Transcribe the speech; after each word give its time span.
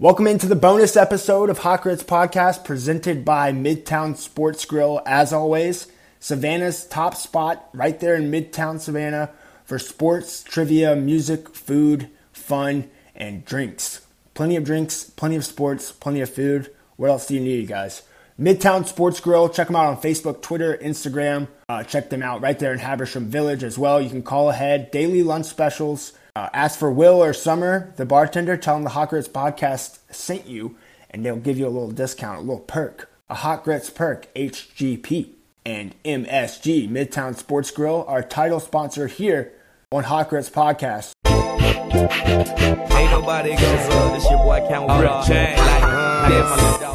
Welcome 0.00 0.28
into 0.28 0.46
the 0.46 0.54
bonus 0.54 0.96
episode 0.96 1.50
of 1.50 1.58
Hot 1.58 1.82
Grits 1.82 2.04
Podcast 2.04 2.62
presented 2.62 3.24
by 3.24 3.50
Midtown 3.50 4.16
Sports 4.16 4.64
Grill. 4.64 5.02
As 5.04 5.32
always, 5.32 5.88
Savannah's 6.20 6.86
top 6.86 7.16
spot 7.16 7.68
right 7.74 7.98
there 7.98 8.14
in 8.14 8.30
Midtown 8.30 8.78
Savannah 8.78 9.32
for 9.64 9.76
sports, 9.76 10.44
trivia, 10.44 10.94
music, 10.94 11.52
food, 11.52 12.10
fun, 12.30 12.88
and 13.16 13.44
drinks. 13.44 14.06
Plenty 14.34 14.54
of 14.54 14.62
drinks, 14.62 15.02
plenty 15.02 15.34
of 15.34 15.44
sports, 15.44 15.90
plenty 15.90 16.20
of 16.20 16.32
food. 16.32 16.70
What 16.94 17.10
else 17.10 17.26
do 17.26 17.34
you 17.34 17.40
need, 17.40 17.62
you 17.62 17.66
guys? 17.66 18.02
Midtown 18.38 18.86
Sports 18.86 19.18
Grill. 19.18 19.48
Check 19.48 19.66
them 19.66 19.74
out 19.74 19.86
on 19.86 20.00
Facebook, 20.00 20.42
Twitter, 20.42 20.78
Instagram. 20.80 21.48
Uh, 21.68 21.82
check 21.82 22.08
them 22.08 22.22
out 22.22 22.40
right 22.40 22.60
there 22.60 22.72
in 22.72 22.78
Habersham 22.78 23.26
Village 23.30 23.64
as 23.64 23.76
well. 23.76 24.00
You 24.00 24.10
can 24.10 24.22
call 24.22 24.48
ahead. 24.48 24.92
Daily 24.92 25.24
lunch 25.24 25.46
specials. 25.46 26.12
Uh, 26.38 26.48
ask 26.52 26.78
for 26.78 26.92
Will 26.92 27.20
or 27.20 27.32
Summer, 27.32 27.92
the 27.96 28.06
bartender. 28.06 28.56
Tell 28.56 28.76
them 28.76 28.84
the 28.84 28.90
Hot 28.90 29.10
Grits 29.10 29.26
podcast 29.26 29.98
sent 30.08 30.46
you, 30.46 30.76
and 31.10 31.26
they'll 31.26 31.34
give 31.34 31.58
you 31.58 31.66
a 31.66 31.68
little 31.68 31.90
discount, 31.90 32.38
a 32.38 32.42
little 32.42 32.60
perk. 32.60 33.10
A 33.28 33.34
Hot 33.34 33.64
Grits 33.64 33.90
perk, 33.90 34.32
HGP. 34.36 35.30
And 35.66 35.96
MSG, 36.04 36.88
Midtown 36.88 37.36
Sports 37.36 37.72
Grill, 37.72 38.04
our 38.06 38.22
title 38.22 38.60
sponsor 38.60 39.08
here 39.08 39.52
on 39.90 40.04
Hot 40.04 40.30
Grits 40.30 40.48
Podcast. 40.48 41.10
Ain't 41.26 43.10
nobody 43.10 43.56
gonna 43.56 43.88
love 43.88 44.12
this 44.14 44.30
your 44.30 44.38
boy 44.38 44.64
Count 44.68 44.88
Rip 45.02 45.24
Chain 45.26 45.58
like 45.58 45.82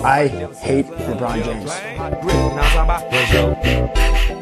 I 0.06 0.28
hate 0.62 0.86
LeBron 0.86 1.44
James. 1.44 1.70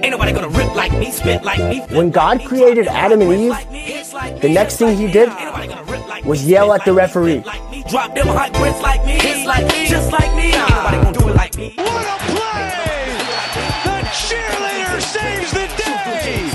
Ain't 0.03 0.11
nobody 0.11 0.31
gonna 0.31 0.49
rip 0.49 0.73
like 0.75 0.91
me, 0.93 1.11
spit 1.11 1.43
like 1.43 1.59
me. 1.59 1.81
When 1.95 2.09
God 2.09 2.43
created 2.43 2.87
Adam 2.87 3.21
and 3.21 3.31
Eve, 3.31 4.41
the 4.41 4.49
next 4.49 4.77
thing 4.77 4.97
he 4.97 5.11
did 5.11 5.29
was 6.25 6.45
yell 6.45 6.73
at 6.73 6.83
the 6.85 6.93
referee. 6.93 7.43
Drop 7.87 8.15
them 8.15 8.27
hot 8.27 8.51
grits 8.53 8.81
like 8.81 9.05
me, 9.05 9.11
hits 9.11 9.45
like 9.45 9.65
me, 9.67 9.85
just 9.87 10.11
like 10.11 10.35
me. 10.35 10.53
Ain't 10.53 10.69
nobody 10.69 10.97
gonna 10.97 11.19
do 11.19 11.29
it 11.29 11.35
like 11.35 11.55
me. 11.55 11.73
What 11.77 12.05
a 12.05 12.17
play! 12.33 13.13
The 13.83 14.01
cheerleader 14.09 15.01
saves 15.01 15.51
the 15.51 15.67
day! 15.77 16.49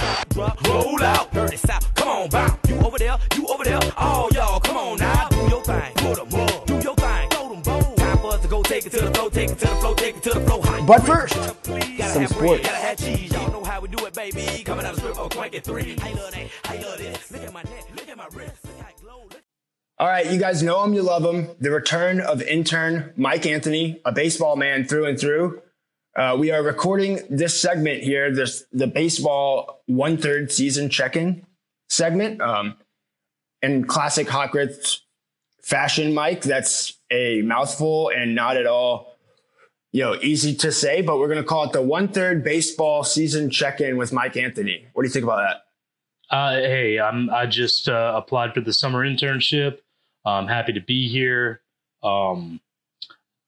Roll 0.69 1.03
out, 1.05 1.33
dirty 1.33 1.57
south. 1.57 1.95
Come 1.95 2.09
on, 2.09 2.29
bounce. 2.29 2.59
You 2.69 2.77
over 2.81 2.99
there, 2.99 3.17
you 3.37 3.47
over 3.47 3.65
there. 3.65 3.81
All 3.97 4.29
y'all, 4.33 4.59
come 4.61 4.77
on 4.77 4.99
now. 4.99 5.29
Do 5.29 5.37
your 5.49 5.63
thing. 5.63 5.93
Put 5.95 6.19
'em 6.19 6.41
up. 6.41 6.67
Do 6.67 6.75
your 6.81 6.95
thing. 6.97 7.31
Throw 7.31 7.49
them 7.51 7.63
bows. 7.63 7.97
Time 7.97 8.19
for 8.19 8.33
us 8.35 8.41
to 8.43 8.49
go 8.49 8.63
take 8.63 8.87
it 8.87 8.93
to 8.93 9.03
the 9.03 9.15
flow, 9.15 9.29
take 9.29 9.51
it 9.51 9.59
to 9.61 9.67
the 9.67 9.77
flow, 9.77 9.95
take 10.27 10.37
it 10.37 10.39
to 10.39 10.41
the 10.41 10.47
flow. 10.47 10.61
Hot 10.63 10.87
But 10.87 11.07
first, 11.07 11.35
some 11.35 12.27
sports. 12.27 12.37
bread, 12.37 12.63
gotta 12.63 12.77
have 12.77 12.99
cheese. 12.99 13.33
Y'all 13.33 13.53
know 13.53 13.65
how 13.65 13.81
we 13.81 13.89
do 13.89 14.05
it, 14.07 14.15
baby. 14.15 14.63
Coming 14.65 14.87
out 14.87 14.93
of 14.95 14.99
strip, 14.99 15.15
twank 15.15 15.63
three. 15.63 15.97
I 16.03 16.13
love 16.13 16.33
that. 16.33 16.47
I 16.65 16.77
love 16.79 16.99
this. 16.99 17.33
Look 17.33 17.43
at 17.43 17.53
my 17.53 17.63
neck. 17.63 17.87
Look 17.95 18.09
at 18.09 18.17
my 18.17 18.27
wrist. 18.33 18.65
Look 18.65 18.79
how 18.79 18.89
it 18.89 18.97
glow. 19.01 19.23
Look 19.31 19.43
All 19.99 20.09
right, 20.09 20.31
you 20.31 20.39
guys 20.39 20.63
know 20.63 20.83
him, 20.85 20.95
you 20.95 21.03
love 21.03 21.25
him. 21.25 21.51
The 21.61 21.71
return 21.71 22.21
of 22.21 22.43
intern 22.43 23.13
Mike 23.17 23.47
Anthony, 23.47 24.01
a 24.05 24.13
baseball 24.13 24.57
man 24.57 24.85
through 24.85 25.07
and 25.07 25.19
through. 25.19 25.63
Uh, 26.17 26.35
we 26.39 26.51
are 26.51 26.63
recording 26.63 27.21
this 27.29 27.61
segment 27.61 28.03
here, 28.03 28.35
this 28.35 28.65
the 28.73 28.87
baseball 28.87 29.83
one 29.87 30.17
third 30.17 30.51
season 30.51 30.89
check-in 30.89 31.45
segment. 31.91 32.41
Um, 32.41 32.77
in 33.63 33.87
classic 33.87 34.29
hot 34.29 34.51
grits 34.51 35.03
fashion, 35.63 36.15
Mike, 36.15 36.43
that's 36.43 36.95
a 37.11 37.43
mouthful 37.43 38.11
and 38.15 38.35
not 38.35 38.57
at 38.57 38.67
all, 38.67 39.16
you 39.97 40.03
know, 40.03 40.15
easy 40.21 40.55
to 40.55 40.71
say. 40.71 41.01
But 41.01 41.19
we're 41.19 41.29
gonna 41.29 41.43
call 41.43 41.65
it 41.65 41.73
the 41.73 41.81
one 41.81 42.09
third 42.09 42.45
baseball 42.45 43.03
season 43.03 43.49
check-in 43.49 43.97
with 43.97 44.13
Mike 44.13 44.37
Anthony. 44.37 44.87
What 44.93 45.03
do 45.03 45.09
you 45.09 45.13
think 45.13 45.25
about 45.25 45.39
that? 45.39 46.37
Uh, 46.37 46.57
hey, 46.57 47.01
I'm 47.01 47.31
I 47.31 47.47
just 47.47 47.89
uh, 47.89 48.13
applied 48.15 48.53
for 48.53 48.61
the 48.61 48.75
summer 48.75 49.09
internship. 49.09 49.79
I'm 50.27 50.49
happy 50.49 50.75
to 50.75 50.83
be 50.83 51.09
here. 51.09 51.63
Um, 52.03 52.61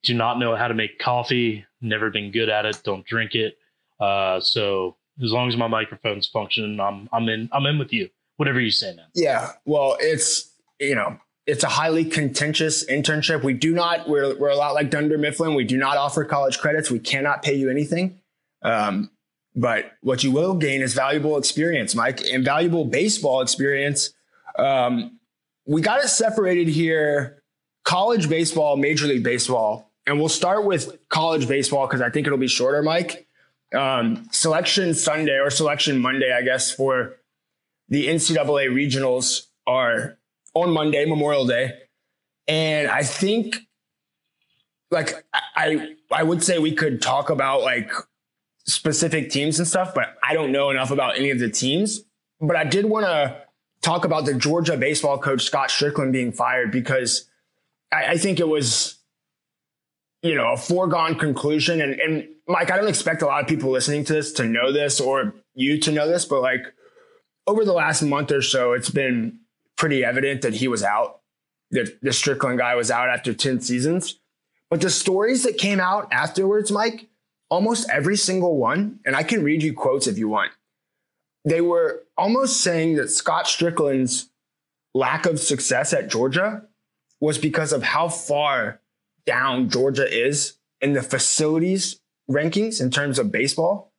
do 0.02 0.14
not 0.14 0.38
know 0.38 0.56
how 0.56 0.69
to 0.69 0.74
make 0.74 0.98
coffee. 0.98 1.66
Never 1.82 2.08
been 2.08 2.32
good 2.32 2.48
at 2.48 2.64
it. 2.64 2.80
Don't 2.82 3.04
drink 3.04 3.34
it. 3.34 3.58
Uh, 4.00 4.41
so 4.41 4.96
as 5.22 5.30
long 5.30 5.48
as 5.48 5.56
my 5.58 5.69
microphone's 5.69 6.28
functioning, 6.28 6.81
I'm 6.81 7.10
I'm 7.12 7.28
in 7.28 7.50
I'm 7.53 7.66
in 7.66 7.78
with 7.78 7.92
you. 7.92 8.08
Whatever 8.38 8.58
you 8.58 8.70
say, 8.70 8.94
man. 8.94 9.08
Yeah, 9.14 9.53
well, 9.66 9.98
it's 10.00 10.50
you 10.81 10.94
know, 10.94 11.19
it's 11.48 11.64
a 11.64 11.69
highly 11.69 12.04
contentious 12.04 12.84
internship. 12.84 13.42
We 13.42 13.54
do 13.54 13.72
not 13.72 14.06
we're 14.06 14.36
we're 14.36 14.50
a 14.50 14.56
lot 14.56 14.75
like 14.75 14.91
Dunder 14.91 15.16
Mifflin. 15.16 15.54
We 15.54 15.64
do 15.64 15.78
not 15.78 15.97
offer 15.97 16.22
college 16.26 16.59
credits. 16.59 16.91
We 16.91 16.98
cannot 16.98 17.42
pay 17.42 17.54
you 17.54 17.70
anything. 17.70 18.20
Um, 18.62 19.10
but 19.56 19.92
what 20.03 20.22
you 20.22 20.31
will 20.31 20.54
gain 20.54 20.82
is 20.82 20.92
valuable 20.92 21.38
experience, 21.38 21.94
Mike, 21.94 22.20
and 22.20 22.44
valuable 22.44 22.84
baseball 22.84 23.41
experience. 23.41 24.12
Um, 24.58 25.19
we 25.64 25.81
got 25.81 26.04
it 26.04 26.08
separated 26.08 26.69
here: 26.69 27.42
college 27.82 28.28
baseball, 28.28 28.76
Major 28.76 29.06
League 29.06 29.25
Baseball, 29.25 29.91
and 30.06 30.19
we'll 30.19 30.28
start 30.28 30.66
with 30.66 30.98
college 31.08 31.48
baseball 31.48 31.87
because 31.87 32.03
I 32.03 32.10
think 32.10 32.26
it'll 32.26 32.38
be 32.38 32.47
shorter, 32.47 32.82
Mike. 32.82 33.26
Um, 33.75 34.28
selection 34.32 34.92
Sunday 34.92 35.38
or 35.38 35.48
selection 35.48 35.98
Monday, 35.98 36.31
I 36.31 36.42
guess, 36.42 36.70
for 36.70 37.16
the 37.88 38.06
NCAA 38.06 38.69
regionals 38.69 39.47
are 39.66 40.18
on 40.54 40.70
Monday, 40.70 41.04
Memorial 41.04 41.47
Day. 41.47 41.72
And 42.47 42.88
I 42.88 43.03
think 43.03 43.56
like 44.91 45.25
I 45.32 45.94
I 46.10 46.22
would 46.22 46.42
say 46.42 46.59
we 46.59 46.75
could 46.75 47.03
talk 47.03 47.31
about 47.31 47.62
like 47.62 47.91
specific 48.66 49.31
teams 49.31 49.58
and 49.58 49.69
stuff, 49.69 49.94
but 49.94 50.16
I 50.22 50.34
don't 50.34 50.53
know 50.53 50.70
enough 50.70 50.91
about 50.91 51.16
any 51.16 51.31
of 51.31 51.38
the 51.38 51.50
teams. 51.50 52.04
But 52.41 52.56
I 52.56 52.64
did 52.64 52.87
want 52.87 53.06
to 53.06 53.42
talk 53.82 54.04
about 54.04 54.25
the 54.25 54.34
Georgia 54.34 54.76
baseball 54.76 55.19
coach 55.19 55.42
Scott 55.42 55.69
Stricklin 55.69 56.12
being 56.12 56.32
fired 56.32 56.70
because 56.70 57.28
I, 57.92 58.12
I 58.12 58.16
think 58.16 58.41
it 58.41 58.48
was 58.48 58.97
you 60.22 60.34
know 60.34 60.53
a 60.53 60.56
foregone 60.56 61.16
conclusion. 61.16 61.81
And, 61.81 62.00
and 62.00 62.28
Mike, 62.47 62.70
I 62.70 62.76
don't 62.76 62.88
expect 62.88 63.22
a 63.22 63.26
lot 63.26 63.42
of 63.42 63.48
people 63.48 63.70
listening 63.70 64.04
to 64.04 64.12
this 64.14 64.32
to 64.34 64.44
know 64.44 64.72
this 64.72 65.00
or 65.00 65.34
you 65.54 65.78
to 65.81 65.92
know 65.92 66.08
this, 66.08 66.25
but 66.25 66.41
like 66.41 66.62
over 67.47 67.64
the 67.64 67.72
last 67.72 68.03
month 68.03 68.31
or 68.31 68.42
so, 68.42 68.72
it's 68.72 68.91
been 68.91 69.41
pretty 69.78 70.05
evident 70.05 70.43
that 70.43 70.55
he 70.55 70.69
was 70.69 70.83
out. 70.83 71.21
That 71.71 72.00
the 72.03 72.11
Stricklin 72.11 72.59
guy 72.59 72.75
was 72.75 72.91
out 72.91 73.09
after 73.09 73.33
10 73.33 73.61
seasons. 73.61 74.19
But 74.71 74.81
the 74.81 74.91
stories 74.91 75.44
that 75.44 75.56
came 75.56 75.81
out 75.81 76.09
afterwards, 76.12 76.71
Mike, 76.71 77.09
almost 77.50 77.88
every 77.91 78.17
single 78.17 78.56
one, 78.56 79.00
and 79.06 79.17
I 79.17 79.22
can 79.22 79.43
read 79.43 79.62
you 79.62 79.72
quotes 79.72 80.06
if 80.06 80.19
you 80.19 80.28
want, 80.28 80.53
they 81.44 81.61
were 81.61 82.03
almost 82.17 82.61
saying 82.61 82.97
that 82.97 83.11
Scott 83.11 83.47
Stricklin's 83.47 84.28
lack 84.94 85.27
of 85.27 85.38
success 85.38 85.93
at 85.93 86.11
Georgia 86.11 86.65
was 87.21 87.38
because 87.38 87.72
of 87.72 87.83
how 87.83 88.09
far 88.09 88.81
down 89.27 89.71
Georgia 89.71 90.06
is 90.11 90.55
in 90.81 90.93
the 90.93 91.03
facilities 91.03 92.00
rankings 92.31 92.81
in 92.81 92.91
terms 92.91 93.19
of 93.19 93.33
baseball. 93.33 93.93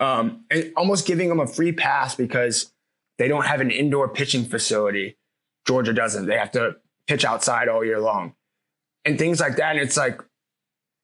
Um, 0.00 0.44
and 0.50 0.72
almost 0.76 1.06
giving 1.06 1.28
them 1.28 1.40
a 1.40 1.46
free 1.46 1.72
pass 1.72 2.14
because 2.14 2.71
they 3.22 3.28
don't 3.28 3.46
have 3.46 3.60
an 3.60 3.70
indoor 3.70 4.08
pitching 4.08 4.44
facility. 4.44 5.16
Georgia 5.64 5.92
doesn't. 5.92 6.26
They 6.26 6.36
have 6.36 6.50
to 6.52 6.74
pitch 7.06 7.24
outside 7.24 7.68
all 7.68 7.84
year 7.84 8.00
long 8.00 8.34
and 9.04 9.16
things 9.16 9.38
like 9.38 9.58
that. 9.58 9.76
And 9.76 9.78
it's 9.78 9.96
like, 9.96 10.20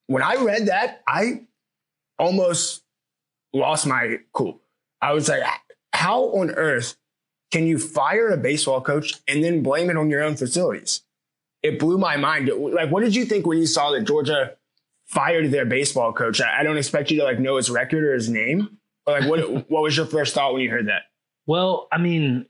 when 0.09 0.25
I 0.25 0.34
read 0.34 0.67
that, 0.67 1.03
I 1.07 1.43
almost 2.19 2.83
lost 3.53 3.87
my 3.87 4.17
cool. 4.33 4.61
I 5.01 5.12
was 5.12 5.28
like, 5.28 5.45
how 5.93 6.25
on 6.31 6.51
earth 6.51 6.97
can 7.53 7.69
you 7.69 7.78
fire 7.78 8.31
a 8.31 8.37
baseball 8.37 8.81
coach 8.81 9.15
and 9.28 9.45
then 9.45 9.62
blame 9.62 9.89
it 9.89 9.97
on 9.97 10.11
your 10.11 10.25
own 10.25 10.34
facilities? 10.34 11.03
It 11.62 11.78
blew 11.78 11.99
my 11.99 12.17
mind. 12.17 12.49
Like, 12.49 12.91
what 12.91 13.05
did 13.05 13.15
you 13.15 13.27
think 13.27 13.47
when 13.47 13.59
you 13.59 13.67
saw 13.67 13.93
that 13.93 14.09
Georgia 14.09 14.57
fired 15.07 15.53
their 15.53 15.67
baseball 15.67 16.12
coach? 16.12 16.41
I 16.43 16.65
don't 16.65 16.78
expect 16.78 17.12
you 17.12 17.19
to 17.19 17.25
like 17.25 17.39
know 17.39 17.59
his 17.59 17.71
record 17.71 18.03
or 18.03 18.15
his 18.15 18.28
name. 18.28 18.78
But 19.07 19.21
like, 19.21 19.31
what 19.31 19.41
what 19.71 19.83
was 19.83 19.97
your 19.97 20.07
first 20.07 20.34
thought 20.34 20.53
when 20.53 20.62
you 20.62 20.71
heard 20.71 20.89
that? 20.89 21.03
Well, 21.48 21.88
I 21.91 21.97
mean, 21.97 22.44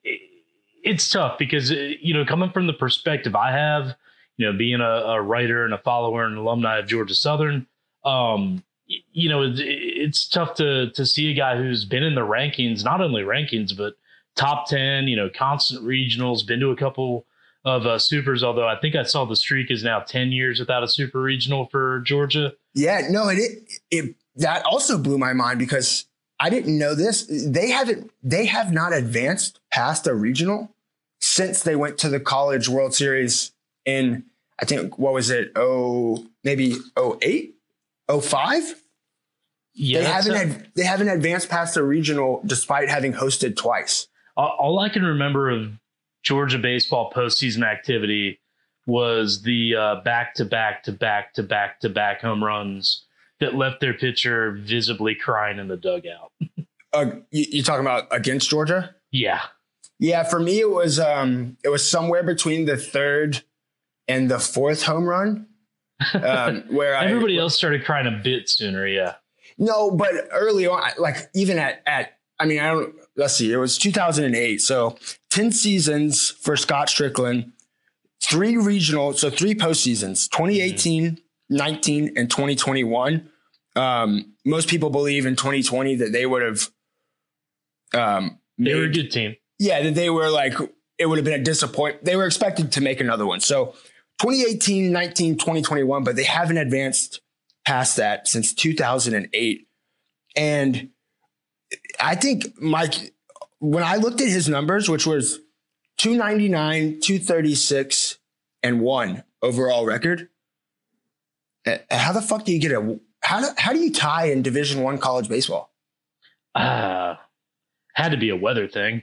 it's 0.82 1.08
tough 1.08 1.38
because 1.38 1.70
uh, 1.70 1.92
you 2.00 2.12
know, 2.12 2.24
coming 2.24 2.50
from 2.50 2.66
the 2.66 2.72
perspective 2.72 3.36
I 3.36 3.52
have, 3.52 3.94
you 4.36 4.44
know, 4.44 4.58
being 4.58 4.80
a, 4.80 4.84
a 4.84 5.22
writer 5.22 5.64
and 5.64 5.72
a 5.72 5.78
follower 5.78 6.24
and 6.24 6.36
alumni 6.36 6.78
of 6.80 6.88
Georgia 6.88 7.14
Southern, 7.14 7.68
um, 8.04 8.64
you 8.86 9.28
know, 9.28 9.44
it's, 9.56 10.28
tough 10.28 10.54
to 10.56 10.90
to 10.90 11.06
see 11.06 11.30
a 11.30 11.34
guy 11.34 11.56
who's 11.56 11.84
been 11.84 12.02
in 12.02 12.16
the 12.16 12.22
rankings, 12.22 12.84
not 12.84 13.00
only 13.00 13.22
rankings 13.22 13.74
but 13.76 13.94
top 14.34 14.66
ten, 14.66 15.06
you 15.06 15.14
know, 15.14 15.30
constant 15.32 15.84
regionals, 15.84 16.44
been 16.44 16.58
to 16.58 16.70
a 16.70 16.76
couple 16.76 17.24
of 17.64 17.86
uh, 17.86 18.00
supers. 18.00 18.42
Although 18.42 18.66
I 18.66 18.80
think 18.80 18.96
I 18.96 19.04
saw 19.04 19.24
the 19.24 19.36
streak 19.36 19.70
is 19.70 19.84
now 19.84 20.00
ten 20.00 20.32
years 20.32 20.58
without 20.58 20.82
a 20.82 20.88
super 20.88 21.22
regional 21.22 21.66
for 21.66 22.00
Georgia. 22.00 22.52
Yeah, 22.74 23.02
no, 23.08 23.28
it, 23.28 23.38
it 23.38 23.68
it 23.92 24.14
that 24.34 24.64
also 24.64 24.98
blew 24.98 25.18
my 25.18 25.34
mind 25.34 25.60
because 25.60 26.07
I 26.40 26.50
didn't 26.50 26.78
know 26.78 26.94
this. 26.94 27.26
They 27.28 27.70
haven't 27.70 28.10
they 28.22 28.46
have 28.46 28.72
not 28.72 28.92
advanced 28.92 29.60
past 29.72 30.06
a 30.06 30.14
regional 30.14 30.70
since 31.20 31.62
they 31.62 31.76
went 31.76 31.98
to 31.98 32.08
the 32.08 32.20
college 32.20 32.68
World 32.68 32.94
Series 32.94 33.52
in 33.84 34.24
I 34.60 34.64
think 34.64 34.98
what 34.98 35.12
was 35.12 35.30
it? 35.30 35.52
Oh, 35.56 36.26
maybe 36.44 36.76
08? 36.98 37.54
05? 38.22 38.74
Yeah, 39.74 40.00
they 40.00 40.04
haven't 40.06 40.32
a- 40.32 40.38
had, 40.38 40.68
they 40.74 40.82
haven't 40.84 41.08
advanced 41.08 41.48
past 41.48 41.76
a 41.76 41.82
regional 41.82 42.40
despite 42.44 42.88
having 42.88 43.12
hosted 43.12 43.56
twice. 43.56 44.08
all, 44.36 44.56
all 44.58 44.78
I 44.80 44.88
can 44.88 45.04
remember 45.04 45.50
of 45.50 45.72
Georgia 46.22 46.58
baseball 46.58 47.12
postseason 47.12 47.64
activity 47.64 48.40
was 48.86 49.42
the 49.42 49.76
uh, 49.76 49.94
back 50.02 50.34
to 50.34 50.44
back 50.44 50.82
to 50.84 50.92
back 50.92 51.34
to 51.34 51.42
back 51.42 51.80
to 51.80 51.88
back 51.88 52.22
home 52.22 52.42
runs 52.42 53.04
that 53.40 53.54
left 53.54 53.80
their 53.80 53.94
pitcher 53.94 54.52
visibly 54.52 55.14
crying 55.14 55.58
in 55.58 55.68
the 55.68 55.76
dugout. 55.76 56.32
Uh, 56.92 57.06
you, 57.30 57.44
you 57.50 57.62
talking 57.62 57.82
about 57.82 58.06
against 58.10 58.50
Georgia? 58.50 58.94
Yeah. 59.10 59.40
Yeah, 59.98 60.22
for 60.22 60.38
me 60.38 60.60
it 60.60 60.70
was 60.70 61.00
um 61.00 61.56
it 61.64 61.68
was 61.68 61.88
somewhere 61.88 62.22
between 62.22 62.66
the 62.66 62.76
third 62.76 63.42
and 64.06 64.30
the 64.30 64.38
fourth 64.38 64.82
home 64.84 65.04
run. 65.04 65.46
Um, 66.14 66.64
where 66.70 66.96
I, 66.96 67.06
Everybody 67.06 67.36
else 67.38 67.56
started 67.56 67.84
crying 67.84 68.06
a 68.06 68.22
bit 68.22 68.48
sooner. 68.48 68.86
Yeah. 68.86 69.14
No, 69.58 69.90
but 69.90 70.12
early 70.30 70.66
on, 70.66 70.82
like 70.98 71.28
even 71.34 71.58
at 71.58 71.82
at 71.86 72.18
I 72.38 72.46
mean, 72.46 72.60
I 72.60 72.68
don't. 72.70 72.94
Let's 73.16 73.34
see. 73.34 73.52
It 73.52 73.56
was 73.56 73.76
2008, 73.78 74.62
so 74.62 74.96
10 75.30 75.50
seasons 75.50 76.30
for 76.30 76.56
Scott 76.56 76.86
Stricklin, 76.86 77.50
three 78.22 78.56
regional, 78.56 79.12
so 79.12 79.28
three 79.28 79.56
postseasons, 79.56 80.30
2018, 80.30 81.18
19, 81.50 82.12
and 82.16 82.30
2021. 82.30 83.28
Um, 83.76 84.34
most 84.44 84.68
people 84.68 84.90
believe 84.90 85.24
in 85.26 85.36
2020 85.36 85.96
that 85.96 86.12
they 86.12 86.26
would 86.26 86.42
have. 86.42 86.70
Um, 87.94 88.38
They 88.58 88.74
were 88.74 88.84
a 88.84 88.92
good 88.92 89.10
team. 89.10 89.36
yeah, 89.58 89.82
that 89.82 89.94
they 89.94 90.10
were 90.10 90.30
like, 90.30 90.54
it 90.98 91.06
would 91.06 91.18
have 91.18 91.24
been 91.24 91.40
a 91.40 91.44
disappointment. 91.44 92.04
They 92.04 92.16
were 92.16 92.26
expected 92.26 92.72
to 92.72 92.80
make 92.80 93.00
another 93.00 93.24
one. 93.26 93.40
So 93.40 93.74
2018, 94.20 94.90
19, 94.92 95.36
2021, 95.38 96.02
but 96.04 96.16
they 96.16 96.24
haven't 96.24 96.58
advanced 96.58 97.20
past 97.64 97.96
that 97.96 98.26
since 98.26 98.52
2008. 98.52 99.66
And 100.36 100.90
I 102.00 102.14
think 102.14 102.60
Mike, 102.60 103.12
when 103.60 103.84
I 103.84 103.96
looked 103.96 104.20
at 104.20 104.28
his 104.28 104.48
numbers, 104.48 104.88
which 104.88 105.06
was 105.06 105.38
299, 105.98 107.00
236, 107.00 108.18
and 108.62 108.80
one 108.80 109.22
overall 109.42 109.86
record, 109.86 110.28
how 111.90 112.12
the 112.12 112.22
fuck 112.22 112.44
do 112.44 112.52
you 112.52 112.60
get 112.60 112.72
a 112.72 112.98
how 113.22 113.40
do, 113.40 113.48
how 113.56 113.72
do 113.72 113.78
you 113.80 113.92
tie 113.92 114.26
in 114.26 114.42
Division 114.42 114.82
One 114.82 114.98
college 114.98 115.28
baseball? 115.28 115.72
Uh, 116.54 117.16
had 117.94 118.10
to 118.10 118.16
be 118.16 118.30
a 118.30 118.36
weather 118.36 118.68
thing. 118.68 119.02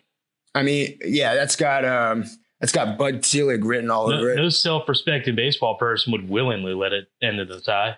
I 0.54 0.64
mean, 0.64 0.98
yeah, 1.04 1.36
that's 1.36 1.56
got 1.56 1.84
um, 1.86 2.24
that's 2.60 2.72
got 2.72 2.98
Bud 2.98 3.26
Selig 3.26 3.64
written 3.66 3.92
all 3.92 4.10
No, 4.10 4.18
over 4.18 4.32
it. 4.32 4.36
no 4.38 4.50
self-respecting 4.50 5.36
baseball 5.36 5.78
person 5.78 6.12
would 6.14 6.30
willingly 6.30 6.74
let 6.74 6.94
it 6.94 7.08
end 7.22 7.40
in 7.40 7.48
the 7.48 7.60
tie. 7.60 7.98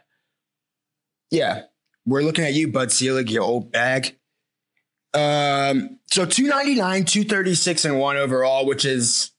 Yeah, 1.30 1.63
we're 2.06 2.24
looking 2.24 2.45
at 2.45 2.53
you, 2.53 2.68
Bud 2.69 2.92
Selig, 2.92 3.30
you 3.30 3.42
old 3.42 3.71
bag. 3.71 4.18
Um, 5.13 6.00
so 6.12 6.25
299, 6.25 7.06
236, 7.06 7.86
and 7.86 8.00
one 8.00 8.18
overall, 8.18 8.65
which 8.65 8.86
is 8.86 9.31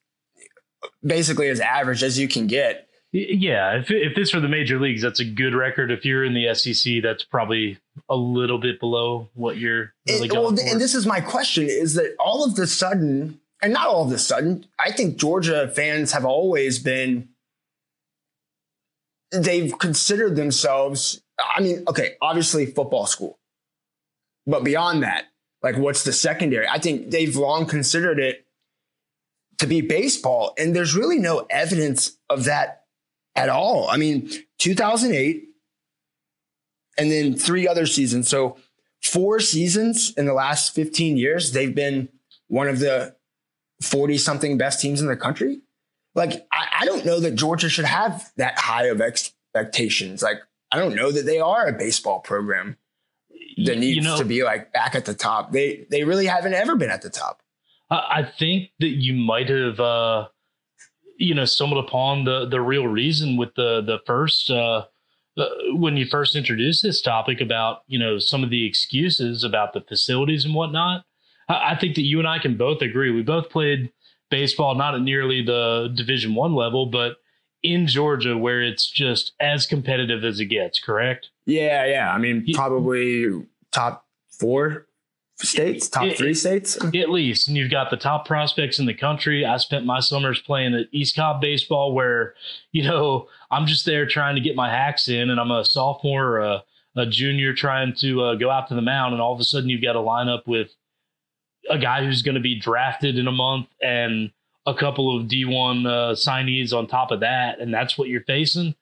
basically 1.05 1.49
as 1.49 1.61
average 1.61 2.03
as 2.03 2.19
you 2.19 2.29
can 2.29 2.47
get. 2.47 2.88
Yeah, 3.11 3.79
if 3.79 3.91
if 3.91 4.15
this 4.15 4.35
were 4.35 4.41
the 4.41 4.49
major 4.49 4.79
leagues, 4.79 5.01
that's 5.01 5.21
a 5.21 5.25
good 5.25 5.55
record. 5.55 5.91
If 5.91 6.05
you're 6.05 6.25
in 6.25 6.35
the 6.35 6.55
SEC, 6.55 7.03
that's 7.03 7.25
probably 7.25 7.79
a 8.09 8.17
little 8.17 8.59
bit 8.59 8.79
below 8.79 9.31
what 9.33 9.57
you're 9.57 9.95
really 10.07 10.29
going 10.29 10.43
well, 10.43 10.57
for. 10.57 10.71
and 10.71 10.81
this 10.81 10.95
is 10.95 11.07
my 11.07 11.21
question: 11.21 11.65
is 11.69 11.95
that 11.95 12.15
all 12.21 12.45
of 12.45 12.55
the 12.57 12.67
sudden, 12.67 13.41
and 13.63 13.73
not 13.73 13.87
all 13.87 14.05
of 14.05 14.11
the 14.11 14.19
sudden, 14.19 14.67
I 14.79 14.93
think 14.93 15.17
Georgia 15.17 15.69
fans 15.69 16.13
have 16.13 16.27
always 16.27 16.79
been. 16.79 17.31
They've 19.33 19.77
considered 19.79 20.37
themselves. 20.37 21.23
I 21.39 21.63
mean, 21.63 21.85
okay, 21.89 22.17
obviously 22.21 22.67
football 22.67 23.07
school, 23.07 23.39
but 24.47 24.65
beyond 24.65 25.03
that, 25.03 25.25
like, 25.63 25.79
what's 25.79 26.05
the 26.05 26.13
secondary? 26.13 26.69
I 26.69 26.79
think 26.79 27.11
they've 27.11 27.35
long 27.35 27.65
considered 27.65 28.19
it 28.19 28.45
to 29.59 29.67
be 29.67 29.81
baseball, 29.81 30.53
and 30.59 30.77
there's 30.77 30.95
really 30.95 31.19
no 31.19 31.47
evidence 31.49 32.19
of 32.29 32.45
that 32.45 32.78
at 33.39 33.49
all. 33.49 33.89
I 33.89 33.97
mean, 33.97 34.31
2008, 34.59 35.45
and 36.99 37.13
then 37.13 37.37
three 37.37 37.69
other 37.69 37.87
seasons. 37.87 38.29
So 38.29 38.57
four 39.03 39.39
seasons 39.39 40.13
in 40.17 40.27
the 40.27 40.35
last 40.35 40.75
15 40.75 41.17
years, 41.17 41.53
they've 41.53 41.75
been 41.75 42.09
one 42.49 42.69
of 42.69 42.81
the 42.81 43.15
40 43.83 44.19
something 44.19 44.59
best 44.59 44.81
teams 44.81 45.01
in 45.01 45.07
the 45.07 45.17
country. 45.17 45.61
Like, 46.15 46.47
I, 46.53 46.81
I 46.81 46.85
don't 46.85 47.05
know 47.05 47.21
that 47.21 47.37
Georgia 47.37 47.69
should 47.69 47.85
have 47.85 48.33
that 48.37 48.59
high 48.59 48.87
of 48.87 49.01
expectations. 49.01 50.23
Like, 50.23 50.41
I 50.73 50.79
don't 50.79 50.97
know 50.97 51.13
that 51.13 51.25
they 51.25 51.39
are 51.39 51.67
a 51.67 51.73
baseball 51.73 52.19
program 52.19 52.77
that 53.65 53.79
needs 53.79 53.97
you 53.97 54.03
know, 54.03 54.19
to 54.19 54.25
be 54.25 54.43
like 54.43 54.73
back 54.73 54.95
at 54.95 55.05
the 55.05 55.15
top. 55.15 55.53
They 55.53 55.87
they 55.91 56.05
really 56.05 56.27
haven't 56.27 56.55
ever 56.55 56.77
been 56.77 56.91
at 56.91 57.03
the 57.03 57.11
top. 57.11 57.41
I 57.91 57.97
I 58.11 58.23
think 58.39 58.71
that 58.81 58.89
you 58.89 59.15
might 59.15 59.49
have, 59.49 59.81
uh, 59.81 60.29
you 61.19 61.35
know, 61.35 61.45
stumbled 61.45 61.85
upon 61.85 62.25
the 62.25 62.47
the 62.47 62.61
real 62.61 62.87
reason 62.87 63.37
with 63.37 63.55
the 63.55 63.83
the 63.83 63.99
first 64.07 64.51
uh, 64.51 64.85
uh, 65.37 65.49
when 65.75 65.97
you 65.97 66.07
first 66.07 66.35
introduced 66.35 66.83
this 66.83 67.03
topic 67.03 67.41
about 67.41 67.83
you 67.87 67.99
know 67.99 68.19
some 68.19 68.43
of 68.43 68.51
the 68.51 68.67
excuses 68.67 69.45
about 69.45 69.75
the 69.75 69.81
facilities 69.83 70.45
and 70.45 70.55
whatnot. 70.55 71.05
I, 71.49 71.73
I 71.73 71.77
think 71.79 71.97
that 71.97 72.03
you 72.03 72.19
and 72.19 72.29
I 72.29 72.39
can 72.39 72.57
both 72.57 72.81
agree. 72.83 73.11
We 73.11 73.23
both 73.23 73.51
played 73.51 73.93
baseball, 74.31 74.75
not 74.75 74.95
at 74.95 75.03
nearly 75.03 75.45
the 75.45 75.93
Division 75.95 76.35
One 76.35 76.55
level, 76.55 76.87
but 76.87 77.17
in 77.63 77.87
Georgia, 77.87 78.37
where 78.37 78.63
it's 78.63 78.89
just 78.89 79.33
as 79.41 79.67
competitive 79.67 80.25
as 80.25 80.41
it 80.41 80.47
gets. 80.47 80.79
Correct? 80.79 81.29
Yeah, 81.47 81.85
yeah. 81.87 82.13
I 82.13 82.19
mean, 82.19 82.47
probably 82.55 83.47
top 83.73 84.07
four 84.31 84.88
states, 85.47 85.89
top 85.89 86.05
It- 86.05 86.19
three 86.19 86.35
states. 86.35 86.77
At 86.83 87.11
least, 87.11 87.49
and 87.49 87.57
you've 87.57 87.71
got 87.71 87.91
the 87.91 87.97
top 87.97 88.27
prospects 88.27 88.79
in 88.79 88.87
the 88.87 88.95
country. 88.95 89.45
I 89.45 89.57
spent 89.59 89.85
my 89.87 90.01
summers 90.01 90.41
playing 90.41 90.75
at 90.75 90.87
East 90.93 91.15
Cobb 91.17 91.41
baseball, 91.41 91.93
where 91.95 92.35
you 92.73 92.83
know 92.83 93.29
I'm 93.51 93.67
just 93.67 93.87
there 93.87 94.07
trying 94.07 94.35
to 94.35 94.41
get 94.41 94.57
my 94.57 94.69
hacks 94.69 95.09
in, 95.09 95.31
and 95.31 95.41
I'm 95.41 95.51
a 95.51 95.65
sophomore 95.65 96.25
or 96.25 96.39
a, 96.41 96.65
a 96.97 97.07
junior 97.07 97.55
trying 97.55 97.95
to 98.01 98.23
uh, 98.23 98.35
go 98.35 98.51
out 98.51 98.69
to 98.69 98.75
the 98.75 98.83
mound, 98.83 99.13
and 99.13 99.23
all 99.23 99.33
of 99.33 99.41
a 99.41 99.45
sudden 99.45 99.69
you've 99.69 99.83
got 99.83 99.97
a 99.97 100.01
lineup 100.01 100.47
with 100.47 100.75
a 101.71 101.79
guy 101.79 102.05
who's 102.05 102.23
going 102.23 102.35
to 102.35 102.41
be 102.41 102.59
drafted 102.59 103.19
in 103.19 103.29
a 103.29 103.33
month 103.33 103.67
and 103.83 104.31
a 104.67 104.75
couple 104.75 105.17
of 105.17 105.27
D1 105.29 105.87
uh, 105.87 106.15
signees 106.15 106.73
on 106.77 106.87
top 106.87 107.11
of 107.11 107.21
that, 107.21 107.61
and 107.61 107.73
that's 107.73 107.97
what 107.97 108.09
you're 108.09 108.23
facing. 108.25 108.75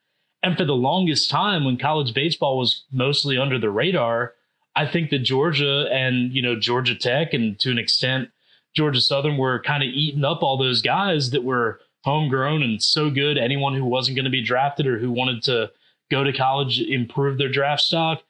And 0.42 0.56
for 0.56 0.64
the 0.64 0.74
longest 0.74 1.30
time, 1.30 1.64
when 1.64 1.76
college 1.76 2.14
baseball 2.14 2.58
was 2.58 2.84
mostly 2.92 3.36
under 3.38 3.58
the 3.58 3.70
radar, 3.70 4.34
I 4.76 4.86
think 4.86 5.10
that 5.10 5.20
Georgia 5.20 5.88
and 5.90 6.32
you 6.32 6.42
know 6.42 6.58
Georgia 6.58 6.94
Tech 6.94 7.32
and 7.32 7.58
to 7.60 7.70
an 7.70 7.78
extent 7.78 8.28
Georgia 8.74 9.00
Southern 9.00 9.38
were 9.38 9.62
kind 9.62 9.82
of 9.82 9.88
eating 9.88 10.24
up 10.24 10.42
all 10.42 10.58
those 10.58 10.82
guys 10.82 11.30
that 11.30 11.44
were 11.44 11.80
homegrown 12.04 12.62
and 12.62 12.80
so 12.80 13.10
good. 13.10 13.38
Anyone 13.38 13.74
who 13.74 13.84
wasn't 13.84 14.16
going 14.16 14.26
to 14.26 14.30
be 14.30 14.42
drafted 14.42 14.86
or 14.86 14.98
who 14.98 15.10
wanted 15.10 15.42
to 15.44 15.70
go 16.10 16.22
to 16.22 16.32
college, 16.32 16.80
improve 16.80 17.38
their 17.38 17.48
draft 17.48 17.82
stock, 17.82 18.22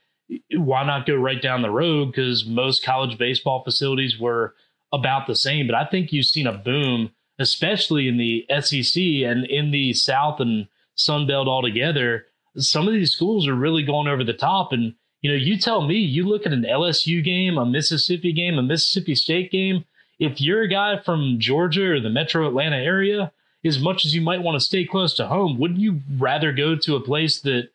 why 0.52 0.84
not 0.84 1.06
go 1.06 1.14
right 1.16 1.42
down 1.42 1.62
the 1.62 1.70
road? 1.70 2.06
Because 2.06 2.46
most 2.46 2.84
college 2.84 3.18
baseball 3.18 3.62
facilities 3.64 4.18
were 4.18 4.54
about 4.92 5.26
the 5.26 5.36
same. 5.36 5.66
But 5.66 5.76
I 5.76 5.84
think 5.84 6.12
you've 6.12 6.26
seen 6.26 6.46
a 6.46 6.56
boom, 6.56 7.10
especially 7.38 8.08
in 8.08 8.16
the 8.16 8.46
SEC 8.60 9.02
and 9.02 9.44
in 9.46 9.72
the 9.72 9.92
South 9.92 10.40
and 10.40 10.68
Sun 10.94 11.26
Belt 11.26 11.48
altogether. 11.48 12.26
Some 12.56 12.88
of 12.88 12.94
these 12.94 13.12
schools 13.12 13.46
are 13.46 13.54
really 13.54 13.82
going 13.82 14.08
over 14.08 14.24
the 14.24 14.32
top. 14.32 14.72
And, 14.72 14.94
you 15.26 15.32
know, 15.32 15.38
you 15.38 15.58
tell 15.58 15.82
me, 15.82 15.96
you 15.96 16.22
look 16.22 16.46
at 16.46 16.52
an 16.52 16.62
LSU 16.62 17.22
game, 17.24 17.58
a 17.58 17.66
Mississippi 17.66 18.32
game, 18.32 18.58
a 18.58 18.62
Mississippi 18.62 19.16
State 19.16 19.50
game. 19.50 19.84
If 20.20 20.40
you're 20.40 20.62
a 20.62 20.68
guy 20.68 21.02
from 21.02 21.40
Georgia 21.40 21.90
or 21.90 22.00
the 22.00 22.10
metro 22.10 22.46
Atlanta 22.46 22.76
area, 22.76 23.32
as 23.64 23.80
much 23.80 24.06
as 24.06 24.14
you 24.14 24.20
might 24.20 24.40
want 24.40 24.54
to 24.54 24.64
stay 24.64 24.84
close 24.84 25.14
to 25.14 25.26
home, 25.26 25.58
wouldn't 25.58 25.80
you 25.80 26.00
rather 26.16 26.52
go 26.52 26.76
to 26.76 26.94
a 26.94 27.00
place 27.00 27.40
that 27.40 27.70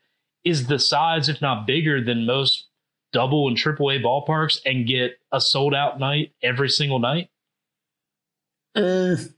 is 0.45 0.67
the 0.67 0.79
size, 0.79 1.27
if 1.27 1.41
not 1.41 1.67
bigger, 1.67 2.01
than 2.01 2.25
most 2.25 2.67
double 3.11 3.49
and 3.49 3.57
triple 3.57 3.91
A 3.91 3.99
ballparks 3.99 4.61
and 4.65 4.87
get 4.87 5.19
a 5.33 5.41
sold 5.41 5.75
out 5.75 5.99
night 5.99 6.31
every 6.41 6.69
single 6.69 6.99
night? 6.99 7.29
Mm, 8.77 9.33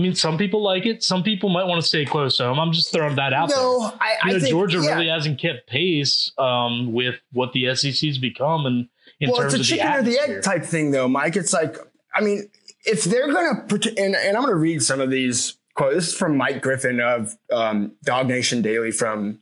I 0.00 0.02
mean, 0.02 0.14
some 0.14 0.38
people 0.38 0.62
like 0.62 0.86
it. 0.86 1.02
Some 1.02 1.22
people 1.22 1.50
might 1.50 1.64
want 1.64 1.78
to 1.82 1.86
stay 1.86 2.06
close 2.06 2.38
to 2.38 2.44
home. 2.44 2.58
I'm 2.58 2.72
just 2.72 2.90
throwing 2.90 3.16
that 3.16 3.34
out 3.34 3.50
there. 3.50 3.58
no, 3.58 3.92
I, 4.00 4.12
You 4.12 4.18
I 4.22 4.32
know, 4.32 4.38
think 4.38 4.50
Georgia 4.50 4.80
yeah. 4.82 4.94
really 4.94 5.08
hasn't 5.08 5.38
kept 5.38 5.68
pace 5.68 6.32
um, 6.38 6.94
with 6.94 7.16
what 7.32 7.52
the 7.52 7.74
SEC's 7.74 8.16
become, 8.16 8.64
and 8.64 8.88
in 9.20 9.28
well, 9.28 9.42
terms 9.42 9.52
it's 9.52 9.54
a 9.54 9.60
of 9.60 9.66
the 9.66 9.76
chicken 9.76 9.92
or 9.92 10.02
the 10.02 10.18
egg 10.18 10.42
type 10.42 10.64
thing, 10.64 10.90
though, 10.90 11.06
Mike. 11.06 11.36
It's 11.36 11.52
like, 11.52 11.76
I 12.14 12.22
mean, 12.22 12.48
if 12.86 13.04
they're 13.04 13.30
gonna, 13.30 13.66
and, 13.98 14.16
and 14.16 14.36
I'm 14.38 14.42
gonna 14.42 14.54
read 14.54 14.82
some 14.82 15.02
of 15.02 15.10
these 15.10 15.58
quotes. 15.74 15.94
This 15.96 16.08
is 16.08 16.14
from 16.14 16.38
Mike 16.38 16.62
Griffith 16.62 16.98
of 16.98 17.36
um, 17.52 17.92
DawgNation 18.06 18.62
Daily 18.62 18.92
from 18.92 19.40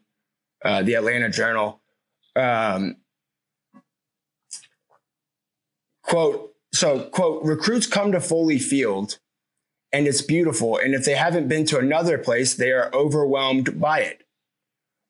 uh, 0.65 0.83
the 0.83 0.95
Atlanta 0.95 1.31
Journal. 1.31 1.81
Um, 2.35 2.97
quote. 6.03 6.53
So, 6.73 7.05
quote, 7.11 7.45
recruits 7.45 7.87
come 7.87 8.13
to 8.13 8.21
Foley 8.21 8.59
Field 8.59 9.21
and 9.93 10.07
it's 10.07 10.23
beautiful. 10.23 10.77
And 10.77 10.95
if 10.95 11.05
they 11.05 11.15
haven't 11.15 11.49
been 11.49 11.65
to 11.67 11.79
another 11.79 12.19
place, 12.19 12.55
they 12.55 12.71
are 12.73 12.91
overwhelmed 12.95 13.81
by 13.81 14.01
it. 14.01 14.25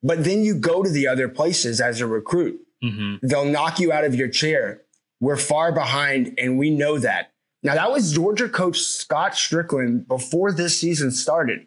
But 0.03 0.25
then 0.25 0.43
you 0.43 0.55
go 0.55 0.83
to 0.83 0.91
the 0.91 1.09
other 1.09 1.29
places 1.29 1.81
as 1.81 2.01
a 2.01 2.07
recruit 2.07 2.61
Mhm. 2.85 3.19
they'll 3.23 3.45
knock 3.45 3.81
you 3.81 3.91
out 3.93 4.05
of 4.05 4.15
your 4.15 4.29
chair. 4.29 4.83
We're 5.21 5.37
far 5.37 5.73
behind, 5.73 6.39
and 6.39 6.57
we 6.59 6.71
know 6.71 6.97
that. 6.99 7.33
Now, 7.65 7.75
that 7.75 7.91
was 7.91 8.13
Georgia 8.13 8.49
coach 8.49 8.79
Scott 8.79 9.33
Stricklin 9.33 10.07
before 10.07 10.53
this 10.53 10.79
season 10.79 11.11
started. 11.11 11.67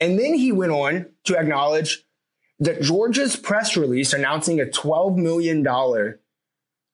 And 0.00 0.18
then 0.18 0.34
he 0.34 0.50
went 0.50 0.72
on 0.72 1.06
to 1.24 1.36
acknowledge 1.38 2.04
that 2.58 2.82
Georgia's 2.82 3.36
press 3.36 3.76
release 3.76 4.12
announcing 4.12 4.60
a 4.60 4.66
$12 4.66 5.16
million 5.16 5.64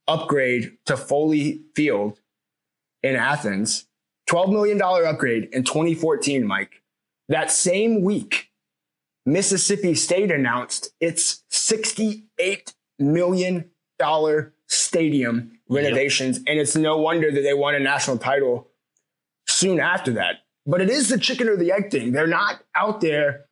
upgrade 0.06 0.76
to 0.84 0.96
Foley 0.96 1.62
Field 1.74 2.20
in 3.02 3.16
Athens, 3.16 3.86
$12 4.28 4.52
million 4.52 4.80
upgrade 4.82 5.48
in 5.52 5.64
2014, 5.64 6.46
Mike. 6.46 6.82
That 7.28 7.50
same 7.50 8.02
week, 8.02 8.50
Mississippi 9.26 9.94
State 9.94 10.30
announced 10.30 10.92
its 11.00 11.44
$68 11.50 12.74
million 12.98 13.70
stadium 14.68 15.58
renovations. 15.68 16.38
And 16.38 16.58
it's 16.58 16.76
no 16.76 16.98
wonder 16.98 17.30
that 17.30 17.40
they 17.40 17.54
won 17.54 17.74
a 17.74 17.80
national 17.80 18.18
title 18.18 18.68
soon 19.46 19.80
after 19.80 20.12
that. 20.12 20.36
But 20.66 20.80
it 20.80 20.90
is 20.90 21.08
the 21.08 21.18
chicken 21.18 21.48
or 21.48 21.56
the 21.56 21.72
egg 21.72 21.90
thing. 21.90 22.12
They're 22.12 22.26
not 22.26 22.62
out 22.74 23.00
there 23.00 23.46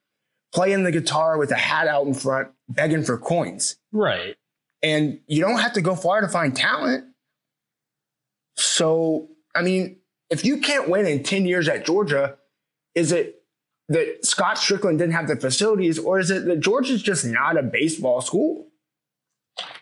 playing 0.54 0.84
the 0.84 0.92
guitar 0.92 1.38
with 1.38 1.50
a 1.50 1.56
hat 1.56 1.88
out 1.88 2.06
in 2.06 2.14
front, 2.14 2.48
begging 2.68 3.02
for 3.02 3.18
coins. 3.18 3.76
Right. 3.92 4.36
And 4.82 5.20
you 5.26 5.40
don't 5.40 5.58
have 5.58 5.74
to 5.74 5.80
go 5.80 5.94
far 5.94 6.20
to 6.20 6.28
find 6.28 6.54
talent. 6.56 7.04
So, 8.56 9.28
I 9.54 9.62
mean, 9.62 9.98
if 10.32 10.46
you 10.46 10.58
can't 10.58 10.88
win 10.88 11.06
in 11.06 11.22
10 11.22 11.44
years 11.44 11.68
at 11.68 11.84
Georgia, 11.84 12.38
is 12.94 13.12
it 13.12 13.42
that 13.88 14.24
Scott 14.24 14.56
Stricklin 14.56 14.96
didn't 14.96 15.12
have 15.12 15.28
the 15.28 15.36
facilities, 15.36 15.98
or 15.98 16.18
is 16.18 16.30
it 16.30 16.46
that 16.46 16.60
Georgia's 16.60 17.02
just 17.02 17.26
not 17.26 17.58
a 17.58 17.62
baseball 17.62 18.22
school? 18.22 18.68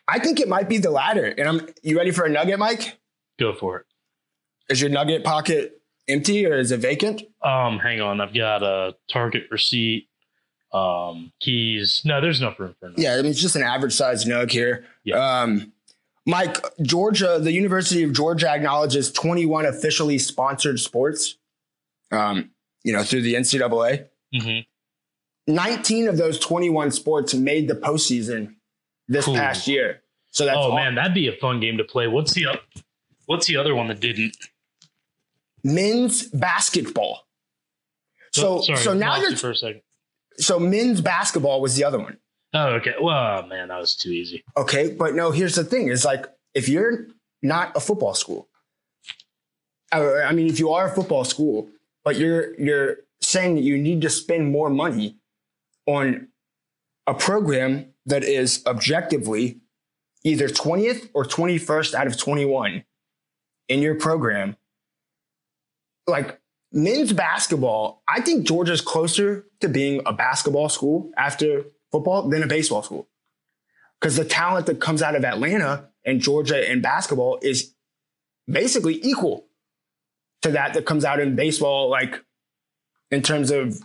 I 0.09 0.19
think 0.19 0.41
it 0.41 0.49
might 0.49 0.69
be 0.69 0.79
the 0.79 0.91
latter. 0.91 1.27
And 1.27 1.49
I'm 1.49 1.69
you 1.83 1.97
ready 1.97 2.11
for 2.11 2.25
a 2.25 2.29
nugget, 2.29 2.59
Mike? 2.59 2.99
Go 3.39 3.55
for 3.55 3.79
it. 3.79 3.87
Is 4.69 4.81
your 4.81 4.91
nugget 4.91 5.23
pocket 5.23 5.81
empty 6.09 6.45
or 6.45 6.59
is 6.59 6.73
it 6.73 6.81
vacant? 6.81 7.23
Um, 7.43 7.79
hang 7.79 8.01
on. 8.01 8.21
I've 8.21 8.35
got 8.35 8.65
a 8.65 8.97
Target 9.09 9.45
receipt, 9.53 10.09
um, 10.73 11.33
keys. 11.39 12.03
No, 12.05 12.21
there's 12.21 12.41
enough 12.41 12.59
room 12.59 12.75
for 12.81 12.87
a 12.87 12.89
nugget. 12.91 13.05
Yeah, 13.05 13.15
I 13.15 13.23
mean 13.23 13.31
it's 13.31 13.41
just 13.41 13.55
an 13.55 13.63
average 13.63 13.93
sized 13.93 14.27
nug 14.27 14.51
here. 14.51 14.85
Yeah. 15.05 15.43
Um, 15.43 15.73
Mike, 16.27 16.57
Georgia, 16.83 17.39
the 17.41 17.53
University 17.53 18.03
of 18.03 18.13
Georgia 18.13 18.49
acknowledges 18.51 19.11
21 19.13 19.67
officially 19.67 20.19
sponsored 20.19 20.79
sports. 20.81 21.37
Um, 22.13 22.51
you 22.85 22.93
know, 22.93 23.03
through 23.03 23.23
the 23.23 23.35
NCAA. 23.35 24.07
Mhm. 24.35 24.67
19 25.47 26.09
of 26.09 26.17
those 26.17 26.39
21 26.39 26.91
sports 26.93 27.35
made 27.35 27.69
the 27.69 27.75
postseason 27.75 28.55
this 29.09 29.25
Cool. 29.25 29.35
past 29.35 29.67
year. 29.67 30.03
So 30.31 30.45
that's 30.45 30.57
Oh 30.57 30.71
all- 30.71 30.77
man, 30.77 30.95
that'd 30.95 31.15
be 31.15 31.27
a 31.29 31.37
fun 31.37 31.59
game 31.61 31.79
to 31.79 31.85
play. 31.85 32.07
What's 32.07 32.33
the 32.35 32.47
What's 33.27 33.47
the 33.47 33.57
other 33.57 33.75
one 33.75 33.87
that 33.89 34.01
didn't? 34.01 34.37
men's 35.63 36.25
basketball. 36.29 37.27
So 38.33 38.59
Oh, 38.59 38.63
sorry, 38.63 38.79
so 38.79 38.95
now 38.95 39.17
you're 39.21 39.37
for 39.37 39.51
a 39.51 39.57
second. 39.57 39.83
so 40.39 40.59
men's 40.59 41.01
basketball 41.01 41.61
was 41.61 41.77
the 41.77 41.85
other 41.85 41.99
one. 41.99 42.19
Oh, 42.53 42.69
okay. 42.75 42.95
Well, 43.01 43.47
man, 43.47 43.69
that 43.69 43.79
was 43.79 43.95
too 43.95 44.11
easy. 44.11 44.43
Okay, 44.57 44.91
but 44.93 45.15
no, 45.15 45.31
here's 45.31 45.55
the 45.55 45.65
thing: 45.65 45.89
is 45.89 46.05
like 46.05 46.27
if 46.55 46.69
you're 46.69 47.07
not 47.43 47.77
a 47.77 47.81
football 47.81 48.15
school, 48.15 48.49
I 49.93 50.23
I 50.23 50.33
mean, 50.33 50.49
if 50.49 50.59
you 50.59 50.71
are 50.71 50.89
a 50.89 50.95
football 50.95 51.25
school, 51.25 51.69
but 52.05 52.17
you're 52.17 52.59
you're 52.61 52.97
saying 53.21 53.55
that 53.57 53.63
you 53.63 53.79
need 53.79 54.01
to 54.03 54.11
spend 54.11 54.51
more 54.51 54.71
money 54.71 55.17
on 55.87 56.29
a 57.07 57.15
program 57.15 57.93
that 58.07 58.25
is 58.25 58.63
objectively 58.67 59.61
either 60.25 60.49
20th 60.49 61.09
or 61.15 61.25
21st 61.25 61.95
out 61.95 62.07
of 62.07 62.17
21 62.17 62.85
in 63.69 63.81
your 63.81 63.95
program, 63.95 64.57
like 66.07 66.41
men's 66.73 67.13
basketball, 67.13 68.03
I 68.09 68.21
think 68.21 68.47
Georgia's 68.47 68.81
closer 68.81 69.47
to 69.61 69.69
being 69.69 70.03
a 70.07 70.13
basketball 70.13 70.69
school 70.69 71.11
after 71.17 71.65
football 71.91 72.29
than 72.29 72.43
a 72.43 72.47
baseball 72.47 72.83
school 72.83 73.09
because 74.01 74.17
the 74.17 74.25
talent 74.25 74.67
that 74.67 74.81
comes 74.81 75.03
out 75.03 75.15
of 75.15 75.25
Atlanta 75.25 75.89
and 76.05 76.21
Georgia 76.21 76.71
in 76.71 76.81
basketball 76.81 77.39
is 77.43 77.75
basically 78.49 79.01
equal 79.03 79.47
to 80.43 80.51
that 80.53 80.75
that 80.75 80.87
comes 80.87 81.05
out 81.05 81.21
in 81.21 81.37
baseball, 81.37 81.91
like 81.91 82.25
in 83.11 83.23
terms 83.23 83.51
of 83.51 83.83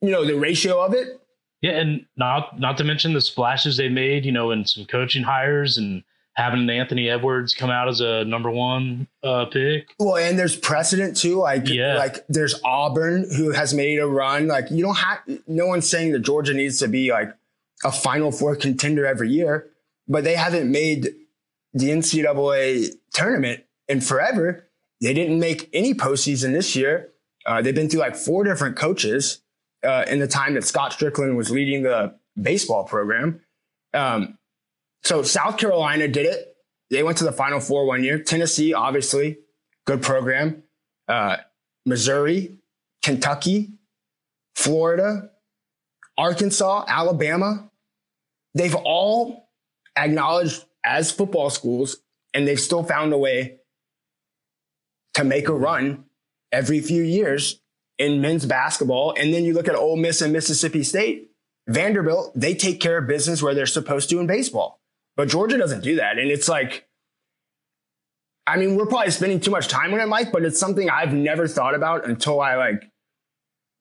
you 0.00 0.10
know 0.10 0.24
the 0.24 0.34
ratio 0.34 0.84
of 0.84 0.94
it. 0.94 1.20
Yeah, 1.60 1.72
and 1.72 2.06
not 2.16 2.58
not 2.58 2.76
to 2.78 2.84
mention 2.84 3.12
the 3.12 3.20
splashes 3.20 3.76
they 3.76 3.88
made, 3.88 4.24
you 4.24 4.32
know, 4.32 4.50
in 4.50 4.64
some 4.64 4.84
coaching 4.84 5.22
hires 5.22 5.78
and 5.78 6.02
having 6.34 6.68
Anthony 6.70 7.08
Edwards 7.10 7.54
come 7.54 7.68
out 7.70 7.88
as 7.88 8.00
a 8.00 8.24
number 8.24 8.50
one 8.50 9.06
uh, 9.22 9.44
pick. 9.46 9.94
Well, 9.98 10.16
and 10.16 10.38
there's 10.38 10.56
precedent 10.56 11.16
too. 11.16 11.36
Like, 11.36 11.68
Yeah. 11.68 11.96
like 11.96 12.24
there's 12.28 12.58
Auburn 12.64 13.26
who 13.36 13.50
has 13.52 13.74
made 13.74 13.98
a 13.98 14.06
run. 14.06 14.48
Like, 14.48 14.70
you 14.70 14.82
don't 14.82 14.96
have. 14.96 15.18
No 15.46 15.66
one's 15.66 15.88
saying 15.88 16.12
that 16.12 16.20
Georgia 16.20 16.54
needs 16.54 16.78
to 16.78 16.88
be 16.88 17.10
like 17.12 17.34
a 17.84 17.92
Final 17.92 18.32
Four 18.32 18.56
contender 18.56 19.04
every 19.04 19.30
year, 19.30 19.68
but 20.08 20.24
they 20.24 20.34
haven't 20.34 20.70
made 20.70 21.08
the 21.74 21.90
NCAA 21.90 22.90
tournament 23.12 23.64
in 23.88 24.00
forever. 24.00 24.66
They 25.00 25.12
didn't 25.14 25.38
make 25.40 25.68
any 25.72 25.94
postseason 25.94 26.52
this 26.52 26.76
year. 26.76 27.10
Uh, 27.44 27.60
they've 27.60 27.74
been 27.74 27.88
through 27.90 28.00
like 28.00 28.14
four 28.14 28.44
different 28.44 28.76
coaches 28.76 29.40
uh, 29.82 30.04
in 30.08 30.20
the 30.20 30.28
time 30.28 30.54
that 30.54 30.64
Scott 30.64 30.92
Stricklin 30.92 31.34
was 31.36 31.50
leading 31.50 31.82
the 31.82 32.14
baseball 32.40 32.84
program. 32.84 33.40
Um, 33.92 34.38
so 35.04 35.22
South 35.22 35.58
Carolina 35.58 36.08
did 36.08 36.26
it. 36.26 36.56
They 36.90 37.02
went 37.02 37.18
to 37.18 37.24
the 37.24 37.32
Final 37.32 37.60
Four 37.60 37.86
one 37.86 38.04
year. 38.04 38.18
Tennessee, 38.18 38.74
obviously, 38.74 39.38
good 39.86 40.02
program. 40.02 40.62
Uh, 41.08 41.38
Missouri, 41.86 42.58
Kentucky, 43.02 43.72
Florida, 44.54 45.30
Arkansas, 46.16 46.84
Alabama. 46.86 47.70
They've 48.54 48.74
all 48.74 49.48
acknowledged 49.96 50.64
as 50.84 51.10
football 51.10 51.50
schools, 51.50 51.96
and 52.34 52.46
they've 52.46 52.60
still 52.60 52.82
found 52.82 53.12
a 53.12 53.18
way 53.18 53.58
to 55.14 55.24
make 55.24 55.48
a 55.48 55.54
run 55.54 56.04
every 56.50 56.80
few 56.80 57.02
years 57.02 57.60
in 57.98 58.20
men's 58.20 58.46
basketball. 58.46 59.14
And 59.18 59.32
then 59.32 59.44
you 59.44 59.54
look 59.54 59.68
at 59.68 59.74
Ole 59.74 59.96
Miss 59.96 60.20
and 60.20 60.32
Mississippi 60.32 60.82
State, 60.82 61.30
Vanderbilt, 61.68 62.32
they 62.34 62.54
take 62.54 62.80
care 62.80 62.98
of 62.98 63.06
business 63.06 63.42
where 63.42 63.54
they're 63.54 63.66
supposed 63.66 64.10
to 64.10 64.18
in 64.18 64.26
baseball. 64.26 64.81
But 65.16 65.28
Georgia 65.28 65.58
doesn't 65.58 65.82
do 65.82 65.96
that. 65.96 66.18
And 66.18 66.30
it's 66.30 66.48
like, 66.48 66.88
I 68.46 68.56
mean, 68.56 68.76
we're 68.76 68.86
probably 68.86 69.10
spending 69.10 69.40
too 69.40 69.50
much 69.50 69.68
time 69.68 69.94
on 69.94 70.00
it, 70.00 70.06
Mike, 70.06 70.32
but 70.32 70.44
it's 70.44 70.58
something 70.58 70.90
I've 70.90 71.12
never 71.12 71.46
thought 71.46 71.74
about 71.74 72.06
until 72.06 72.40
I 72.40 72.56
like 72.56 72.90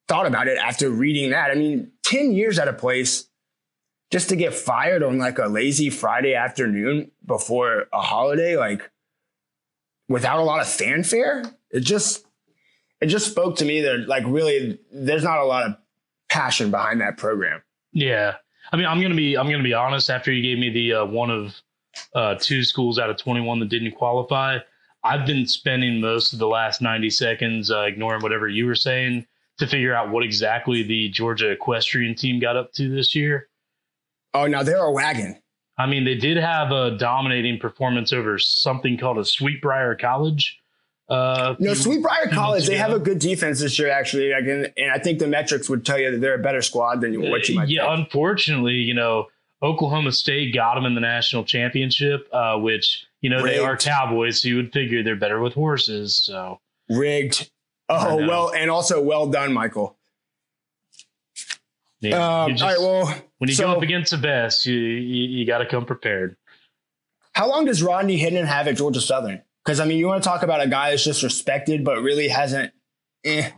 thought 0.07 0.27
about 0.27 0.47
it 0.47 0.57
after 0.57 0.89
reading 0.89 1.31
that. 1.31 1.51
I 1.51 1.55
mean, 1.55 1.91
10 2.03 2.33
years 2.33 2.59
at 2.59 2.67
a 2.67 2.73
place 2.73 3.29
just 4.11 4.29
to 4.29 4.35
get 4.35 4.53
fired 4.53 5.03
on 5.03 5.17
like 5.17 5.39
a 5.39 5.47
lazy 5.47 5.89
Friday 5.89 6.35
afternoon 6.35 7.11
before 7.25 7.85
a 7.93 8.01
holiday, 8.01 8.57
like 8.57 8.91
without 10.09 10.39
a 10.39 10.43
lot 10.43 10.59
of 10.59 10.67
fanfare, 10.67 11.43
it 11.71 11.79
just 11.79 12.25
it 12.99 13.07
just 13.07 13.31
spoke 13.31 13.55
to 13.57 13.65
me 13.65 13.81
that 13.81 14.07
like 14.07 14.23
really 14.27 14.79
there's 14.91 15.23
not 15.23 15.39
a 15.39 15.45
lot 15.45 15.65
of 15.65 15.75
passion 16.29 16.69
behind 16.69 17.01
that 17.01 17.17
program. 17.17 17.63
Yeah, 17.93 18.35
I 18.71 18.77
mean, 18.77 18.85
I'm 18.85 19.01
gonna 19.01 19.15
be 19.15 19.37
I'm 19.37 19.49
gonna 19.49 19.63
be 19.63 19.73
honest. 19.73 20.09
After 20.09 20.31
you 20.31 20.41
gave 20.41 20.57
me 20.57 20.69
the 20.69 20.93
uh, 20.93 21.05
one 21.05 21.29
of 21.29 21.55
uh, 22.15 22.35
two 22.35 22.63
schools 22.63 22.99
out 22.99 23.09
of 23.09 23.17
21 23.17 23.59
that 23.59 23.69
didn't 23.69 23.91
qualify, 23.91 24.59
I've 25.03 25.25
been 25.25 25.45
spending 25.45 25.99
most 25.99 26.33
of 26.33 26.39
the 26.39 26.47
last 26.47 26.81
90 26.81 27.09
seconds 27.09 27.71
uh, 27.71 27.81
ignoring 27.81 28.21
whatever 28.21 28.47
you 28.47 28.65
were 28.65 28.75
saying 28.75 29.25
to 29.57 29.67
figure 29.67 29.93
out 29.93 30.09
what 30.09 30.23
exactly 30.23 30.83
the 30.83 31.09
Georgia 31.09 31.49
equestrian 31.49 32.15
team 32.15 32.39
got 32.39 32.55
up 32.55 32.71
to 32.73 32.89
this 32.89 33.13
year. 33.13 33.49
Oh, 34.33 34.47
now 34.47 34.63
they're 34.63 34.83
a 34.83 34.91
wagon. 34.91 35.37
I 35.77 35.87
mean, 35.87 36.05
they 36.05 36.15
did 36.15 36.37
have 36.37 36.71
a 36.71 36.97
dominating 36.97 37.59
performance 37.59 38.13
over 38.13 38.37
something 38.37 38.97
called 38.97 39.17
a 39.17 39.21
Sweetbriar 39.21 39.99
College. 39.99 40.60
Uh, 41.11 41.55
No, 41.59 41.73
Sweetbriar 41.73 42.31
College, 42.31 42.67
they 42.67 42.77
have 42.77 42.93
a 42.93 42.99
good 42.99 43.19
defense 43.19 43.59
this 43.59 43.77
year, 43.77 43.91
actually. 43.91 44.31
Like, 44.31 44.45
and, 44.45 44.71
and 44.77 44.91
I 44.91 44.97
think 44.97 45.19
the 45.19 45.27
metrics 45.27 45.67
would 45.69 45.85
tell 45.85 45.99
you 45.99 46.09
that 46.11 46.21
they're 46.21 46.35
a 46.35 46.41
better 46.41 46.61
squad 46.61 47.01
than 47.01 47.19
what 47.29 47.49
you 47.49 47.55
might 47.55 47.67
yeah, 47.67 47.85
think. 47.93 48.05
unfortunately, 48.07 48.75
you 48.75 48.93
know, 48.93 49.27
Oklahoma 49.61 50.13
State 50.13 50.53
got 50.53 50.75
them 50.75 50.85
in 50.85 50.95
the 50.95 51.01
national 51.01 51.43
championship, 51.43 52.27
uh, 52.31 52.55
which 52.57 53.05
you 53.19 53.29
know 53.29 53.43
they 53.43 53.59
are 53.59 53.75
Cowboys, 53.75 54.41
so 54.41 54.47
you 54.47 54.55
would 54.55 54.71
figure 54.71 55.03
they're 55.03 55.17
better 55.17 55.41
with 55.41 55.53
horses. 55.53 56.15
So 56.15 56.59
Rigged. 56.89 57.51
Oh, 57.89 58.15
well, 58.25 58.53
and 58.55 58.71
also 58.71 59.01
well 59.01 59.27
done, 59.27 59.51
Michael. 59.51 59.97
yeah, 61.99 62.43
Um, 62.43 62.51
just- 62.51 62.63
all 62.63 62.69
right, 62.69 62.79
well, 62.79 63.21
when 63.39 63.49
you 63.49 63.55
so 63.55 63.65
go 63.65 63.71
up 63.73 63.83
against 63.83 64.11
the 64.11 64.17
best, 64.17 64.65
you 64.65 64.73
you, 64.75 65.39
you 65.39 65.45
got 65.45 65.57
to 65.59 65.65
come 65.65 65.85
prepared. 65.85 66.37
how 67.33 67.49
long 67.49 67.65
does 67.65 67.83
Rodney 67.83 68.17
Hennon 68.19 68.45
have 68.45 68.67
at 68.67 68.77
Georgia 68.77 69.01
Southern? 69.01 69.41
Because, 69.63 69.79
I 69.79 69.85
mean, 69.85 69.97
you 69.99 70.07
want 70.07 70.23
to 70.23 70.27
talk 70.27 70.43
about 70.43 70.61
a 70.61 70.67
guy 70.67 70.89
that's 70.89 71.03
just 71.03 71.21
respected, 71.23 71.83
but 71.83 72.01
really 72.01 72.27
hasn't, 72.29 72.73
eh. 73.23 73.49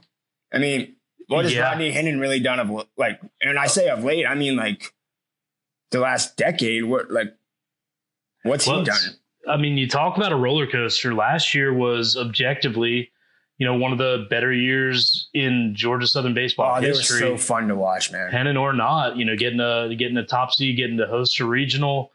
I 0.53 0.57
mean, 0.57 0.95
what 1.27 1.45
has 1.45 1.53
Yeah. 1.53 1.61
Rodney 1.61 1.93
Hennon 1.93 2.19
really 2.19 2.39
done 2.39 2.59
of, 2.59 2.69
like, 2.97 3.21
and 3.41 3.57
I 3.57 3.67
say 3.67 3.87
of 3.89 4.03
late, 4.03 4.25
I 4.25 4.35
mean, 4.35 4.55
like, 4.57 4.93
the 5.91 5.99
last 5.99 6.35
decade, 6.37 6.85
what, 6.85 7.09
like, 7.11 7.33
what's 8.43 8.67
Well, 8.67 8.79
he 8.79 8.85
done? 8.85 8.99
I 9.47 9.57
mean, 9.57 9.77
you 9.77 9.87
talk 9.87 10.17
about 10.17 10.31
a 10.31 10.35
roller 10.37 10.67
coaster. 10.67 11.13
Last 11.13 11.53
year 11.53 11.73
was 11.73 12.15
objectively, 12.17 13.11
you 13.57 13.65
know, 13.67 13.75
one 13.75 13.91
of 13.91 13.97
the 13.97 14.25
better 14.29 14.53
years 14.53 15.29
in 15.33 15.73
Georgia 15.75 16.07
Southern 16.07 16.33
baseball 16.33 16.75
Oh, 16.77 16.81
they 16.81 16.87
were 16.91 16.93
history. 16.97 17.19
so 17.19 17.37
fun 17.37 17.67
to 17.67 17.75
watch, 17.75 18.09
man. 18.11 18.31
Pennant 18.31 18.57
or 18.57 18.71
not, 18.73 19.17
you 19.17 19.25
know, 19.25 19.35
getting 19.35 19.59
a 19.59 19.93
getting 19.95 20.15
a 20.17 20.25
top 20.25 20.53
seed, 20.53 20.77
getting 20.77 20.95
to 20.97 21.07
host 21.07 21.39
a 21.41 21.45
regional. 21.45 22.12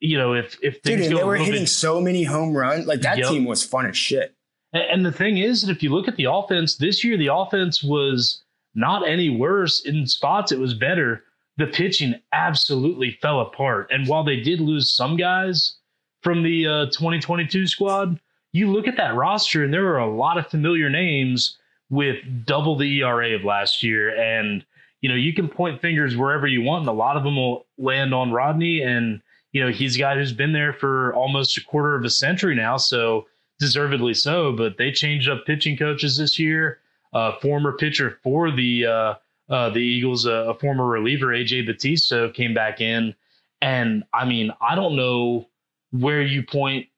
You 0.00 0.18
know, 0.18 0.34
if 0.34 0.58
if 0.62 0.82
Dude, 0.82 0.82
things 0.82 1.06
and 1.06 1.12
go 1.12 1.18
they 1.18 1.24
were 1.24 1.36
hitting 1.36 1.62
bit 1.62 1.68
so 1.68 2.00
many 2.00 2.22
home 2.22 2.56
runs. 2.56 2.86
Like 2.86 3.00
that 3.00 3.18
Yep. 3.18 3.28
team 3.28 3.44
was 3.44 3.64
fun 3.64 3.86
as 3.86 3.96
shit. 3.96 4.34
And 4.72 4.82
and 4.82 5.06
the 5.06 5.12
thing 5.12 5.38
is 5.38 5.62
that 5.62 5.70
if 5.70 5.82
you 5.82 5.90
look 5.90 6.08
at 6.08 6.16
the 6.16 6.24
offense 6.30 6.76
this 6.76 7.02
year, 7.02 7.16
the 7.16 7.32
offense 7.34 7.82
was 7.82 8.42
not 8.74 9.08
any 9.08 9.30
worse. 9.30 9.84
In 9.84 10.06
spots, 10.06 10.52
it 10.52 10.58
was 10.58 10.74
better. 10.74 11.24
The 11.56 11.66
pitching 11.66 12.14
absolutely 12.32 13.18
fell 13.22 13.40
apart. 13.40 13.88
And 13.90 14.06
while 14.06 14.22
they 14.22 14.40
did 14.40 14.60
lose 14.60 14.94
some 14.94 15.16
guys 15.16 15.76
from 16.22 16.42
the 16.42 16.66
uh, 16.66 16.86
2022 16.86 17.66
squad, 17.66 18.20
you 18.52 18.70
look 18.70 18.86
at 18.86 18.98
that 18.98 19.14
roster 19.14 19.64
and 19.64 19.72
there 19.72 19.84
were 19.84 19.98
a 19.98 20.14
lot 20.14 20.36
of 20.36 20.46
familiar 20.48 20.90
names 20.90 21.56
with 21.88 22.16
double 22.44 22.76
the 22.76 23.00
ERA 23.00 23.34
of 23.34 23.44
last 23.44 23.82
year. 23.82 24.14
And, 24.14 24.64
you 25.00 25.08
know, 25.08 25.14
you 25.14 25.32
can 25.32 25.48
point 25.48 25.80
fingers 25.80 26.16
wherever 26.16 26.46
you 26.46 26.60
want, 26.60 26.80
and 26.80 26.88
a 26.88 26.92
lot 26.92 27.16
of 27.16 27.24
them 27.24 27.36
will 27.36 27.66
land 27.78 28.12
on 28.12 28.32
Rodney. 28.32 28.82
And, 28.82 29.22
you 29.56 29.64
know, 29.64 29.70
he's 29.72 29.96
a 29.96 29.98
guy 29.98 30.14
who's 30.14 30.34
been 30.34 30.52
there 30.52 30.74
for 30.74 31.14
almost 31.14 31.56
a 31.56 31.64
quarter 31.64 31.94
of 31.94 32.04
a 32.04 32.10
century 32.10 32.54
now. 32.54 32.76
So, 32.76 33.24
deservedly 33.58 34.12
so, 34.12 34.52
but 34.52 34.76
they 34.76 34.92
changed 34.92 35.30
up 35.30 35.46
pitching 35.46 35.78
coaches 35.78 36.18
this 36.18 36.38
year. 36.38 36.80
Uh, 37.14 37.32
former 37.40 37.72
pitcher 37.72 38.18
for 38.22 38.50
the 38.50 38.84
uh, 38.84 39.14
uh, 39.48 39.70
the 39.70 39.78
Eagles, 39.78 40.26
a 40.26 40.54
former 40.60 40.84
reliever, 40.84 41.28
AJ 41.28 41.64
Batista, 41.64 42.30
came 42.32 42.52
back 42.52 42.82
in, 42.82 43.14
and 43.62 44.04
I 44.12 44.26
mean, 44.26 44.52
I 44.60 44.74
don't 44.74 44.94
know 44.94 45.48
where 45.90 46.20
you 46.20 46.42
point 46.42 46.88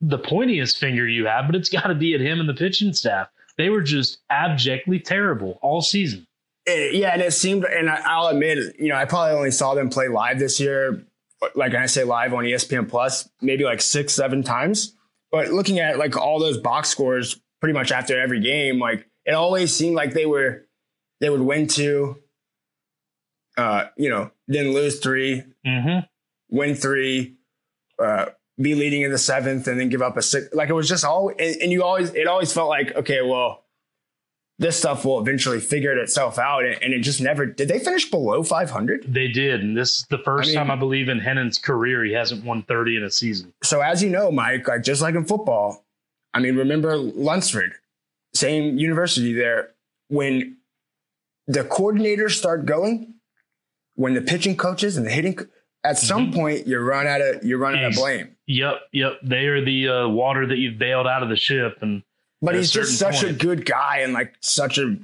the 0.00 0.20
pointiest 0.20 0.78
finger 0.78 1.08
you 1.08 1.26
have, 1.26 1.46
but 1.46 1.56
it's 1.56 1.68
got 1.68 1.88
to 1.88 1.96
be 1.96 2.14
at 2.14 2.20
him 2.20 2.38
and 2.38 2.48
the 2.48 2.54
pitching 2.54 2.92
staff. 2.92 3.26
They 3.58 3.70
were 3.70 3.82
just 3.82 4.18
abjectly 4.30 5.00
terrible 5.00 5.58
all 5.62 5.82
season. 5.82 6.28
It- 6.64 6.94
yeah, 6.94 7.10
and 7.12 7.22
it 7.22 7.32
seemed, 7.32 7.64
and 7.64 7.90
I, 7.90 8.00
I'll 8.06 8.28
admit, 8.28 8.76
you 8.78 8.90
know, 8.90 8.94
I 8.96 9.04
probably 9.04 9.34
only 9.36 9.50
saw 9.50 9.74
them 9.74 9.90
play 9.90 10.06
live 10.06 10.38
this 10.38 10.60
year. 10.60 11.04
Like 11.54 11.74
I 11.74 11.86
say, 11.86 12.04
live 12.04 12.32
on 12.34 12.44
ESPN 12.44 12.88
Plus, 12.88 13.28
maybe 13.40 13.64
like 13.64 13.80
six, 13.80 14.12
seven 14.14 14.42
times. 14.42 14.94
But 15.30 15.48
looking 15.50 15.78
at 15.80 15.98
like 15.98 16.16
all 16.16 16.38
those 16.38 16.58
box 16.58 16.88
scores, 16.88 17.40
pretty 17.60 17.72
much 17.72 17.90
after 17.92 18.20
every 18.20 18.40
game, 18.40 18.78
like 18.78 19.06
it 19.24 19.32
always 19.32 19.74
seemed 19.74 19.96
like 19.96 20.12
they 20.12 20.26
were, 20.26 20.66
they 21.20 21.30
would 21.30 21.40
win 21.40 21.66
two, 21.66 22.18
uh, 23.56 23.86
you 23.96 24.10
know, 24.10 24.30
then 24.48 24.72
lose 24.72 25.00
three, 25.00 25.42
Mm-hmm. 25.66 26.06
win 26.56 26.74
three, 26.74 27.36
uh, 27.98 28.26
be 28.60 28.74
leading 28.74 29.02
in 29.02 29.10
the 29.10 29.18
seventh, 29.18 29.66
and 29.66 29.80
then 29.80 29.88
give 29.88 30.02
up 30.02 30.16
a 30.16 30.22
six. 30.22 30.52
Like 30.54 30.68
it 30.68 30.74
was 30.74 30.88
just 30.88 31.04
all, 31.04 31.28
and, 31.30 31.56
and 31.62 31.72
you 31.72 31.82
always, 31.82 32.10
it 32.14 32.26
always 32.26 32.52
felt 32.52 32.68
like, 32.68 32.94
okay, 32.94 33.22
well, 33.22 33.63
this 34.58 34.78
stuff 34.78 35.04
will 35.04 35.20
eventually 35.20 35.58
figure 35.58 35.90
it 35.90 35.98
itself 35.98 36.38
out, 36.38 36.64
and, 36.64 36.94
it 36.94 37.00
just 37.00 37.20
never. 37.20 37.44
Did 37.44 37.68
they 37.68 37.78
finish 37.78 38.10
below 38.10 38.42
five 38.42 38.70
hundred? 38.70 39.04
They 39.12 39.28
did, 39.28 39.60
and 39.60 39.76
this 39.76 39.96
is 39.98 40.06
the 40.10 40.18
first 40.18 40.46
I 40.46 40.50
mean- 40.50 40.56
time 40.56 40.70
I 40.70 40.76
believe 40.76 41.08
in 41.08 41.18
Hennon's 41.18 41.58
career 41.58 42.04
he 42.04 42.12
hasn't 42.12 42.44
won 42.44 42.62
thirty 42.62 42.96
in 42.96 43.02
a 43.02 43.10
season. 43.10 43.52
So 43.62 43.80
as 43.80 44.02
you 44.02 44.10
know, 44.10 44.30
Mike, 44.30 44.68
like 44.68 44.82
just 44.82 45.02
like 45.02 45.14
in 45.14 45.24
football, 45.24 45.84
I 46.32 46.40
mean, 46.40 46.56
remember 46.56 46.96
Lunsford, 46.96 47.74
same 48.32 48.78
university 48.78 49.32
there. 49.32 49.70
When 50.08 50.58
the 51.46 51.64
coordinators 51.64 52.32
start 52.32 52.64
going, 52.66 53.14
when 53.96 54.14
the 54.14 54.20
pitching 54.20 54.56
coaches 54.56 54.96
and 54.96 55.06
the 55.06 55.10
hitting, 55.10 55.38
at 55.82 55.98
some 55.98 56.32
point 56.32 56.66
you 56.66 56.78
run 56.78 57.06
out 57.06 57.20
of 57.20 57.44
you 57.44 57.56
run 57.56 57.76
out 57.76 57.84
of 57.84 57.94
blame. 57.94 58.36
Yep, 58.46 58.74
yep. 58.92 59.12
They 59.22 59.46
are 59.46 59.64
the 59.64 59.88
uh, 59.88 60.08
water 60.08 60.46
that 60.46 60.58
you've 60.58 60.78
bailed 60.78 61.06
out 61.06 61.22
of 61.22 61.28
the 61.28 61.36
ship, 61.36 61.78
and 61.80 62.02
But 62.44 62.54
he's 62.56 62.70
just 62.70 62.98
such 62.98 63.22
a 63.22 63.32
good 63.32 63.64
guy 63.64 63.98
and 63.98 64.12
like 64.12 64.34
such 64.40 64.78
a 64.78 64.96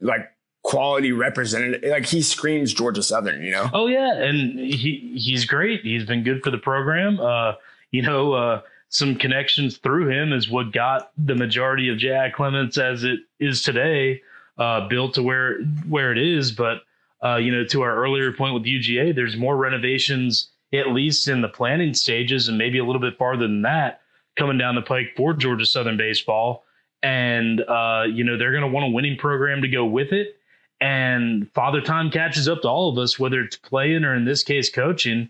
like 0.00 0.30
quality 0.62 1.12
representative. 1.12 1.88
Like 1.88 2.06
he 2.06 2.22
screams 2.22 2.74
Georgia 2.74 3.02
Southern, 3.02 3.42
you 3.42 3.50
know. 3.50 3.70
oh 3.72 3.86
yeah, 3.86 4.14
and 4.14 4.58
he 4.58 5.14
he's 5.16 5.44
great. 5.44 5.82
He's 5.82 6.04
been 6.04 6.24
good 6.24 6.42
for 6.42 6.50
the 6.50 6.58
program. 6.58 7.20
Uh, 7.20 7.54
you 7.90 8.02
know, 8.02 8.32
uh, 8.32 8.60
some 8.88 9.16
connections 9.16 9.78
through 9.78 10.10
him 10.10 10.32
is 10.32 10.50
what 10.50 10.72
got 10.72 11.12
the 11.16 11.34
majority 11.34 11.88
of 11.88 11.98
Jack 11.98 12.34
Clements 12.34 12.78
as 12.78 13.04
it 13.04 13.20
is 13.38 13.62
today 13.62 14.22
uh, 14.58 14.88
built 14.88 15.14
to 15.14 15.22
where 15.22 15.60
where 15.88 16.12
it 16.12 16.18
is. 16.18 16.52
But 16.52 16.82
uh, 17.24 17.36
you 17.36 17.52
know, 17.52 17.64
to 17.66 17.82
our 17.82 17.96
earlier 17.96 18.32
point 18.32 18.54
with 18.54 18.64
UGA, 18.64 19.14
there's 19.14 19.36
more 19.36 19.56
renovations 19.56 20.50
at 20.72 20.88
least 20.88 21.28
in 21.28 21.40
the 21.40 21.48
planning 21.48 21.94
stages, 21.94 22.48
and 22.48 22.58
maybe 22.58 22.78
a 22.78 22.84
little 22.84 23.00
bit 23.00 23.16
farther 23.16 23.42
than 23.42 23.62
that 23.62 24.02
coming 24.36 24.58
down 24.58 24.74
the 24.74 24.82
pike 24.82 25.14
for 25.16 25.32
Georgia 25.32 25.66
Southern 25.66 25.96
baseball. 25.96 26.64
And 27.02 27.60
uh, 27.60 28.04
you 28.10 28.24
know, 28.24 28.36
they're 28.36 28.52
going 28.52 28.62
to 28.62 28.68
want 28.68 28.86
a 28.86 28.90
winning 28.90 29.16
program 29.16 29.62
to 29.62 29.68
go 29.68 29.84
with 29.84 30.12
it. 30.12 30.36
And 30.80 31.50
Father 31.52 31.80
Time 31.80 32.10
catches 32.10 32.48
up 32.48 32.62
to 32.62 32.68
all 32.68 32.90
of 32.90 32.98
us, 32.98 33.18
whether 33.18 33.40
it's 33.40 33.56
playing 33.56 34.04
or 34.04 34.14
in 34.14 34.24
this 34.24 34.42
case 34.42 34.70
coaching. 34.70 35.28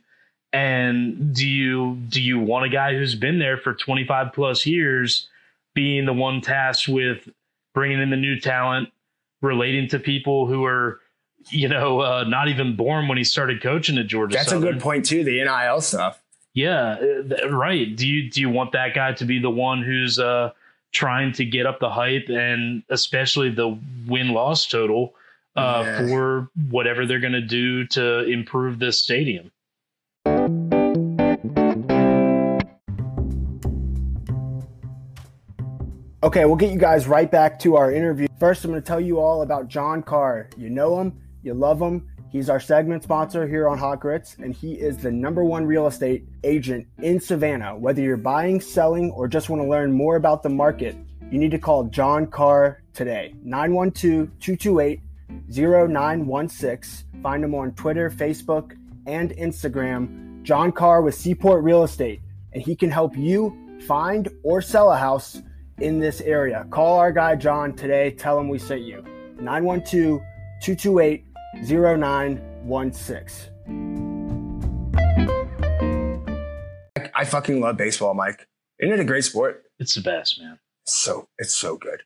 And 0.52 1.35
do 1.35 1.46
you 1.46 1.96
do 2.09 2.22
you 2.22 2.38
want 2.38 2.64
a 2.66 2.68
guy 2.68 2.94
who's 2.94 3.14
been 3.14 3.38
there 3.38 3.59
for 3.59 3.74
25 3.74 4.33
plus 4.33 4.64
years 4.66 5.28
being 5.74 6.07
the 6.07 6.12
one 6.12 6.40
tasked 6.40 6.88
with 6.88 7.28
bringing 7.74 8.00
in 8.00 8.11
the 8.11 8.16
new 8.16 8.40
talent, 8.40 8.90
relating 9.42 9.88
to 9.88 9.98
people 9.98 10.46
who 10.46 10.64
are, 10.64 11.00
you 11.50 11.68
know, 11.68 12.00
uh, 12.00 12.24
not 12.24 12.48
even 12.48 12.76
born 12.76 13.09
when 13.09 13.18
he 13.18 13.24
started 13.24 13.62
coaching 13.62 13.98
at 13.98 14.07
Georgia. 14.07 14.37
That's 14.37 14.52
a 14.52 14.59
good 14.59 14.81
point 14.81 15.04
too. 15.04 15.22
The 15.22 15.44
NIL 15.44 15.81
stuff. 15.83 16.20
Yeah, 16.54 16.96
uh, 17.42 17.50
right. 17.50 17.94
Do 17.94 18.09
you 18.09 18.31
do 18.31 18.40
you 18.40 18.50
want 18.50 18.72
that 18.72 18.94
guy 18.94 19.12
to 19.12 19.24
be 19.24 19.38
the 19.38 19.50
one 19.50 19.83
who's 19.83 20.18
uh, 20.18 20.50
trying 20.92 21.33
to 21.33 21.44
get 21.44 21.66
up 21.66 21.81
the 21.81 21.90
hype 21.90 22.29
and 22.29 22.83
especially 22.88 23.51
the 23.51 23.79
win 24.07 24.31
loss 24.31 24.66
total 24.66 25.14
uh, 25.57 25.83
Yeah. 25.85 26.07
for 26.09 26.48
whatever 26.70 27.07
they're 27.07 27.20
going 27.20 27.33
to 27.33 27.40
do 27.40 27.87
to 27.88 28.24
improve 28.24 28.79
this 28.79 28.98
stadium? 29.03 29.51
Okay, 36.22 36.44
we'll 36.44 36.57
get 36.57 36.72
you 36.72 36.79
guys 36.79 37.07
right 37.07 37.31
back 37.31 37.59
to 37.61 37.77
our 37.77 37.92
interview. 37.92 38.27
First, 38.40 38.64
I'm 38.64 38.72
going 38.72 38.83
to 38.83 38.87
tell 38.87 39.01
you 39.01 39.20
all 39.20 39.42
about 39.42 39.68
John 39.68 40.03
Carr. 40.03 40.48
You 40.57 40.68
know 40.68 41.01
him, 41.01 41.16
you 41.42 41.55
love 41.55 41.81
him. 41.81 42.09
He's 42.30 42.50
our 42.50 42.60
segment 42.60 43.02
sponsor 43.02 43.46
here 43.48 43.68
on 43.68 43.78
Hot 43.78 44.00
Grits, 44.00 44.36
and 44.38 44.54
he 44.54 44.74
is 44.74 44.98
the 44.98 45.10
number 45.10 45.42
one 45.42 45.64
real 45.64 45.86
estate 45.86 46.24
agent 46.44 46.86
in 46.98 47.20
Savannah. 47.20 47.76
Whether 47.76 48.02
you're 48.02 48.18
buying, 48.18 48.60
selling, 48.60 49.10
or 49.12 49.28
just 49.28 49.48
want 49.48 49.62
to 49.62 49.68
learn 49.68 49.92
more 49.92 50.16
about 50.16 50.42
the 50.42 50.50
market, 50.50 50.94
you 51.30 51.38
need 51.38 51.50
to 51.52 51.58
call 51.58 51.84
John 51.84 52.26
Carr 52.26 52.82
today. 52.92 53.34
912 53.42 54.28
228 54.40 55.00
0916. 55.48 57.22
Find 57.22 57.44
him 57.44 57.54
on 57.54 57.72
Twitter, 57.72 58.10
Facebook, 58.10 58.76
and 59.06 59.30
Instagram. 59.32 60.42
John 60.42 60.70
Carr 60.70 61.02
with 61.02 61.14
Seaport 61.14 61.64
Real 61.64 61.82
Estate, 61.82 62.20
and 62.52 62.62
he 62.62 62.76
can 62.76 62.90
help 62.90 63.16
you 63.16 63.56
find 63.86 64.28
or 64.42 64.60
sell 64.60 64.92
a 64.92 64.96
house 64.96 65.40
in 65.78 65.98
this 65.98 66.20
area. 66.20 66.66
Call 66.70 66.98
our 66.98 67.12
guy 67.12 67.36
John 67.36 67.74
today. 67.74 68.10
Tell 68.10 68.38
him 68.38 68.48
we 68.48 68.58
sent 68.58 68.82
you. 68.82 69.02
912 69.40 70.20
228 70.60 71.27
0916. 71.62 73.53
I 77.14 77.25
fucking 77.25 77.61
love 77.61 77.77
baseball, 77.77 78.14
Mike. 78.14 78.47
Isn't 78.79 78.94
it 78.94 79.01
a 79.01 79.05
great 79.05 79.25
sport? 79.25 79.64
It's 79.79 79.94
the 79.94 80.01
best, 80.03 80.40
man. 80.40 80.59
So 80.87 81.29
it's 81.38 81.55
so 81.55 81.77
good. 81.77 82.03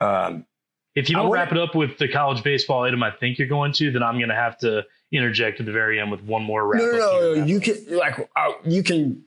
Um, 0.00 0.46
If 0.94 1.08
you 1.10 1.16
don't 1.16 1.30
wrap 1.30 1.50
it 1.50 1.58
up 1.58 1.74
with 1.74 1.98
the 1.98 2.08
college 2.08 2.44
baseball 2.44 2.84
item 2.84 3.02
I 3.02 3.10
think 3.10 3.38
you're 3.38 3.48
going 3.48 3.72
to, 3.72 3.90
then 3.90 4.02
I'm 4.02 4.16
going 4.18 4.28
to 4.28 4.34
have 4.34 4.56
to 4.58 4.84
interject 5.12 5.60
at 5.60 5.66
the 5.66 5.72
very 5.72 6.00
end 6.00 6.10
with 6.10 6.22
one 6.22 6.42
more 6.42 6.66
wrap 6.66 6.82
no, 6.82 6.90
no, 6.92 6.98
no, 6.98 7.34
no. 7.34 7.44
You 7.44 7.60
can 7.60 7.76
like 7.90 8.28
uh, 8.36 8.52
you 8.64 8.82
can 8.82 9.24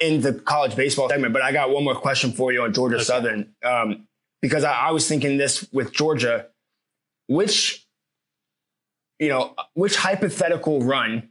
in 0.00 0.20
the 0.22 0.32
college 0.32 0.74
baseball 0.76 1.08
segment, 1.10 1.32
but 1.34 1.42
I 1.42 1.52
got 1.52 1.70
one 1.70 1.84
more 1.84 1.94
question 1.94 2.32
for 2.32 2.52
you 2.52 2.62
on 2.62 2.72
Georgia 2.72 2.96
Okay. 2.96 3.04
Southern 3.04 3.54
um, 3.62 4.08
because 4.40 4.64
I, 4.64 4.72
I 4.72 4.90
was 4.92 5.06
thinking 5.06 5.36
this 5.36 5.68
with 5.72 5.92
Georgia, 5.92 6.46
which 7.28 7.86
you 9.20 9.28
know, 9.28 9.54
which 9.74 9.96
hypothetical 9.96 10.82
run 10.82 11.28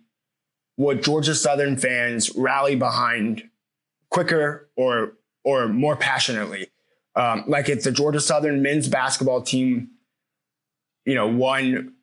would 0.77 1.03
Georgia 1.03 1.35
Southern 1.35 1.75
fans 1.75 2.33
rally 2.35 2.75
behind 2.75 3.43
quicker 4.09 4.69
or 4.77 5.13
or 5.43 5.67
more 5.67 5.97
passionately? 5.97 6.67
Um, 7.15 7.43
like 7.47 7.67
if 7.67 7.83
the 7.83 7.91
Georgia 7.91 8.21
Southern 8.21 8.61
men's 8.61 8.87
basketball 8.87 9.41
team, 9.41 9.89
you 11.05 11.15
know, 11.15 11.27
won 11.27 11.95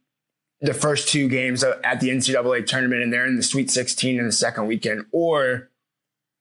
the 0.61 0.75
first 0.75 1.09
two 1.09 1.29
games 1.29 1.63
at 1.63 2.01
the 2.01 2.09
NCAA 2.09 2.67
tournament 2.67 3.03
and 3.03 3.13
they're 3.13 3.27
in 3.27 3.37
the 3.37 3.43
Sweet 3.43 3.71
16 3.71 4.19
in 4.19 4.27
the 4.27 4.33
second 4.33 4.67
weekend, 4.67 5.07
or 5.13 5.71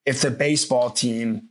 if 0.06 0.22
the 0.22 0.32
baseball 0.32 0.90
team 0.90 1.50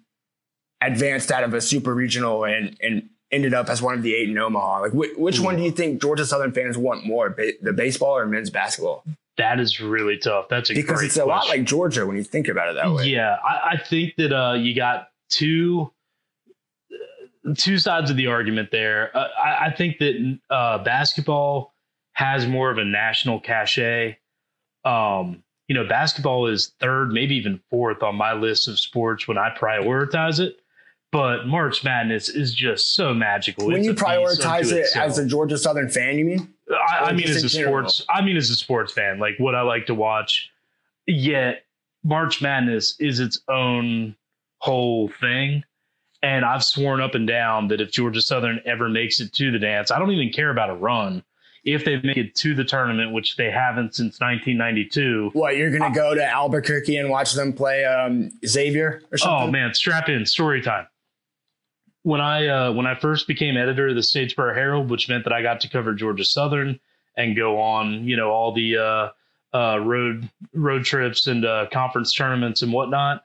advanced 0.81 1.31
out 1.31 1.45
of 1.45 1.55
a 1.55 1.61
super 1.61 1.95
regional 1.95 2.45
and, 2.45 2.77
and 2.81 3.11
ended 3.35 3.53
up 3.53 3.69
as 3.69 3.83
one 3.83 3.95
of 3.95 4.03
the 4.03 4.15
eight 4.15 4.29
in 4.29 4.39
Omaha. 4.39 4.81
Like, 4.81 4.93
which, 4.93 5.11
which 5.17 5.41
one 5.41 5.57
do 5.57 5.63
you 5.63 5.71
think 5.71 6.01
Georgia 6.01 6.25
Southern 6.25 6.53
fans 6.53 6.79
want 6.79 7.05
more, 7.05 7.31
ba- 7.31 7.53
the 7.61 7.73
baseball 7.73 8.17
or 8.17 8.27
men's 8.27 8.51
basketball? 8.51 9.05
That 9.37 9.59
is 9.59 9.81
really 9.81 10.17
tough. 10.17 10.49
That's 10.49 10.71
a 10.71 10.75
Because 10.75 10.99
great 10.99 11.07
it's 11.07 11.17
a 11.17 11.25
lot 11.25 11.49
like 11.49 11.65
Georgia 11.65 12.07
when 12.07 12.17
you 12.17 12.23
think 12.23 12.49
about 12.49 12.69
it 12.69 12.77
that 12.77 12.93
way. 12.93 13.07
Yeah, 13.07 13.37
I, 13.45 13.73
I 13.73 13.77
think 13.77 14.15
that 14.17 14.33
uh, 14.33 14.55
you 14.55 14.75
got 14.75 15.09
two 15.29 15.91
two 17.59 17.79
sides 17.79 18.11
of 18.11 18.17
the 18.17 18.29
argument 18.29 18.71
there. 18.71 19.15
Uh, 19.15 19.29
I, 19.43 19.67
I 19.67 19.71
think 19.71 19.99
that 19.99 20.39
uh, 20.51 20.79
basketball 20.83 21.75
has 22.13 22.47
more 22.47 22.71
of 22.71 22.79
a 22.79 22.85
national 22.85 23.41
cachet. 23.41 24.19
Um, 24.85 25.43
you 25.69 25.75
know, 25.75 25.87
basketball 25.87 26.47
is 26.47 26.73
third, 26.81 27.11
maybe 27.11 27.35
even 27.37 27.61
fourth 27.71 28.03
on 28.03 28.17
my 28.17 28.35
list 28.35 28.69
of 28.69 28.79
sports 28.79 29.27
when 29.27 29.37
I 29.37 29.55
prioritize 29.59 30.39
it. 30.41 30.59
But 31.15 31.47
March 31.47 31.85
Madness 31.85 32.29
is 32.29 32.53
just 32.53 32.97
so 32.97 33.15
magical. 33.15 33.69
When 33.69 33.77
It's 33.77 33.87
you 33.87 33.95
prioritize 33.95 34.73
it 34.73 34.79
itself. 34.81 35.05
as 35.07 35.19
a 35.19 35.25
Georgia 35.25 35.57
Southern 35.57 35.89
fan, 35.89 36.19
you 36.19 36.25
mean? 36.25 36.53
I, 36.91 37.05
I 37.05 37.13
mean, 37.13 37.29
as 37.29 37.37
a 37.37 37.43
in 37.43 37.49
general? 37.49 37.89
sports, 37.89 38.07
I 38.13 38.21
mean, 38.21 38.37
as 38.37 38.51
a 38.51 38.57
sports 38.57 38.93
fan, 38.93 39.21
like 39.21 39.35
what 39.39 39.55
I 39.55 39.61
like 39.63 39.87
to 39.87 39.95
watch. 39.95 40.51
Yet, 41.07 41.63
March 42.03 42.43
Madness 42.43 42.97
is 42.99 43.21
its 43.21 43.39
own 43.49 44.17
whole 44.59 45.09
thing, 45.21 45.63
and 46.25 46.45
I've 46.45 46.65
sworn 46.65 47.01
up 47.01 47.15
and 47.15 47.29
down 47.29 47.69
that 47.69 47.81
if 47.81 47.93
Georgia 47.93 48.21
Southern 48.21 48.61
ever 48.67 48.89
makes 48.89 49.21
it 49.21 49.33
to 49.35 49.53
the 49.53 49.59
dance, 49.61 49.93
I 49.93 50.01
don't 50.01 50.11
even 50.11 50.33
care 50.33 50.51
about 50.51 50.69
a 50.71 50.75
run. 50.75 51.23
If 51.65 51.85
they 51.85 51.97
make 52.03 52.17
it 52.17 52.35
to 52.35 52.55
the 52.57 52.65
tournament, 52.65 53.13
which 53.13 53.37
they 53.37 53.53
haven't 53.53 53.95
since 53.95 54.19
1992, 54.21 55.31
What 55.33 55.57
you're 55.57 55.71
gonna 55.71 55.95
go 55.95 56.13
to 56.15 56.25
Albuquerque 56.25 56.97
and 56.97 57.09
watch 57.09 57.35
them 57.35 57.53
play 57.53 57.85
um, 57.85 58.33
Xavier 58.45 59.03
or 59.13 59.15
Oh 59.15 59.17
something? 59.17 59.53
man, 59.53 59.73
strap 59.75 60.09
in, 60.09 60.27
story 60.27 60.61
time. 60.61 60.87
When 62.05 62.21
I 62.21 62.47
uh, 62.47 62.73
when 62.73 62.87
I 62.87 62.95
first 62.95 63.27
became 63.27 63.57
editor 63.57 63.89
of 63.89 63.95
the 63.97 64.03
Statesboro 64.03 64.55
Herald, 64.55 64.91
which 64.91 65.09
meant 65.09 65.25
that 65.25 65.33
I 65.33 65.43
got 65.43 65.61
to 65.63 65.69
cover 65.69 65.95
Georgia 65.95 66.25
Southern 66.25 66.79
and 67.17 67.35
go 67.35 67.61
on, 67.61 68.05
you 68.05 68.17
know, 68.17 68.31
all 68.31 68.53
the 68.53 68.77
uh, 68.77 69.09
uh, 69.57 69.79
road 69.79 70.29
road 70.53 70.85
trips 70.85 71.27
and 71.27 71.45
uh, 71.45 71.67
conference 71.73 72.15
tournaments 72.15 72.63
and 72.63 72.73
whatnot. 72.73 73.25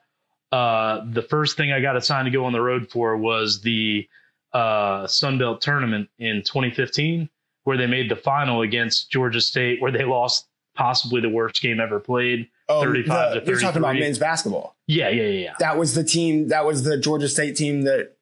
Uh, 0.50 1.04
the 1.12 1.22
first 1.22 1.56
thing 1.56 1.72
I 1.72 1.80
got 1.80 1.96
assigned 1.96 2.26
to 2.26 2.30
go 2.30 2.44
on 2.44 2.52
the 2.52 2.60
road 2.60 2.90
for 2.90 3.16
was 3.16 3.60
the 3.60 4.08
uh, 4.52 5.06
Sun 5.06 5.38
Belt 5.38 5.60
tournament 5.60 6.08
in 6.18 6.42
2015, 6.42 7.28
where 7.64 7.76
they 7.76 7.86
made 7.86 8.10
the 8.10 8.16
final 8.16 8.62
against 8.62 9.10
Georgia 9.10 9.40
State, 9.40 9.80
where 9.80 9.92
they 9.92 10.04
lost 10.04 10.48
possibly 10.74 11.20
the 11.20 11.28
worst 11.28 11.60
game 11.60 11.80
ever 11.80 12.00
played. 12.00 12.48
Oh, 12.68 12.80
35 12.82 13.34
the- 13.34 13.40
to 13.40 13.46
You're 13.46 13.60
talking 13.60 13.78
about 13.78 13.96
men's 13.96 14.18
basketball. 14.18 14.76
Yeah, 14.86 15.08
yeah, 15.08 15.22
yeah, 15.22 15.28
yeah. 15.28 15.54
That 15.58 15.76
was 15.76 15.94
the 15.94 16.04
team. 16.04 16.48
That 16.48 16.64
was 16.64 16.82
the 16.82 16.96
Georgia 16.96 17.28
State 17.28 17.56
team 17.56 17.82
that 17.82 18.16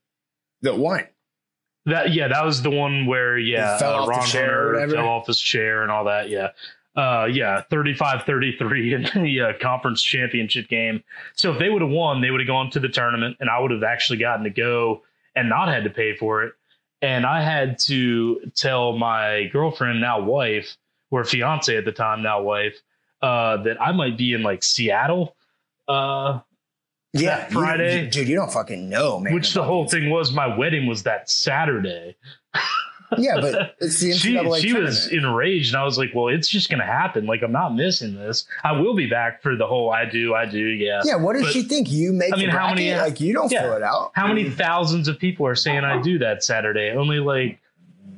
that 0.63 0.77
won. 0.79 1.07
That 1.87 2.13
yeah, 2.13 2.29
that 2.29 2.45
was 2.45 2.63
the 2.63 2.71
one 2.71 3.07
where 3.07 3.39
yeah, 3.39 3.75
He 3.75 3.79
fell 3.81 3.95
uh, 3.95 3.99
off 3.99 4.07
the 4.07 4.11
Ron 4.11 4.27
chair 4.27 4.79
Hunter 4.81 4.97
fell 4.97 5.09
off 5.09 5.27
his 5.27 5.41
chair 5.41 5.83
and 5.83 5.91
all 5.91 6.05
that. 6.05 6.29
Yeah. 6.29 6.51
Uh, 6.97 7.27
yeah, 7.27 7.63
35-33 7.71 9.15
in 9.15 9.23
the 9.23 9.41
uh, 9.41 9.53
conference 9.61 10.03
championship 10.03 10.67
game. 10.67 11.05
So 11.35 11.53
if 11.53 11.59
they 11.61 11.69
would 11.71 11.81
have 11.81 11.93
won, 11.93 12.21
they 12.21 12.33
would 12.33 12.41
have 12.41 12.49
gone 12.49 12.71
to 12.71 12.81
the 12.81 12.89
tournament, 12.89 13.37
and 13.39 13.49
I 13.49 13.61
would 13.61 13.71
have 13.71 13.85
actually 13.85 14.19
gotten 14.19 14.43
to 14.45 14.51
go 14.51 15.03
and 15.37 15.49
not 15.49 15.69
had 15.69 15.85
to 15.85 15.91
pay 15.91 16.17
for 16.17 16.43
it. 16.43 16.55
And 17.01 17.25
I 17.25 17.41
had 17.41 17.79
to 17.81 18.51
tell 18.57 18.99
my 18.99 19.45
girlfriend, 19.53 20.01
now 20.01 20.21
wife, 20.21 20.77
or 21.13 21.25
fiance 21.25 21.77
at 21.77 21.85
the 21.85 21.93
time, 21.93 22.23
now 22.23 22.43
wife, 22.43 22.81
uh, 23.23 23.59
that 23.59 23.81
I 23.81 23.93
might 23.93 24.19
be 24.19 24.33
in 24.33 24.43
like 24.43 24.65
Seattle. 24.65 25.37
Uh, 25.87 26.41
Yeah, 27.15 27.39
That 27.39 27.53
Friday? 27.53 28.05
you- 28.05 28.11
dude. 28.11 28.29
You 28.29 28.37
don't 28.37 28.53
fucking 28.53 28.89
know, 28.89 29.19
man. 29.21 29.33
which 29.35 29.55
the 29.55 29.63
whole 29.65 29.89
thing 29.89 30.11
was 30.11 30.33
my 30.33 30.57
wedding 30.57 30.87
was 30.87 31.03
that 31.05 31.31
Saturday. 31.31 32.17
Yeah, 33.17 33.41
but 33.41 33.75
it's 33.81 34.01
the 34.01 34.13
she 34.13 34.35
NCAA 34.35 34.61
she 34.61 34.75
was 34.75 35.07
enraged, 35.09 35.73
and 35.73 35.81
I 35.81 35.85
was 35.87 35.97
like, 35.97 36.11
"Well, 36.15 36.29
it's 36.29 36.47
just 36.47 36.69
gonna 36.69 36.85
happen. 36.85 37.25
Like, 37.25 37.41
I'm 37.41 37.53
not 37.53 37.75
missing 37.75 38.15
this. 38.15 38.45
I 38.65 38.73
will 38.73 38.95
be 38.95 39.07
back 39.07 39.41
for 39.41 39.57
the 39.57 39.67
whole. 39.67 39.89
I 39.91 40.05
do, 40.05 40.35
I 40.35 40.45
do, 40.45 40.59
yeah. 40.59 41.01
Yeah, 41.07 41.17
what 41.17 41.33
does 41.33 41.45
But- 41.45 41.53
she 41.55 41.63
think? 41.63 41.91
You 41.91 42.13
make 42.13 42.35
I 42.35 42.37
mean, 42.37 42.51
how 42.51 42.69
many- 42.69 42.95
like 42.95 43.19
you 43.19 43.33
don't 43.33 43.51
yeah. 43.51 43.63
fill 43.63 43.73
it 43.79 43.83
out. 43.83 44.11
How 44.13 44.27
many 44.29 44.51
thousands 44.51 45.09
of 45.09 45.19
people 45.19 45.47
are 45.47 45.55
saying 45.55 45.85
I 45.85 46.03
do 46.03 46.19
that 46.19 46.45
Saturday? 46.45 46.91
Only 46.91 47.19
like 47.19 47.59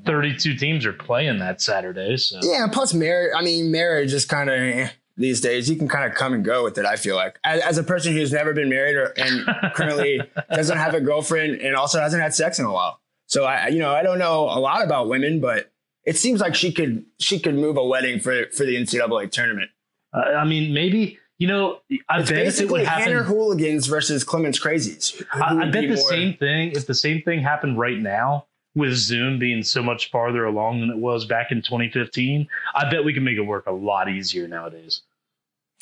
32 0.07 0.57
teams 0.57 0.85
are 0.85 0.93
playing 0.93 1.39
that 1.39 1.61
Saturday. 1.61 2.17
So 2.17 2.41
Yeah, 2.43 2.67
plus 2.67 2.93
marriage. 2.93 3.31
I 3.39 3.43
mean, 3.45 3.71
marriage 3.71 4.13
is 4.13 4.25
kind 4.25 4.51
of 4.51 4.57
eh. 4.59 4.89
These 5.21 5.41
days. 5.41 5.69
You 5.71 5.77
can 5.77 5.87
kind 5.89 6.11
of 6.11 6.17
come 6.17 6.33
and 6.33 6.45
go 6.45 6.65
with 6.65 6.79
it. 6.79 6.85
I 6.87 6.97
feel 6.97 7.15
like 7.15 7.39
as, 7.45 7.61
as 7.63 7.79
a 7.79 7.83
person 7.85 8.13
who's 8.13 8.33
never 8.33 8.53
been 8.53 8.69
married 8.69 8.97
or, 8.97 9.13
and 9.17 9.47
currently 9.75 10.21
doesn't 10.53 10.79
have 10.79 10.95
a 10.95 11.01
girlfriend 11.01 11.61
and 11.61 11.77
also 11.77 12.01
hasn't 12.01 12.23
had 12.23 12.35
sex 12.35 12.59
in 12.59 12.65
a 12.65 12.73
while. 12.73 13.01
So 13.27 13.45
I, 13.45 13.69
you 13.69 13.79
know, 13.79 13.93
I 13.95 14.03
don't 14.03 14.19
know 14.19 14.41
a 14.45 14.59
lot 14.59 14.83
about 14.85 15.09
women, 15.09 15.41
but 15.41 15.71
it 16.05 16.17
seems 16.17 16.41
like 16.41 16.55
she 16.55 16.73
could 16.73 17.05
she 17.21 17.39
could 17.39 17.55
move 17.55 17.77
a 17.77 17.85
wedding 17.85 18.19
for 18.19 18.47
for 18.53 18.65
the 18.65 18.75
NCAA 18.77 19.31
tournament. 19.31 19.71
uh, 20.13 20.21
I 20.37 20.45
mean, 20.45 20.75
maybe 20.75 21.19
you 21.39 21.47
know, 21.47 21.81
I 22.09 22.21
It's 22.21 22.29
bet 22.31 22.39
if 22.39 22.43
it 22.43 22.45
basically 22.45 22.81
would 22.81 22.89
happen. 22.89 23.05
Hanner 23.05 23.23
Hooligans 23.23 23.87
versus 23.87 24.25
Clemens 24.25 24.61
Crazies. 24.61 25.25
I, 25.33 25.57
I 25.57 25.71
bet 25.71 25.83
be 25.83 25.87
the 25.89 25.95
more- 25.95 26.09
same 26.11 26.35
thing. 26.37 26.73
If 26.73 26.87
the 26.87 26.95
same 26.95 27.23
thing 27.23 27.41
happened 27.41 27.79
right 27.79 27.99
now 27.99 28.47
with 28.75 28.93
Zoom 28.95 29.39
being 29.39 29.63
so 29.63 29.83
much 29.83 30.11
farther 30.11 30.45
along 30.45 30.81
than 30.81 30.91
it 30.91 30.99
was 30.99 31.25
back 31.25 31.51
in 31.51 31.63
2015, 31.63 32.47
I 32.75 32.91
bet 32.91 33.05
we 33.05 33.15
can 33.15 33.25
make 33.25 33.37
it 33.39 33.43
work 33.43 33.67
a 33.67 33.73
lot 33.73 34.09
easier 34.11 34.47
nowadays. 34.49 35.03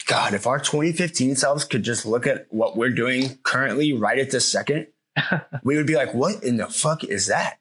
God, 0.06 0.32
if 0.34 0.46
our 0.46 0.58
2015 0.58 1.36
selves 1.36 1.64
could 1.64 1.82
just 1.82 2.06
look 2.06 2.26
at 2.26 2.46
what 2.50 2.76
we're 2.76 2.90
doing 2.90 3.38
currently 3.42 3.92
right 3.92 4.18
at 4.18 4.30
this 4.30 4.50
second, 4.50 4.86
we 5.64 5.76
would 5.76 5.86
be 5.86 5.96
like, 5.96 6.14
what 6.14 6.42
in 6.42 6.56
the 6.56 6.66
fuck 6.66 7.04
is 7.04 7.26
that? 7.26 7.58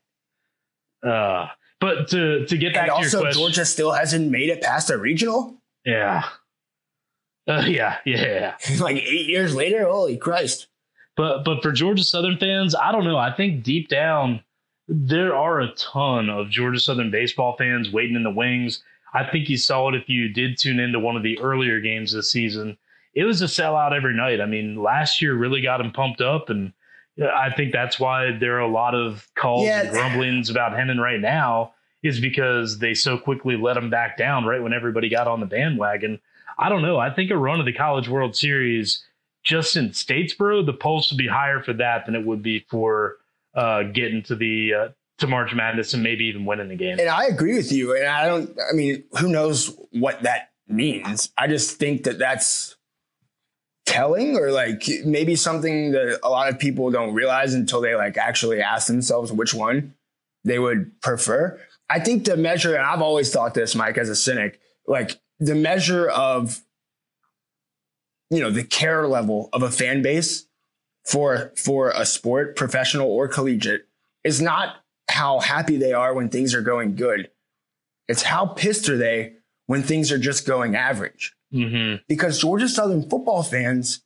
Uh, 1.06 1.48
but 1.80 2.10
to 2.10 2.46
to 2.46 2.58
get 2.58 2.74
back 2.74 2.90
And 2.90 2.96
to 2.96 3.02
your 3.02 3.06
also, 3.06 3.20
question, 3.22 3.40
Georgia 3.42 3.66
still 3.66 3.92
hasn't 3.92 4.32
made 4.32 4.50
it 4.50 4.62
past 4.62 4.90
a 4.90 4.98
regional. 4.98 5.56
yeah, 5.86 6.24
uh, 7.48 7.64
yeah, 7.68 7.98
yeah. 8.06 8.56
like 8.80 8.98
eight 8.98 9.28
years 9.28 9.54
later, 9.56 9.86
holy 9.86 10.18
Christ. 10.18 10.68
But 11.16 11.44
but 11.44 11.62
for 11.62 11.72
Georgia 11.72 12.04
Southern 12.04 12.38
fans, 12.38 12.76
I 12.76 12.92
don't 12.92 13.04
know. 13.04 13.18
I 13.18 13.32
think 13.32 13.64
deep 13.64 13.90
down 13.90 14.42
there 14.88 15.36
are 15.36 15.60
a 15.62 15.72
ton 15.74 16.30
of 16.30 16.50
Georgia 16.50 16.80
Southern 16.80 17.12
baseball 17.12 17.56
fans 17.58 17.92
waiting 17.92 18.16
in 18.16 18.24
the 18.24 18.32
wings. 18.32 18.82
I 19.14 19.24
think 19.30 19.50
you 19.50 19.58
saw 19.58 19.90
it 19.90 19.96
if 19.96 20.10
you 20.10 20.30
did 20.30 20.58
tune 20.58 20.80
into 20.80 21.00
one 21.00 21.16
of 21.16 21.24
the 21.24 21.40
earlier 21.40 21.80
games 21.80 22.14
this 22.14 22.32
season. 22.32 22.78
It 23.14 23.24
was 23.24 23.42
a 23.42 23.46
sellout 23.46 23.94
every 23.94 24.16
night. 24.16 24.42
I 24.42 24.46
mean, 24.46 24.76
last 24.82 25.22
year 25.22 25.34
really 25.36 25.62
got 25.62 25.78
them 25.78 25.92
pumped 25.92 26.22
up, 26.22 26.50
and 26.50 26.72
I 27.20 27.50
think 27.52 27.72
that's 27.72 28.00
why 28.00 28.32
there 28.38 28.58
are 28.58 28.62
a 28.62 28.68
lot 28.72 28.94
of 28.94 29.28
calls 29.36 29.66
Yeah. 29.66 29.82
and 29.82 29.90
grumblings 29.92 30.50
about 30.50 30.74
Hennon 30.74 31.00
right 31.02 31.20
now. 31.20 31.74
Is 32.04 32.20
because 32.22 32.78
they 32.78 32.94
so 32.94 33.18
quickly 33.18 33.58
let 33.58 33.76
him 33.76 33.90
back 33.90 34.18
down 34.18 34.46
right 34.46 34.62
when 34.62 34.72
everybody 34.72 35.10
got 35.10 35.28
on 35.28 35.40
the 35.40 35.48
bandwagon. 35.48 36.20
I 36.60 36.70
don't 36.70 36.84
know. 36.84 37.00
I 37.00 37.10
think 37.10 37.32
a 37.32 37.38
run 37.38 37.60
of 37.60 37.66
the 37.66 37.74
College 37.74 38.08
World 38.08 38.36
Series 38.36 39.04
just 39.44 39.76
in 39.76 39.90
Statesboro, 39.90 40.64
the 40.66 40.74
pulse 40.74 41.12
would 41.12 41.18
be 41.18 41.28
higher 41.28 41.62
for 41.62 41.74
that 41.74 42.06
than 42.06 42.14
it 42.16 42.24
would 42.24 42.44
be 42.44 42.60
for 42.70 43.18
uh, 43.56 43.84
getting 43.84 44.22
to 44.24 44.36
the 44.36 44.74
uh, 44.74 44.88
to 45.20 45.28
March 45.28 45.54
Madness 45.54 45.94
and 45.94 46.04
maybe 46.04 46.26
even 46.26 46.46
winning 46.46 46.70
the 46.70 46.76
game. 46.76 47.00
And 47.00 47.10
I 47.10 47.26
agree 47.26 47.56
with 47.56 47.72
you. 47.72 47.96
And 47.96 48.06
I 48.06 48.28
don't, 48.28 48.56
I 48.70 48.76
mean, 48.76 49.04
who 49.20 49.30
knows 49.30 49.76
what 49.92 50.22
that 50.24 50.52
means? 50.68 51.32
I 51.38 51.48
just 51.48 51.78
think 51.78 52.04
that 52.04 52.20
that's 52.20 52.76
telling 53.86 54.36
or 54.36 54.52
like 54.52 54.84
maybe 55.06 55.36
something 55.36 55.92
that 55.92 56.20
a 56.22 56.30
lot 56.30 56.50
of 56.50 56.60
people 56.60 56.92
don't 56.92 57.14
realize 57.14 57.54
until 57.54 57.82
they 57.82 57.96
like 57.96 58.18
actually 58.18 58.62
ask 58.62 58.88
themselves 58.88 59.32
which 59.32 59.54
one 59.54 59.96
they 60.44 60.60
would 60.60 61.02
prefer. 61.02 61.60
I 61.90 62.00
think 62.00 62.26
the 62.26 62.38
measure, 62.38 62.76
and 62.76 62.86
I've 62.86 63.02
always 63.02 63.32
thought 63.32 63.54
this, 63.54 63.76
Mike, 63.76 63.98
as 63.98 64.10
a 64.10 64.16
cynic, 64.16 64.60
like 64.86 65.20
the 65.40 65.56
measure 65.56 66.10
of, 66.10 66.62
you 68.30 68.42
know, 68.42 68.52
the 68.52 68.64
care 68.64 69.08
level 69.08 69.50
of 69.54 69.64
a 69.64 69.72
fan 69.72 70.02
base 70.02 70.46
for 71.06 71.54
for 71.56 71.92
a 71.92 72.06
sport, 72.06 72.58
professional 72.58 73.10
or 73.10 73.30
collegiate, 73.30 73.88
is 74.26 74.42
not 74.42 74.84
how 75.10 75.40
happy 75.40 75.78
they 75.78 75.94
are 75.94 76.14
when 76.14 76.30
things 76.30 76.54
are 76.54 76.62
going 76.62 76.96
good. 76.96 77.30
It's 78.08 78.24
how 78.24 78.46
pissed 78.46 78.90
are 78.90 78.98
they 78.98 79.34
when 79.66 79.84
things 79.84 80.12
are 80.12 80.18
just 80.18 80.46
going 80.46 80.76
average. 80.76 81.36
hmm 81.52 81.96
Because 82.08 82.40
Georgia 82.40 82.70
Southern 82.70 83.10
football 83.10 83.44
fans, 83.44 84.02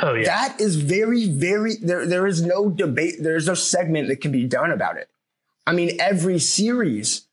Oh 0.00 0.14
yeah, 0.14 0.24
that 0.24 0.60
is 0.60 0.76
very, 0.76 1.28
very 1.28 1.74
there. 1.82 2.06
There 2.06 2.26
is 2.26 2.42
no 2.42 2.70
debate. 2.70 3.16
There's 3.20 3.48
no 3.48 3.54
segment 3.54 4.08
that 4.08 4.20
can 4.20 4.30
be 4.30 4.46
done 4.46 4.70
about 4.70 4.96
it. 4.96 5.08
I 5.66 5.72
mean, 5.72 6.00
every 6.00 6.38
series 6.38 7.26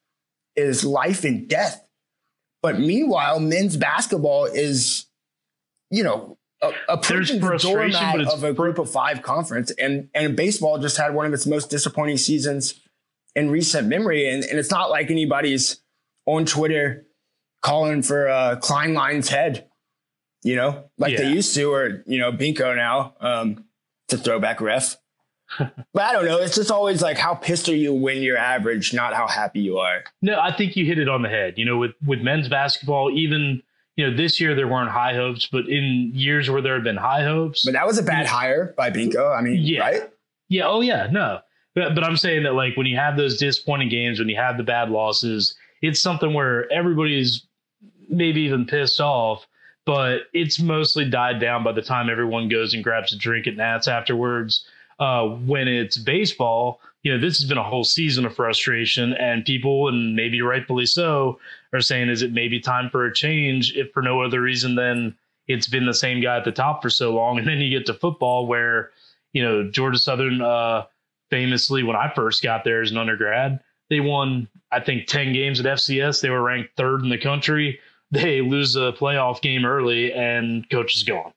is 0.55 0.83
life 0.83 1.23
and 1.23 1.47
death. 1.47 1.87
But 2.63 2.79
meanwhile, 2.79 3.39
men's 3.39 3.77
basketball 3.77 4.45
is, 4.45 5.05
you 5.91 6.03
know, 6.03 6.36
a, 6.61 6.71
approaching 6.89 7.39
the 7.39 7.57
doormat 7.57 8.13
but 8.13 8.21
it's 8.21 8.33
of 8.33 8.43
a 8.43 8.53
group 8.53 8.79
of 8.79 8.89
five 8.89 9.21
conference, 9.21 9.71
and 9.71 10.09
and 10.13 10.35
baseball 10.35 10.79
just 10.79 10.97
had 10.97 11.13
one 11.13 11.25
of 11.25 11.33
its 11.33 11.45
most 11.45 11.69
disappointing 11.69 12.17
seasons 12.17 12.81
in 13.37 13.51
recent 13.51 13.87
memory. 13.87 14.27
And, 14.27 14.43
and 14.43 14.57
it's 14.59 14.71
not 14.71 14.89
like 14.89 15.11
anybody's 15.11 15.79
on 16.25 16.45
Twitter 16.45 17.05
calling 17.61 18.01
for 18.01 18.27
uh, 18.27 18.55
Kleinlein's 18.59 19.29
head, 19.29 19.67
you 20.43 20.55
know, 20.55 20.89
like 20.97 21.15
they 21.15 21.29
used 21.29 21.53
to, 21.55 21.71
or 21.71 22.03
you 22.07 22.17
know, 22.19 22.31
Benko 22.31 22.75
now 22.75 23.13
um, 23.19 23.65
to 24.09 24.17
throwback 24.17 24.59
ref. 24.59 24.97
but 25.59 26.03
I 26.03 26.11
don't 26.11 26.25
know. 26.25 26.39
It's 26.39 26.55
just 26.55 26.71
always 26.71 27.01
like 27.01 27.17
how 27.17 27.35
pissed 27.35 27.69
are 27.69 27.75
you 27.75 27.93
when 27.93 28.21
you're 28.21 28.37
average, 28.37 28.93
not 28.93 29.13
how 29.13 29.27
happy 29.27 29.61
you 29.61 29.77
are. 29.77 30.03
no, 30.21 30.37
I 30.39 30.51
think 30.51 30.75
you 30.75 30.85
hit 30.85 30.99
it 30.99 31.07
on 31.07 31.21
the 31.21 31.29
head. 31.29 31.53
You 31.57 31.65
know, 31.65 31.77
with 31.77 31.91
with 32.05 32.19
men's 32.19 32.49
basketball, 32.49 33.11
even 33.11 33.61
you 33.97 34.09
know 34.09 34.15
this 34.15 34.39
year 34.39 34.55
there 34.55 34.67
weren't 34.67 34.89
high 34.91 35.13
hopes, 35.13 35.47
but 35.51 35.67
in 35.67 36.11
years 36.13 36.49
where 36.49 36.61
there 36.61 36.75
had 36.75 36.83
been 36.85 36.95
high 36.97 37.23
hopes, 37.23 37.65
But 37.65 37.73
that 37.73 37.85
was 37.85 37.97
a 37.97 38.03
bad 38.03 38.25
hire 38.27 38.73
by 38.77 38.89
Benko. 38.91 39.37
I 39.37 39.41
mean, 39.41 39.57
Yeah. 39.61 39.79
right? 39.81 40.01
Yeah. 40.47 40.67
Oh, 40.67 40.79
yeah. 40.79 41.07
No. 41.11 41.39
But, 41.75 41.93
but 41.95 42.03
I'm 42.05 42.15
saying 42.15 42.43
that 42.43 42.53
like 42.53 42.77
when 42.77 42.85
you 42.87 42.95
have 42.95 43.17
those 43.17 43.37
disappointing 43.37 43.89
games, 43.89 44.17
when 44.19 44.29
you 44.29 44.37
have 44.37 44.55
the 44.57 44.63
bad 44.63 44.89
losses, 44.89 45.55
it's 45.81 45.99
something 45.99 46.33
where 46.33 46.71
everybody's 46.71 47.45
maybe 48.09 48.41
even 48.41 48.65
pissed 48.65 49.01
off, 49.01 49.45
but 49.85 50.21
it's 50.33 50.59
mostly 50.59 51.09
died 51.09 51.39
down 51.41 51.63
by 51.63 51.71
the 51.73 51.81
time 51.81 52.09
everyone 52.09 52.47
goes 52.49 52.73
and 52.73 52.83
grabs 52.83 53.11
a 53.13 53.17
drink 53.17 53.45
at 53.47 53.55
Nats 53.57 53.87
afterwards. 53.87 54.65
Uh, 54.99 55.27
when 55.27 55.67
it's 55.67 55.97
baseball, 55.97 56.79
you 57.03 57.11
know, 57.13 57.19
this 57.19 57.39
has 57.39 57.47
been 57.47 57.57
a 57.59 57.63
whole 57.63 57.83
season 57.83 58.25
of 58.25 58.35
frustration, 58.35 59.13
and 59.13 59.45
people, 59.45 59.87
and 59.87 60.15
maybe 60.15 60.41
rightfully 60.41 60.85
so, 60.87 61.39
are 61.73 61.81
saying, 61.81 62.09
is 62.09 62.21
it 62.21 62.31
maybe 62.33 62.59
time 62.59 62.89
for 62.89 63.05
a 63.05 63.13
change, 63.13 63.73
if 63.75 63.91
for 63.91 64.01
no 64.01 64.21
other 64.21 64.41
reason 64.41 64.75
than 64.75 65.15
it's 65.47 65.67
been 65.67 65.85
the 65.85 65.93
same 65.93 66.21
guy 66.21 66.37
at 66.37 66.43
the 66.45 66.51
top 66.51 66.81
for 66.81 66.89
so 66.89 67.13
long? 67.13 67.37
And 67.39 67.47
then 67.47 67.57
you 67.59 67.69
get 67.77 67.85
to 67.87 67.93
football 67.93 68.47
where, 68.47 68.91
you 69.33 69.43
know, 69.43 69.69
Georgia 69.69 69.99
Southern, 69.99 70.41
uh, 70.41 70.85
famously, 71.29 71.83
when 71.83 71.95
I 71.95 72.11
first 72.15 72.41
got 72.41 72.63
there 72.63 72.81
as 72.81 72.91
an 72.91 72.97
undergrad, 72.97 73.59
they 73.89 73.99
won, 73.99 74.47
I 74.71 74.79
think, 74.79 75.07
10 75.07 75.33
games 75.33 75.59
at 75.59 75.65
FCS. 75.65 76.21
They 76.21 76.29
were 76.29 76.41
ranked 76.41 76.75
third 76.77 77.01
in 77.01 77.09
the 77.09 77.17
country. 77.17 77.79
They 78.11 78.39
lose 78.41 78.75
a 78.77 78.93
playoff 78.93 79.41
game 79.41 79.65
early, 79.65 80.13
and 80.13 80.69
coach 80.69 80.95
is 80.95 81.03
gone. 81.03 81.33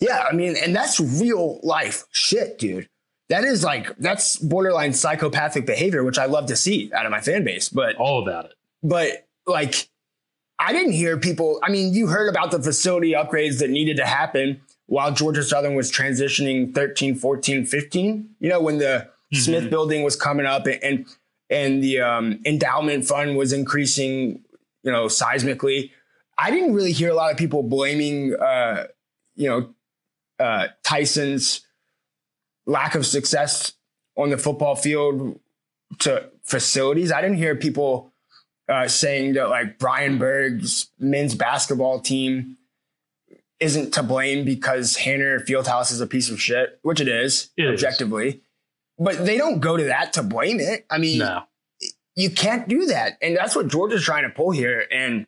Yeah, 0.00 0.24
I 0.28 0.34
mean, 0.34 0.56
and 0.56 0.74
that's 0.74 0.98
real 0.98 1.60
life 1.62 2.04
shit, 2.10 2.58
dude. 2.58 2.88
That 3.28 3.44
is 3.44 3.62
like 3.62 3.96
that's 3.98 4.36
borderline 4.36 4.92
psychopathic 4.92 5.64
behavior, 5.64 6.02
which 6.02 6.18
I 6.18 6.24
love 6.26 6.46
to 6.46 6.56
see 6.56 6.90
out 6.92 7.06
of 7.06 7.12
my 7.12 7.20
fan 7.20 7.44
base. 7.44 7.68
But 7.68 7.94
All 7.96 8.20
about 8.20 8.46
it. 8.46 8.52
but 8.82 9.26
like 9.46 9.88
I 10.58 10.72
didn't 10.72 10.92
hear 10.92 11.18
people. 11.18 11.60
I 11.62 11.70
mean, 11.70 11.92
you 11.92 12.06
heard 12.06 12.28
about 12.28 12.50
the 12.50 12.62
facility 12.62 13.12
upgrades 13.12 13.58
that 13.58 13.70
needed 13.70 13.96
to 13.96 14.06
happen 14.06 14.60
while 14.86 15.12
Georgia 15.12 15.42
Southern 15.42 15.74
was 15.74 15.90
transitioning 15.90 16.74
13, 16.74 17.16
14, 17.16 17.64
15. 17.64 18.28
You 18.38 18.48
know, 18.48 18.60
when 18.60 18.78
the 18.78 19.08
Smith 19.32 19.70
building 19.70 20.02
was 20.02 20.14
coming 20.16 20.46
up 20.46 20.66
and 20.66 20.82
and, 20.82 21.06
and 21.50 21.82
the 21.82 22.00
um, 22.00 22.40
endowment 22.44 23.06
fund 23.06 23.36
was 23.36 23.52
increasing, 23.52 24.42
you 24.82 24.92
know, 24.92 25.06
seismically. 25.06 25.90
I 26.38 26.50
didn't 26.50 26.74
really 26.74 26.92
hear 26.92 27.10
a 27.10 27.14
lot 27.14 27.30
of 27.30 27.36
people 27.36 27.62
blaming, 27.62 28.34
uh, 28.34 28.86
you 29.34 29.48
know, 29.48 29.74
uh, 30.38 30.68
Tyson's 30.82 31.66
lack 32.66 32.94
of 32.94 33.04
success 33.06 33.72
on 34.16 34.30
the 34.30 34.38
football 34.38 34.76
field 34.76 35.38
to 36.00 36.30
facilities. 36.42 37.12
I 37.12 37.20
didn't 37.20 37.36
hear 37.36 37.54
people 37.56 38.11
uh, 38.68 38.88
saying 38.88 39.34
that 39.34 39.48
like 39.48 39.78
Brian 39.78 40.18
Burg's 40.18 40.90
men's 40.98 41.34
basketball 41.34 42.00
team 42.00 42.56
isn't 43.60 43.92
to 43.94 44.02
blame 44.02 44.44
because 44.44 44.96
Hanner 44.96 45.40
Fieldhouse 45.40 45.92
is 45.92 46.00
a 46.00 46.06
piece 46.06 46.30
of 46.30 46.40
shit, 46.40 46.78
which 46.82 47.00
it 47.00 47.08
is 47.08 47.50
It 47.56 47.64
is. 47.66 47.70
objectively. 47.72 48.42
But 48.98 49.24
they 49.24 49.36
don't 49.38 49.60
go 49.60 49.76
to 49.76 49.84
that 49.84 50.12
to 50.14 50.22
blame 50.22 50.58
it. 50.60 50.84
I 50.90 50.98
mean, 50.98 51.18
No. 51.20 51.44
you 52.16 52.30
can't 52.30 52.68
do 52.68 52.86
that. 52.86 53.18
And 53.22 53.36
that's 53.36 53.54
what 53.56 53.68
Georgia's 53.68 54.04
trying 54.04 54.24
to 54.24 54.30
pull 54.30 54.50
here. 54.50 54.84
And 54.92 55.26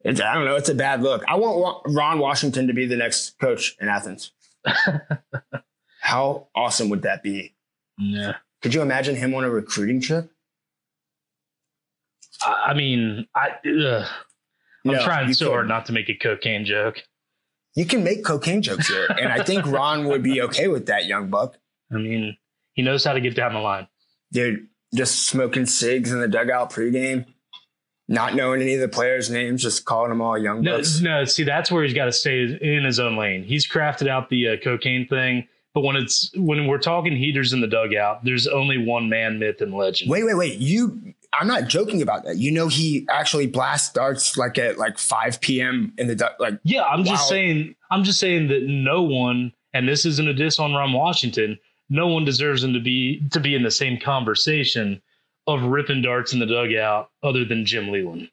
it's, 0.00 0.20
I 0.20 0.34
don't 0.34 0.44
know, 0.46 0.56
it's 0.56 0.68
a 0.68 0.74
bad 0.74 1.02
look. 1.02 1.22
I 1.28 1.36
want 1.36 1.82
Ron 1.86 2.18
Washington 2.18 2.66
to 2.68 2.72
be 2.72 2.86
the 2.86 2.96
next 2.96 3.38
coach 3.38 3.76
in 3.80 3.88
Athens. 3.88 4.32
How 6.00 6.48
awesome 6.54 6.88
would 6.88 7.02
that 7.02 7.22
be? 7.22 7.54
Yeah. 7.98 8.36
Could 8.62 8.74
you 8.74 8.82
imagine 8.82 9.14
him 9.16 9.34
on 9.34 9.44
a 9.44 9.50
recruiting 9.50 10.00
trip? 10.00 10.31
I, 12.46 12.74
mean, 12.74 13.26
I, 13.34 13.48
ugh. 13.68 14.06
I'm 14.84 14.92
No, 14.94 15.04
trying 15.04 15.32
so 15.34 15.50
hard 15.50 15.68
not 15.68 15.86
to 15.86 15.92
make 15.92 16.08
a 16.08 16.14
cocaine 16.14 16.64
joke. 16.64 17.02
You 17.74 17.86
can 17.86 18.04
make 18.04 18.24
cocaine 18.24 18.60
jokes 18.62 18.88
here. 18.88 19.06
And 19.18 19.32
I 19.32 19.42
think 19.42 19.64
Ron 19.66 20.06
would 20.08 20.22
be 20.22 20.42
okay 20.42 20.68
with 20.68 20.86
that, 20.86 21.06
young 21.06 21.30
buck. 21.30 21.56
I 21.90 21.96
mean, 21.96 22.36
he 22.74 22.82
knows 22.82 23.04
how 23.04 23.12
to 23.12 23.20
get 23.20 23.34
down 23.34 23.52
the 23.54 23.60
line. 23.60 23.86
Dude, 24.32 24.66
just 24.94 25.26
smoking 25.26 25.66
cigs 25.66 26.12
in 26.12 26.20
the 26.20 26.28
dugout 26.28 26.70
pregame, 26.72 27.24
not 28.08 28.34
knowing 28.34 28.60
any 28.60 28.74
of 28.74 28.80
the 28.80 28.88
players' 28.88 29.30
names, 29.30 29.62
just 29.62 29.84
calling 29.84 30.10
them 30.10 30.20
all 30.20 30.36
young 30.36 30.62
No, 30.62 30.76
bucks. 30.78 31.00
no. 31.00 31.24
See, 31.24 31.44
that's 31.44 31.70
where 31.70 31.82
he's 31.84 31.94
got 31.94 32.06
to 32.06 32.12
stay 32.12 32.42
in 32.60 32.84
his 32.84 32.98
own 32.98 33.16
lane. 33.16 33.42
He's 33.44 33.66
crafted 33.66 34.08
out 34.08 34.28
the 34.28 34.48
uh, 34.48 34.56
cocaine 34.62 35.06
thing, 35.06 35.46
but 35.74 35.82
when 35.82 35.96
it's 35.96 36.30
when 36.36 36.66
we're 36.66 36.78
talking 36.78 37.16
heaters 37.16 37.52
in 37.54 37.60
the 37.62 37.66
dugout, 37.68 38.24
there's 38.24 38.46
only 38.46 38.76
one 38.78 39.08
man, 39.08 39.38
myth, 39.38 39.60
and 39.60 39.72
legend. 39.72 40.10
Wait, 40.10 40.24
wait, 40.24 40.36
wait. 40.36 40.58
You, 40.58 41.14
I'm 41.32 41.46
not 41.46 41.68
joking 41.68 42.02
about 42.02 42.24
that. 42.24 42.36
You 42.36 42.50
know, 42.50 42.68
he 42.68 43.06
actually 43.10 43.46
blast 43.46 43.94
darts 43.94 44.36
like 44.36 44.58
at 44.58 44.78
like 44.78 44.98
5 44.98 45.40
p.m. 45.40 45.92
in 45.96 46.08
the, 46.08 46.30
like, 46.38 46.58
Yeah, 46.62 46.84
I'm 46.84 47.04
just 47.04 47.28
saying. 47.28 47.74
I'm 47.90 48.04
just 48.04 48.20
saying 48.20 48.48
that 48.48 48.62
no 48.64 49.02
one, 49.02 49.52
and 49.72 49.88
this 49.88 50.04
isn't 50.04 50.28
a 50.28 50.34
diss 50.34 50.58
on 50.58 50.74
Ron 50.74 50.92
Washington. 50.92 51.58
No 51.88 52.06
one 52.06 52.24
deserves 52.24 52.62
him 52.62 52.72
to 52.74 52.80
be 52.80 53.22
to 53.30 53.40
be 53.40 53.54
in 53.54 53.62
the 53.62 53.70
same 53.70 53.98
conversation 53.98 55.00
of 55.46 55.62
ripping 55.62 56.02
darts 56.02 56.32
in 56.32 56.38
the 56.38 56.46
dugout, 56.46 57.10
other 57.22 57.44
than 57.44 57.66
Jim 57.66 57.88
Leyland. 57.90 58.30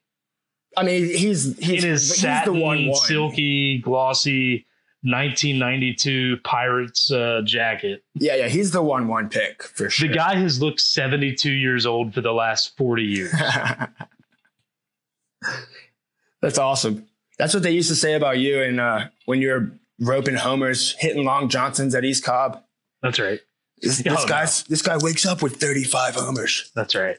I 0.76 0.84
mean, 0.84 1.04
he's, 1.04 1.58
he's, 1.58 1.82
in 1.82 1.90
his 1.90 2.08
he's 2.08 2.20
satin, 2.20 2.54
the 2.54 2.60
one, 2.60 2.86
one. 2.86 2.96
silky, 2.96 3.78
glossy 3.78 4.66
1992 5.02 6.38
Pirates 6.44 7.10
uh, 7.10 7.40
jacket. 7.44 8.04
Yeah, 8.14 8.36
yeah. 8.36 8.48
He's 8.48 8.70
the 8.70 8.82
one, 8.82 9.08
one 9.08 9.28
pick 9.28 9.62
for 9.62 9.88
sure. 9.88 10.08
The 10.08 10.14
guy 10.14 10.34
has 10.36 10.60
looked 10.60 10.80
72 10.80 11.50
years 11.50 11.86
old 11.86 12.12
for 12.14 12.20
the 12.20 12.32
last 12.32 12.76
40 12.76 13.02
years. 13.02 13.32
That's 16.42 16.58
awesome. 16.58 17.06
That's 17.38 17.54
what 17.54 17.62
they 17.62 17.70
used 17.70 17.88
to 17.88 17.94
say 17.96 18.14
about 18.14 18.38
you 18.38 18.62
and 18.62 18.78
uh, 18.80 19.06
when 19.24 19.40
you 19.40 19.48
were 19.48 19.70
roping 20.00 20.34
homers, 20.34 20.94
hitting 20.98 21.24
long 21.24 21.48
Johnsons 21.48 21.94
at 21.94 22.04
East 22.04 22.24
Cobb. 22.24 22.62
That's 23.02 23.18
right. 23.18 23.40
This, 23.80 24.00
Oh, 24.06 24.14
this 24.14 24.26
no. 24.28 24.68
this 24.68 24.82
guy 24.82 24.98
wakes 24.98 25.24
up 25.24 25.42
with 25.42 25.56
35 25.56 26.14
homers. 26.16 26.70
That's 26.74 26.94
right. 26.94 27.16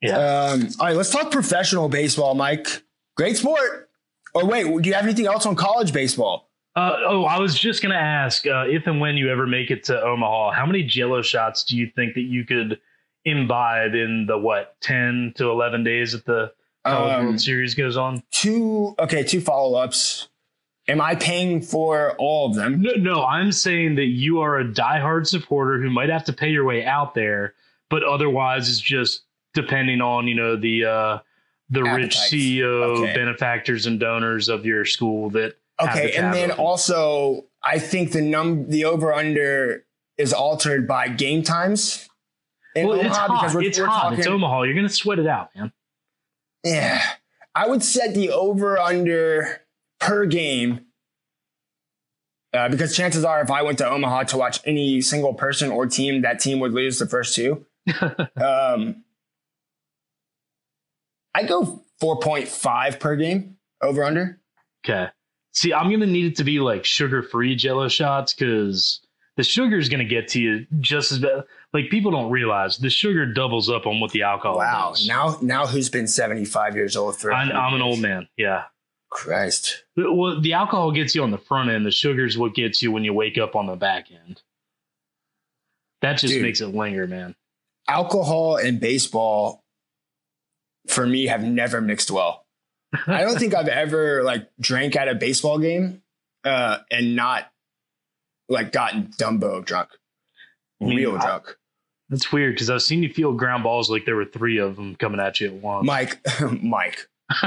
Yeah. 0.00 0.16
Um, 0.18 0.68
all 0.78 0.86
right, 0.86 0.96
let's 0.96 1.10
talk 1.10 1.30
professional 1.32 1.88
baseball, 1.88 2.34
Mike. 2.34 2.82
Great 3.16 3.36
sport. 3.36 3.88
Or 4.34 4.44
wait, 4.44 4.64
do 4.82 4.88
you 4.88 4.94
have 4.94 5.04
anything 5.04 5.26
else 5.26 5.46
on 5.46 5.54
college 5.56 5.92
baseball? 5.92 6.50
Uh, 6.76 6.96
oh, 7.06 7.24
I 7.24 7.38
was 7.38 7.56
just 7.58 7.82
going 7.82 7.92
to 7.92 7.98
ask 8.00 8.46
uh, 8.46 8.64
if 8.68 8.86
and 8.86 9.00
when 9.00 9.16
you 9.16 9.30
ever 9.30 9.46
make 9.46 9.70
it 9.70 9.84
to 9.84 10.02
Omaha, 10.02 10.52
how 10.52 10.66
many 10.66 10.82
jello 10.82 11.22
shots 11.22 11.62
do 11.64 11.76
you 11.76 11.88
think 11.94 12.14
that 12.14 12.22
you 12.22 12.44
could 12.44 12.80
imbibe 13.24 13.94
in 13.94 14.26
the 14.26 14.36
what, 14.36 14.76
10 14.80 15.34
to 15.36 15.50
11 15.50 15.84
days 15.84 16.12
that 16.12 16.24
the 16.26 16.52
College 16.84 17.12
Um, 17.18 17.24
World 17.26 17.40
Series 17.40 17.74
goes 17.74 17.96
on? 17.96 18.22
Two 18.32 18.94
okay, 18.98 19.22
two 19.22 19.40
follow 19.40 19.78
ups. 19.78 20.28
Am 20.88 21.00
I 21.00 21.14
paying 21.14 21.62
for 21.62 22.14
all 22.18 22.48
of 22.50 22.56
them? 22.56 22.82
No, 22.82 22.92
no, 22.98 23.24
I'm 23.24 23.52
saying 23.52 23.94
that 23.94 24.06
you 24.06 24.40
are 24.40 24.58
a 24.58 24.64
diehard 24.64 25.26
supporter 25.26 25.80
who 25.80 25.88
might 25.90 26.10
have 26.10 26.24
to 26.24 26.32
pay 26.32 26.50
your 26.50 26.64
way 26.64 26.84
out 26.84 27.14
there, 27.14 27.54
but 27.88 28.02
otherwise 28.02 28.68
it's 28.68 28.80
just 28.80 29.22
depending 29.54 30.00
on 30.02 30.26
you 30.26 30.34
know 30.34 30.56
the 30.56 30.84
uh, 30.84 31.18
the 31.70 31.84
rich 31.84 32.16
CEO 32.16 33.00
Okay. 33.02 33.14
benefactors 33.14 33.86
and 33.86 33.98
donors 34.00 34.48
of 34.48 34.66
your 34.66 34.84
school 34.84 35.30
that. 35.30 35.54
Okay, 35.80 36.12
and 36.12 36.32
then 36.32 36.50
also 36.52 37.46
I 37.62 37.78
think 37.78 38.12
the 38.12 38.22
num 38.22 38.68
the 38.68 38.84
over 38.84 39.12
under 39.12 39.84
is 40.16 40.32
altered 40.32 40.86
by 40.86 41.08
game 41.08 41.42
times. 41.42 42.08
in 42.76 42.86
well, 42.86 42.98
it's 42.98 43.16
Omaha 43.16 43.48
hot. 43.48 43.64
it's 43.64 43.78
hot. 43.78 44.18
It's 44.18 44.26
Omaha. 44.26 44.62
You're 44.62 44.74
gonna 44.74 44.88
sweat 44.88 45.18
it 45.18 45.26
out, 45.26 45.50
man. 45.56 45.72
Yeah. 46.64 47.02
I 47.54 47.68
would 47.68 47.84
set 47.84 48.14
the 48.14 48.30
over 48.30 48.78
under 48.78 49.62
per 50.00 50.26
game 50.26 50.86
uh, 52.52 52.68
because 52.68 52.96
chances 52.96 53.24
are 53.24 53.40
if 53.42 53.50
I 53.50 53.62
went 53.62 53.78
to 53.78 53.88
Omaha 53.88 54.24
to 54.24 54.36
watch 54.36 54.60
any 54.64 55.00
single 55.00 55.34
person 55.34 55.70
or 55.70 55.86
team, 55.86 56.22
that 56.22 56.40
team 56.40 56.60
would 56.60 56.72
lose 56.72 56.98
the 56.98 57.06
first 57.06 57.34
two. 57.34 57.64
um, 58.36 59.04
I 61.34 61.42
go 61.44 61.82
4.5 62.00 63.00
per 63.00 63.16
game 63.16 63.56
over 63.82 64.04
under. 64.04 64.40
Okay. 64.84 65.10
See, 65.54 65.72
I'm 65.72 65.90
gonna 65.90 66.06
need 66.06 66.26
it 66.26 66.36
to 66.36 66.44
be 66.44 66.58
like 66.60 66.84
sugar-free 66.84 67.54
Jello 67.56 67.88
shots 67.88 68.34
because 68.34 69.00
the 69.36 69.42
sugar 69.44 69.78
is 69.78 69.88
gonna 69.88 70.04
get 70.04 70.28
to 70.28 70.40
you 70.40 70.66
just 70.80 71.12
as 71.12 71.18
bad. 71.20 71.44
Like 71.72 71.90
people 71.90 72.10
don't 72.10 72.30
realize 72.30 72.78
the 72.78 72.90
sugar 72.90 73.24
doubles 73.26 73.70
up 73.70 73.86
on 73.86 74.00
what 74.00 74.10
the 74.12 74.22
alcohol 74.22 74.58
Wow. 74.58 74.90
does. 74.90 75.06
Now, 75.06 75.38
now 75.42 75.66
who's 75.66 75.88
been 75.88 76.06
75 76.08 76.74
years 76.76 76.96
old 76.96 77.16
for? 77.16 77.32
I'm, 77.32 77.50
I'm 77.52 77.74
an 77.74 77.82
old 77.82 78.00
man. 78.00 78.28
Yeah. 78.36 78.64
Christ. 79.10 79.84
Well, 79.96 80.40
the 80.40 80.54
alcohol 80.54 80.90
gets 80.90 81.14
you 81.14 81.22
on 81.22 81.30
the 81.30 81.38
front 81.38 81.70
end. 81.70 81.86
The 81.86 81.92
sugar 81.92 82.24
is 82.24 82.36
what 82.36 82.54
gets 82.54 82.82
you 82.82 82.90
when 82.90 83.04
you 83.04 83.12
wake 83.12 83.38
up 83.38 83.54
on 83.54 83.66
the 83.66 83.76
back 83.76 84.08
end. 84.10 84.42
That 86.02 86.18
just 86.18 86.32
Dude. 86.34 86.42
makes 86.42 86.60
it 86.60 86.66
linger, 86.74 87.06
man. 87.06 87.36
Alcohol 87.88 88.56
and 88.56 88.80
baseball 88.80 89.62
for 90.88 91.06
me 91.06 91.26
have 91.26 91.42
never 91.44 91.80
mixed 91.80 92.10
well. 92.10 92.43
I 93.06 93.22
don't 93.22 93.38
think 93.38 93.54
I've 93.54 93.68
ever 93.68 94.22
like 94.22 94.48
drank 94.60 94.96
at 94.96 95.08
a 95.08 95.14
baseball 95.14 95.58
game 95.58 96.02
uh, 96.44 96.78
and 96.90 97.16
not 97.16 97.50
like 98.48 98.72
gotten 98.72 99.08
Dumbo 99.18 99.64
drunk, 99.64 99.88
I 100.80 100.86
mean, 100.86 100.96
real 100.96 101.16
I- 101.16 101.20
drunk. 101.20 101.56
That's 102.10 102.30
weird 102.30 102.54
because 102.54 102.68
I've 102.68 102.82
seen 102.82 103.02
you 103.02 103.08
feel 103.08 103.32
ground 103.32 103.64
balls 103.64 103.88
like 103.90 104.04
there 104.04 104.14
were 104.14 104.26
three 104.26 104.58
of 104.58 104.76
them 104.76 104.94
coming 104.94 105.20
at 105.20 105.40
you 105.40 105.46
at 105.48 105.54
once. 105.54 105.86
Mike, 105.86 106.20
Mike, 106.62 107.08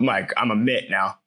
Mike, 0.00 0.32
I'm 0.36 0.50
a 0.50 0.56
mitt 0.56 0.90
now. 0.90 1.18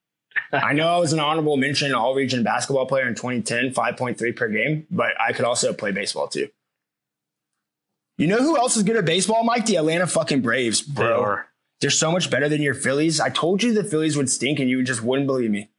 I 0.52 0.74
know 0.74 0.88
I 0.88 0.98
was 0.98 1.13
an 1.13 1.19
honorable 1.19 1.56
mention 1.56 1.93
all 1.93 2.15
region 2.15 2.43
basketball 2.43 2.88
player 2.88 3.08
in 3.08 3.15
2010, 3.15 3.71
5.3 3.74 4.36
per 4.36 4.50
game, 4.50 4.88
but 4.89 5.10
I 5.19 5.34
could 5.34 5.45
also 5.45 5.71
play 5.71 5.91
baseball 5.91 6.28
too. 6.28 6.50
You 8.17 8.28
know 8.28 8.38
who 8.38 8.58
else 8.58 8.76
is 8.76 8.84
good 8.84 8.95
at 8.98 9.06
baseball, 9.06 9.43
Mike? 9.43 9.65
The 9.65 9.76
Atlanta 9.78 10.08
fucking 10.08 10.41
Braves, 10.41 10.82
bro. 10.82 11.39
They're 11.81 11.89
so 11.89 12.11
much 12.11 12.29
better 12.29 12.47
than 12.47 12.61
your 12.61 12.73
Phillies. 12.73 13.19
I 13.19 13.29
told 13.29 13.61
you 13.61 13.73
the 13.73 13.83
Phillies 13.83 14.17
would 14.17 14.29
stink, 14.29 14.59
and 14.59 14.69
you 14.69 14.83
just 14.83 15.03
wouldn't 15.03 15.27
believe 15.27 15.51
me. 15.51 15.69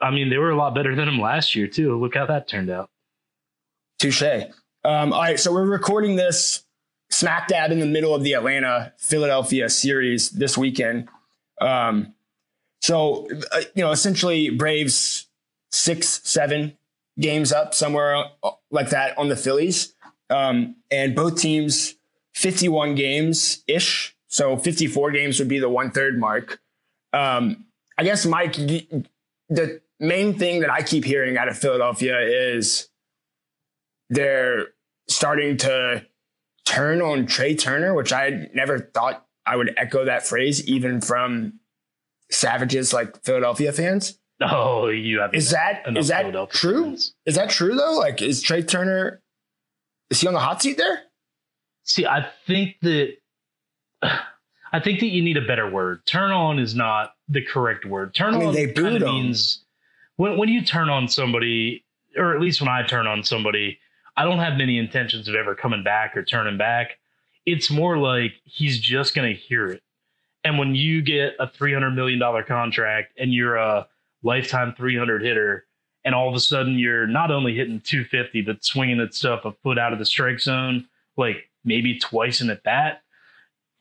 I 0.00 0.10
mean, 0.10 0.30
they 0.30 0.38
were 0.38 0.50
a 0.50 0.56
lot 0.56 0.74
better 0.74 0.94
than 0.94 1.06
them 1.06 1.20
last 1.20 1.54
year 1.54 1.66
too. 1.66 1.98
Look 2.00 2.14
how 2.14 2.26
that 2.26 2.48
turned 2.48 2.70
out. 2.70 2.90
Touche. 3.98 4.22
Um, 4.84 5.12
all 5.12 5.20
right, 5.20 5.38
so 5.38 5.52
we're 5.52 5.66
recording 5.66 6.16
this 6.16 6.64
smack 7.10 7.48
dab 7.48 7.70
in 7.70 7.80
the 7.80 7.86
middle 7.86 8.14
of 8.14 8.22
the 8.22 8.34
Atlanta 8.34 8.92
Philadelphia 8.98 9.68
series 9.68 10.30
this 10.30 10.58
weekend. 10.58 11.08
Um, 11.60 12.14
so, 12.80 13.28
uh, 13.52 13.62
you 13.74 13.82
know, 13.82 13.92
essentially 13.92 14.50
Braves 14.50 15.26
six, 15.70 16.20
seven 16.24 16.76
games 17.18 17.52
up 17.52 17.74
somewhere 17.74 18.24
uh, 18.42 18.50
like 18.70 18.90
that 18.90 19.16
on 19.16 19.28
the 19.28 19.36
Phillies. 19.36 19.94
Um, 20.30 20.76
and 20.90 21.14
both 21.14 21.40
teams 21.40 21.94
51 22.34 22.94
games 22.94 23.62
ish. 23.66 24.13
So 24.34 24.56
54 24.56 25.12
games 25.12 25.38
would 25.38 25.46
be 25.46 25.60
the 25.60 25.68
one 25.68 25.92
third 25.92 26.18
mark. 26.18 26.58
Um, 27.12 27.66
I 27.96 28.02
guess, 28.02 28.26
Mike, 28.26 28.54
the 28.56 29.80
main 30.00 30.36
thing 30.36 30.58
that 30.62 30.70
I 30.70 30.82
keep 30.82 31.04
hearing 31.04 31.38
out 31.38 31.46
of 31.46 31.56
Philadelphia 31.56 32.18
is 32.18 32.88
they're 34.10 34.66
starting 35.08 35.56
to 35.58 36.04
turn 36.64 37.00
on 37.00 37.26
Trea 37.26 37.54
Turner, 37.54 37.94
which 37.94 38.12
I 38.12 38.48
never 38.52 38.80
thought 38.80 39.24
I 39.46 39.54
would 39.54 39.72
echo 39.76 40.04
that 40.04 40.26
phrase, 40.26 40.66
even 40.66 41.00
from 41.00 41.60
savages 42.28 42.92
like 42.92 43.22
Philadelphia 43.22 43.70
fans. 43.72 44.18
Oh, 44.40 44.88
you 44.88 45.20
have 45.20 45.32
Is 45.32 45.52
that 45.52 45.84
is 45.96 46.08
that 46.08 46.50
true? 46.50 46.86
fans. 46.86 47.14
Is 47.24 47.36
that 47.36 47.50
true 47.50 47.76
though? 47.76 47.98
Like, 48.00 48.20
is 48.20 48.42
Trea 48.42 48.64
Turner 48.64 49.22
is 50.10 50.20
he 50.20 50.26
on 50.26 50.34
the 50.34 50.40
hot 50.40 50.60
seat 50.60 50.76
there? 50.76 51.02
See, 51.84 52.04
I 52.04 52.26
think 52.48 52.80
that 52.82 53.18
I 54.72 54.80
think 54.80 55.00
that 55.00 55.06
you 55.06 55.22
need 55.22 55.36
a 55.36 55.46
better 55.46 55.70
word. 55.70 56.04
Turn 56.06 56.32
on 56.32 56.58
is 56.58 56.74
not 56.74 57.14
the 57.28 57.42
correct 57.42 57.84
word. 57.84 58.14
Turn 58.14 58.34
I 58.34 58.38
mean, 58.38 58.48
on 58.48 58.54
they 58.54 58.66
booed 58.66 59.02
means 59.02 59.60
when 60.16 60.36
when 60.36 60.48
you 60.48 60.64
turn 60.64 60.88
on 60.88 61.08
somebody, 61.08 61.84
or 62.16 62.34
at 62.34 62.40
least 62.40 62.60
when 62.60 62.68
I 62.68 62.82
turn 62.84 63.06
on 63.06 63.22
somebody, 63.22 63.78
I 64.16 64.24
don't 64.24 64.38
have 64.38 64.56
many 64.56 64.78
intentions 64.78 65.28
of 65.28 65.34
ever 65.34 65.54
coming 65.54 65.84
back 65.84 66.16
or 66.16 66.24
turning 66.24 66.58
back. 66.58 66.98
It's 67.46 67.70
more 67.70 67.98
like 67.98 68.32
he's 68.44 68.80
just 68.80 69.14
gonna 69.14 69.32
hear 69.32 69.68
it. 69.68 69.82
And 70.42 70.58
when 70.58 70.74
you 70.74 71.02
get 71.02 71.34
a 71.38 71.48
three 71.48 71.72
hundred 71.72 71.92
million 71.92 72.18
dollar 72.18 72.42
contract 72.42 73.12
and 73.16 73.32
you're 73.32 73.56
a 73.56 73.86
lifetime 74.22 74.74
three 74.76 74.98
hundred 74.98 75.22
hitter, 75.22 75.66
and 76.04 76.14
all 76.14 76.28
of 76.28 76.34
a 76.34 76.40
sudden 76.40 76.78
you're 76.78 77.06
not 77.06 77.30
only 77.30 77.54
hitting 77.54 77.80
250 77.80 78.42
but 78.42 78.64
swinging 78.64 78.98
that 78.98 79.14
stuff 79.14 79.44
a 79.44 79.52
foot 79.62 79.78
out 79.78 79.92
of 79.92 79.98
the 79.98 80.04
strike 80.04 80.40
zone 80.40 80.86
like 81.16 81.48
maybe 81.64 81.98
twice 81.98 82.40
in 82.40 82.50
at 82.50 82.62
bat 82.62 83.03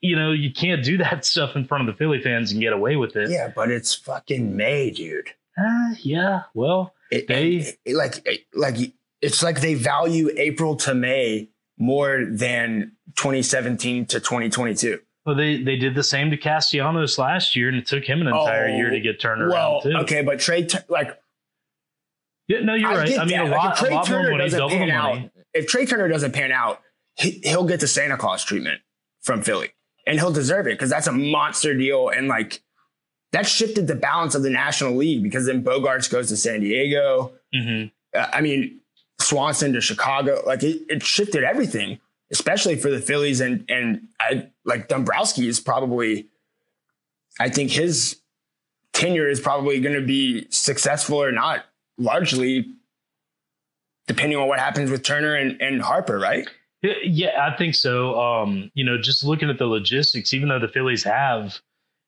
you 0.03 0.15
know 0.15 0.31
you 0.31 0.51
can't 0.53 0.83
do 0.83 0.97
that 1.05 1.25
stuff 1.25 1.55
in 1.55 1.65
front 1.65 1.87
of 1.87 1.93
the 1.95 1.97
philly 1.97 2.21
fans 2.21 2.51
and 2.51 2.61
get 2.61 2.73
away 2.73 2.95
with 2.95 3.15
it 3.15 3.29
Yeah, 3.31 3.51
but 3.55 3.71
it's 3.71 3.93
fucking 3.95 4.55
May, 4.55 4.91
dude. 4.91 5.29
uh, 5.57 5.95
yeah 6.01 6.43
well 6.53 6.93
It, 7.09 7.27
They- 7.27 7.75
it- 7.85 7.95
like 7.95 8.27
like 8.53 8.75
it's 9.21 9.41
like 9.41 9.61
they 9.61 9.73
value 9.75 10.29
April 10.37 10.75
to 10.77 10.93
May 10.93 11.49
more 11.79 12.25
than 12.29 12.91
2017 13.15 14.05
to 14.07 14.19
2022. 14.19 14.99
well 15.25 15.35
they 15.35 15.61
they 15.63 15.75
did 15.77 15.95
the 15.95 16.03
same 16.03 16.29
to 16.31 16.37
castellanos 16.37 17.17
last 17.17 17.55
year 17.55 17.67
and 17.69 17.77
it 17.77 17.87
took 17.87 18.03
him 18.03 18.21
an 18.21 18.27
entire 18.27 18.67
Oh, 18.69 18.77
year 18.77 18.89
to 18.91 18.99
get 18.99 19.19
turned 19.21 19.47
Well, 19.49 19.75
around 19.75 19.83
too 19.83 19.97
okay, 20.03 20.21
but 20.21 20.39
Trea, 20.39 20.65
Tur- 20.65 20.85
like 20.89 21.17
yeah, 22.47 22.59
no 22.59 22.73
you're 22.75 22.89
right 22.91 23.17
i 23.17 23.25
mean 23.25 23.37
that. 23.37 23.47
a 23.47 23.49
lot, 23.49 23.81
if 23.81 23.89
a 23.89 23.93
lot 23.93 24.09
more 24.09 24.17
Turner 24.19 24.31
money 24.31 24.43
doesn't 24.43 24.59
double 24.59 24.69
the 24.75 24.79
money 24.79 24.91
out, 24.91 25.29
if 25.53 25.67
Trea 25.67 25.85
Turner 25.85 26.07
doesn't 26.09 26.33
pan 26.33 26.51
out, 26.51 26.81
he, 27.15 27.39
he'll 27.43 27.65
get 27.65 27.79
the 27.79 27.87
Santa 27.87 28.17
Claus 28.17 28.43
treatment 28.43 28.81
from 29.21 29.41
Philly, 29.41 29.71
and 30.05 30.19
he'll 30.19 30.31
deserve 30.31 30.67
it 30.67 30.71
because 30.71 30.89
that's 30.89 31.07
a 31.07 31.11
monster 31.11 31.75
deal, 31.75 32.09
and 32.09 32.27
like 32.27 32.61
that 33.31 33.47
shifted 33.47 33.87
the 33.87 33.95
balance 33.95 34.35
of 34.35 34.43
the 34.43 34.49
National 34.49 34.95
League 34.95 35.23
because 35.23 35.45
then 35.45 35.63
Bogaerts 35.63 36.09
goes 36.09 36.27
to 36.29 36.37
San 36.37 36.59
Diego. 36.59 37.33
hmm 37.53 37.85
Uh, 38.15 38.27
I 38.31 38.41
mean, 38.41 38.79
Swanson 39.19 39.73
to 39.73 39.81
Chicago, 39.81 40.43
like 40.45 40.63
it, 40.63 40.81
it 40.89 41.03
shifted 41.03 41.43
everything, 41.43 41.99
especially 42.31 42.75
for 42.75 42.91
the 42.91 42.99
Phillies, 42.99 43.41
and 43.41 43.65
and 43.69 44.07
I 44.19 44.49
like 44.65 44.87
Dombrowski 44.87 45.47
is 45.47 45.59
probably, 45.59 46.27
I 47.39 47.49
think 47.49 47.71
his 47.71 48.19
tenure 48.93 49.27
is 49.27 49.39
probably 49.39 49.79
going 49.81 49.95
to 49.99 50.05
be 50.05 50.45
successful 50.51 51.21
or 51.21 51.31
not, 51.31 51.65
largely 51.97 52.65
depending 54.05 54.37
on 54.37 54.47
what 54.47 54.59
happens 54.59 54.91
with 54.91 55.01
Turner 55.01 55.33
and, 55.33 55.59
and 55.61 55.81
Harper, 55.81 56.19
right? 56.19 56.47
Yeah, 56.83 57.49
I 57.49 57.55
think 57.55 57.75
so. 57.75 58.19
Um, 58.19 58.69
you 58.73 58.83
know, 58.83 58.97
just 58.97 59.23
looking 59.23 59.49
at 59.49 59.57
the 59.57 59.65
logistics, 59.65 60.33
even 60.33 60.49
though 60.49 60.59
the 60.59 60.67
Phillies 60.67 61.03
have, 61.03 61.59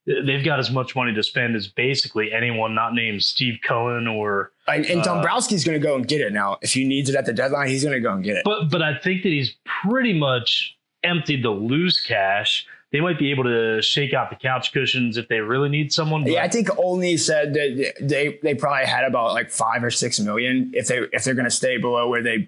they've 0.06 0.44
got 0.44 0.60
as 0.60 0.70
much 0.70 0.96
money 0.96 1.14
to 1.14 1.24
spend 1.24 1.56
as 1.56 1.68
basically 1.68 2.34
anyone 2.34 2.76
not 2.76 2.94
named 2.94 3.24
Steve 3.24 3.60
Cohen 3.66 4.08
or. 4.08 4.52
And, 4.68 4.86
and 4.86 5.02
Uh, 5.02 5.04
Dombrowski's 5.24 5.64
going 5.64 5.80
to 5.80 5.86
go 5.86 5.96
and 5.96 6.08
get 6.08 6.22
it 6.22 6.34
now. 6.34 6.58
If 6.62 6.74
he 6.74 6.86
needs 6.86 7.10
it 7.10 7.16
at 7.16 7.26
the 7.26 7.34
deadline, 7.34 7.70
he's 7.70 7.84
going 7.84 7.96
to 7.96 8.02
go 8.02 8.12
and 8.12 8.24
get 8.24 8.36
it. 8.38 8.44
But 8.44 8.70
but 8.70 8.82
I 8.82 8.98
think 8.98 9.24
that 9.24 9.30
he's 9.30 9.56
pretty 9.84 10.14
much 10.14 10.78
emptied 11.04 11.44
the 11.44 11.52
loose 11.52 12.02
cash. 12.02 12.68
They 12.92 13.02
might 13.02 13.20
be 13.20 13.32
able 13.32 13.44
to 13.46 13.82
shake 13.82 14.14
out 14.14 14.30
the 14.30 14.36
couch 14.38 14.72
cushions 14.72 15.18
if 15.18 15.28
they 15.28 15.40
really 15.40 15.70
need 15.70 15.92
someone. 15.92 16.26
Yeah, 16.26 16.44
I 16.44 16.50
think 16.50 16.70
only 16.78 17.18
said 17.18 17.54
that 17.54 17.94
they 18.00 18.40
they 18.42 18.56
probably 18.56 18.86
had 18.86 19.06
about 19.06 19.34
like 19.34 19.52
five 19.52 19.84
or 19.84 19.92
six 19.92 20.20
million 20.20 20.72
if 20.74 20.88
they 20.88 21.00
if 21.12 21.24
they're 21.24 21.34
going 21.34 21.46
to 21.46 21.52
stay 21.52 21.78
below 21.78 22.10
where 22.10 22.24
they 22.24 22.48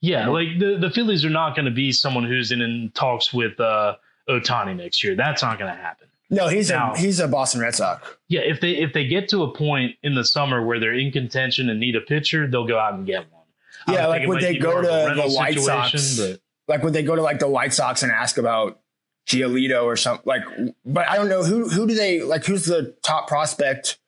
yeah, 0.00 0.28
like 0.28 0.58
the, 0.58 0.76
the 0.80 0.90
Phillies 0.90 1.24
are 1.24 1.30
not 1.30 1.54
going 1.54 1.66
to 1.66 1.70
be 1.70 1.92
someone 1.92 2.24
who's 2.24 2.52
in, 2.52 2.60
in 2.60 2.90
talks 2.94 3.32
with 3.32 3.58
uh, 3.60 3.96
Ohtani 4.28 4.76
next 4.76 5.02
year. 5.04 5.14
That's 5.14 5.42
not 5.42 5.58
going 5.58 5.74
to 5.74 5.80
happen. 5.80 6.08
No, 6.32 6.46
he's 6.48 6.70
Now- 6.70 6.92
a 6.94 6.98
he's 6.98 7.18
a 7.18 7.26
Boston 7.26 7.60
Red 7.60 7.74
Sox. 7.74 8.08
Yeah, 8.28 8.40
if 8.42 8.60
they 8.60 8.72
if 8.76 8.92
they 8.92 9.04
get 9.06 9.28
to 9.30 9.42
a 9.42 9.52
point 9.52 9.96
in 10.02 10.14
the 10.14 10.24
summer 10.24 10.64
where 10.64 10.78
they're 10.78 10.94
in 10.94 11.10
contention 11.10 11.68
and 11.68 11.80
need 11.80 11.96
a 11.96 12.00
pitcher, 12.00 12.46
they'll 12.46 12.66
go 12.66 12.78
out 12.78 12.94
and 12.94 13.04
get 13.04 13.26
one. 13.32 13.42
Yeah, 13.88 14.06
like 14.06 14.26
would 14.28 14.40
they 14.40 14.56
go 14.56 14.70
more 14.72 14.78
of 14.80 14.84
a 14.84 15.08
to 15.08 15.14
the 15.28 15.34
White 15.34 15.58
Sox? 15.58 16.18
But 16.20 16.40
Like 16.68 16.82
would 16.84 16.92
they 16.92 17.02
go 17.02 17.16
to 17.16 17.22
like 17.22 17.40
the 17.40 17.48
White 17.48 17.74
Sox 17.74 18.02
and 18.04 18.12
ask 18.12 18.38
about 18.38 18.78
Giolito 19.26 19.82
or 19.84 19.96
something? 19.96 20.22
Like, 20.24 20.42
but 20.84 21.08
I 21.08 21.16
don't 21.16 21.28
know 21.28 21.42
who 21.42 21.68
who 21.68 21.86
do 21.88 21.94
they 21.94 22.22
like? 22.22 22.44
Who's 22.44 22.64
the 22.64 22.94
top 23.02 23.26
prospect 23.26 23.98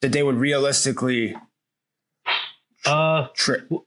that 0.00 0.12
they 0.12 0.22
would 0.22 0.36
realistically? 0.36 1.36
Uh, 2.84 3.28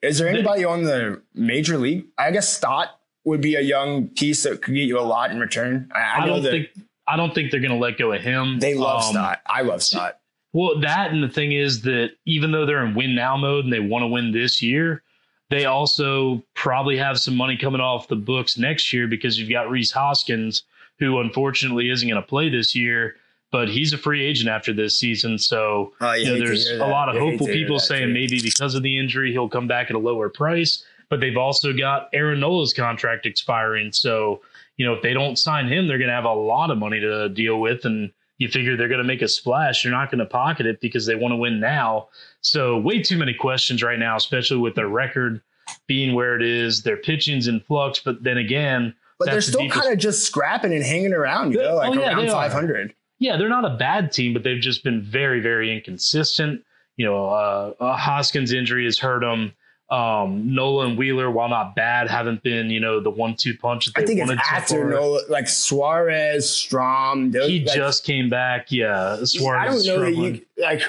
Is 0.01 0.17
there 0.17 0.27
anybody 0.27 0.63
on 0.63 0.83
the 0.83 1.21
major 1.33 1.77
league? 1.77 2.05
I 2.17 2.31
guess 2.31 2.49
Stott 2.49 2.99
would 3.25 3.41
be 3.41 3.55
a 3.55 3.61
young 3.61 4.07
piece 4.07 4.43
that 4.43 4.61
could 4.61 4.75
get 4.75 4.83
you 4.83 4.99
a 4.99 5.01
lot 5.01 5.31
in 5.31 5.39
return. 5.39 5.91
I, 5.93 5.99
I, 5.99 6.23
I, 6.23 6.25
don't 6.27 6.43
that 6.43 6.51
think 6.51 6.69
I 7.07 7.17
don't 7.17 7.33
think 7.33 7.51
they're 7.51 7.59
going 7.59 7.71
to 7.71 7.77
let 7.77 7.97
go 7.97 8.11
of 8.13 8.21
him. 8.21 8.59
they 8.59 8.75
love 8.75 9.03
Um, 9.03 9.11
Stott. 9.11 9.41
I 9.45 9.61
love 9.61 9.83
Stott. 9.83 10.19
Well, 10.53 10.79
that 10.79 11.11
and 11.11 11.21
the 11.21 11.27
thing 11.29 11.51
is 11.51 11.81
that 11.81 12.11
even 12.25 12.51
though 12.51 12.65
they're 12.65 12.85
in 12.85 12.95
win 12.95 13.13
now 13.15 13.35
mode 13.35 13.65
and 13.65 13.73
they 13.73 13.81
want 13.81 14.03
to 14.03 14.07
win 14.07 14.31
this 14.31 14.61
year, 14.61 15.03
they 15.49 15.65
also 15.65 16.41
probably 16.53 16.97
have 16.97 17.19
some 17.19 17.35
money 17.35 17.57
coming 17.57 17.81
off 17.81 18.07
the 18.07 18.15
books 18.15 18.57
next 18.57 18.93
year 18.93 19.07
because 19.07 19.37
you've 19.37 19.49
got 19.49 19.69
Rhys 19.69 19.91
Hoskins, 19.91 20.63
who 20.97 21.19
unfortunately 21.19 21.89
isn't 21.89 22.07
going 22.07 22.21
to 22.21 22.27
play 22.27 22.49
this 22.49 22.73
year, 22.73 23.17
but 23.55 23.69
he's 23.69 23.93
a 23.93 23.97
free 23.97 24.21
agent 24.21 24.49
after 24.49 24.73
this 24.73 24.99
season. 24.99 25.37
So 25.37 25.93
Oh, 26.01 26.11
you 26.11 26.25
know, 26.25 26.37
there's 26.37 26.69
a 26.71 26.85
lot 26.85 27.07
of 27.07 27.15
You 27.15 27.21
hopeful 27.21 27.47
people 27.47 27.79
saying 27.79 28.09
too. 28.09 28.13
maybe 28.13 28.41
because 28.41 28.75
of 28.75 28.83
the 28.83 28.99
injury 28.99 29.31
he'll 29.31 29.47
come 29.47 29.65
back 29.65 29.89
at 29.89 29.95
a 29.95 29.99
lower 29.99 30.27
price. 30.27 30.83
But 31.09 31.21
they've 31.21 31.37
also 31.37 31.71
got 31.71 32.09
Aaron 32.11 32.41
Nola's 32.41 32.73
contract 32.73 33.25
expiring, 33.25 33.93
so 33.93 34.41
you 34.75 34.85
know 34.85 34.91
if 34.93 35.01
they 35.01 35.13
don't 35.13 35.39
sign 35.39 35.69
him, 35.69 35.87
they're 35.87 35.97
going 35.99 36.09
to 36.09 36.13
have 36.15 36.25
a 36.25 36.33
lot 36.33 36.69
of 36.69 36.77
money 36.77 36.99
to 36.99 37.29
deal 37.29 37.61
with, 37.61 37.85
and 37.85 38.11
you 38.39 38.49
figure 38.49 38.75
they're 38.75 38.89
going 38.89 38.97
to 38.97 39.05
make 39.05 39.21
a 39.21 39.27
splash. 39.29 39.85
You're 39.85 39.93
not 39.93 40.11
going 40.11 40.19
to 40.19 40.25
pocket 40.25 40.65
it 40.65 40.81
because 40.81 41.05
they 41.05 41.15
want 41.15 41.31
to 41.31 41.37
win 41.37 41.61
now. 41.61 42.09
So 42.41 42.77
way 42.77 43.01
too 43.01 43.17
many 43.17 43.33
questions 43.33 43.81
right 43.81 43.99
now, 43.99 44.17
especially 44.17 44.57
with 44.57 44.75
their 44.75 44.89
record 44.89 45.41
being 45.87 46.13
where 46.13 46.35
it 46.35 46.41
is. 46.41 46.83
Their 46.83 46.97
pitching's 46.97 47.47
in 47.47 47.61
flux, 47.61 48.01
but 48.03 48.21
then 48.21 48.37
again, 48.37 48.93
But 49.17 49.25
they're 49.25 49.35
that's 49.35 49.45
the 49.45 49.51
still 49.53 49.69
kind 49.69 49.93
of 49.93 49.99
just 49.99 50.25
scrapping 50.25 50.73
and 50.73 50.83
hanging 50.83 51.13
around, 51.13 51.53
you 51.53 51.59
know, 51.59 51.75
like 51.75 51.91
oh, 51.91 51.93
yeah, 51.93 52.09
around 52.09 52.25
they 52.25 52.29
are. 52.33 52.89
500. 53.19 53.25
yeah, 53.33 53.37
they're 53.37 53.49
not 53.49 53.65
a 53.65 53.75
bad 53.77 54.11
team, 54.11 54.33
but 54.33 54.43
they've 54.43 54.61
just 54.61 54.83
been 54.83 55.01
very, 55.01 55.39
very 55.41 55.75
inconsistent. 55.75 56.63
You 56.97 57.05
know, 57.05 57.25
uh, 57.27 57.73
uh, 57.79 57.97
Hoskins' 57.97 58.53
injury 58.53 58.85
has 58.85 58.97
hurt 58.99 59.19
them. 59.21 59.53
Um, 59.89 60.55
Nola 60.55 60.87
and 60.87 60.97
Wheeler, 60.97 61.29
while 61.29 61.49
not 61.49 61.75
bad, 61.75 62.09
haven't 62.09 62.41
been 62.41 62.69
you 62.71 62.79
know 62.79 62.99
the 62.99 63.11
one-two 63.11 63.55
punch 63.57 63.85
that 63.85 63.93
they 63.95 64.01
I 64.01 64.05
think 64.05 64.19
it's 64.19 64.27
wanted 64.29 64.43
so 64.43 64.55
after. 64.55 64.89
Nola, 64.89 65.21
like 65.29 65.47
Suarez, 65.47 66.47
Strahm. 66.47 67.31
those- 67.31 67.47
he 67.49 67.63
like, 67.63 67.75
just 67.75 68.03
came 68.03 68.29
back. 68.29 68.71
Yeah, 68.71 69.17
Suarez. 69.25 69.61
I 69.61 69.65
don't 69.65 69.75
is 69.75 69.87
know 69.87 69.99
that 69.99 70.15
you 70.15 70.41
like 70.57 70.81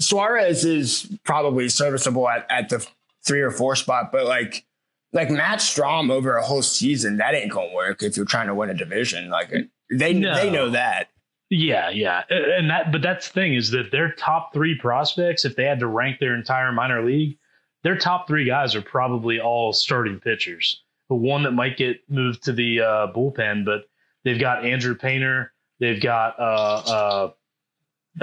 Suarez 0.00 0.64
is 0.64 1.10
probably 1.24 1.68
serviceable 1.68 2.28
at, 2.28 2.46
at 2.50 2.68
the 2.68 2.86
three 3.26 3.40
or 3.40 3.50
four 3.50 3.74
spot, 3.74 4.12
but 4.12 4.26
like 4.26 4.64
like 5.12 5.30
Matt 5.30 5.58
Strahm 5.60 6.10
over 6.12 6.36
a 6.36 6.44
whole 6.44 6.62
season, 6.62 7.16
that 7.16 7.34
ain't 7.34 7.50
gonna 7.50 7.72
work 7.74 8.02
if 8.04 8.16
you're 8.16 8.26
trying 8.26 8.46
to 8.48 8.54
win 8.54 8.70
a 8.70 8.74
division. 8.74 9.30
Like 9.30 9.52
they 9.90 10.12
No. 10.12 10.34
they 10.36 10.50
know 10.50 10.70
that. 10.70 11.08
Yeah, 11.50 11.90
yeah, 11.90 12.22
and 12.30 12.70
that. 12.70 12.90
But 12.90 13.02
that's 13.02 13.28
the 13.28 13.34
thing 13.34 13.54
is 13.54 13.70
that 13.70 13.90
their 13.92 14.12
top 14.12 14.52
three 14.52 14.76
prospects, 14.76 15.44
if 15.44 15.54
they 15.56 15.64
had 15.64 15.78
to 15.80 15.86
rank 15.86 16.18
their 16.18 16.34
entire 16.34 16.72
minor 16.72 17.04
league, 17.04 17.38
their 17.82 17.96
top 17.96 18.26
three 18.26 18.46
guys 18.46 18.74
are 18.74 18.82
probably 18.82 19.40
all 19.40 19.72
starting 19.72 20.18
pitchers. 20.18 20.82
The 21.10 21.14
one 21.14 21.42
that 21.42 21.52
might 21.52 21.76
get 21.76 21.98
moved 22.08 22.44
to 22.44 22.52
the 22.52 22.80
uh, 22.80 23.12
bullpen, 23.14 23.64
but 23.66 23.82
they've 24.24 24.40
got 24.40 24.64
Andrew 24.64 24.94
Painter, 24.94 25.52
they've 25.78 26.02
got 26.02 26.40
uh, 26.40 26.82
uh, 26.86 27.30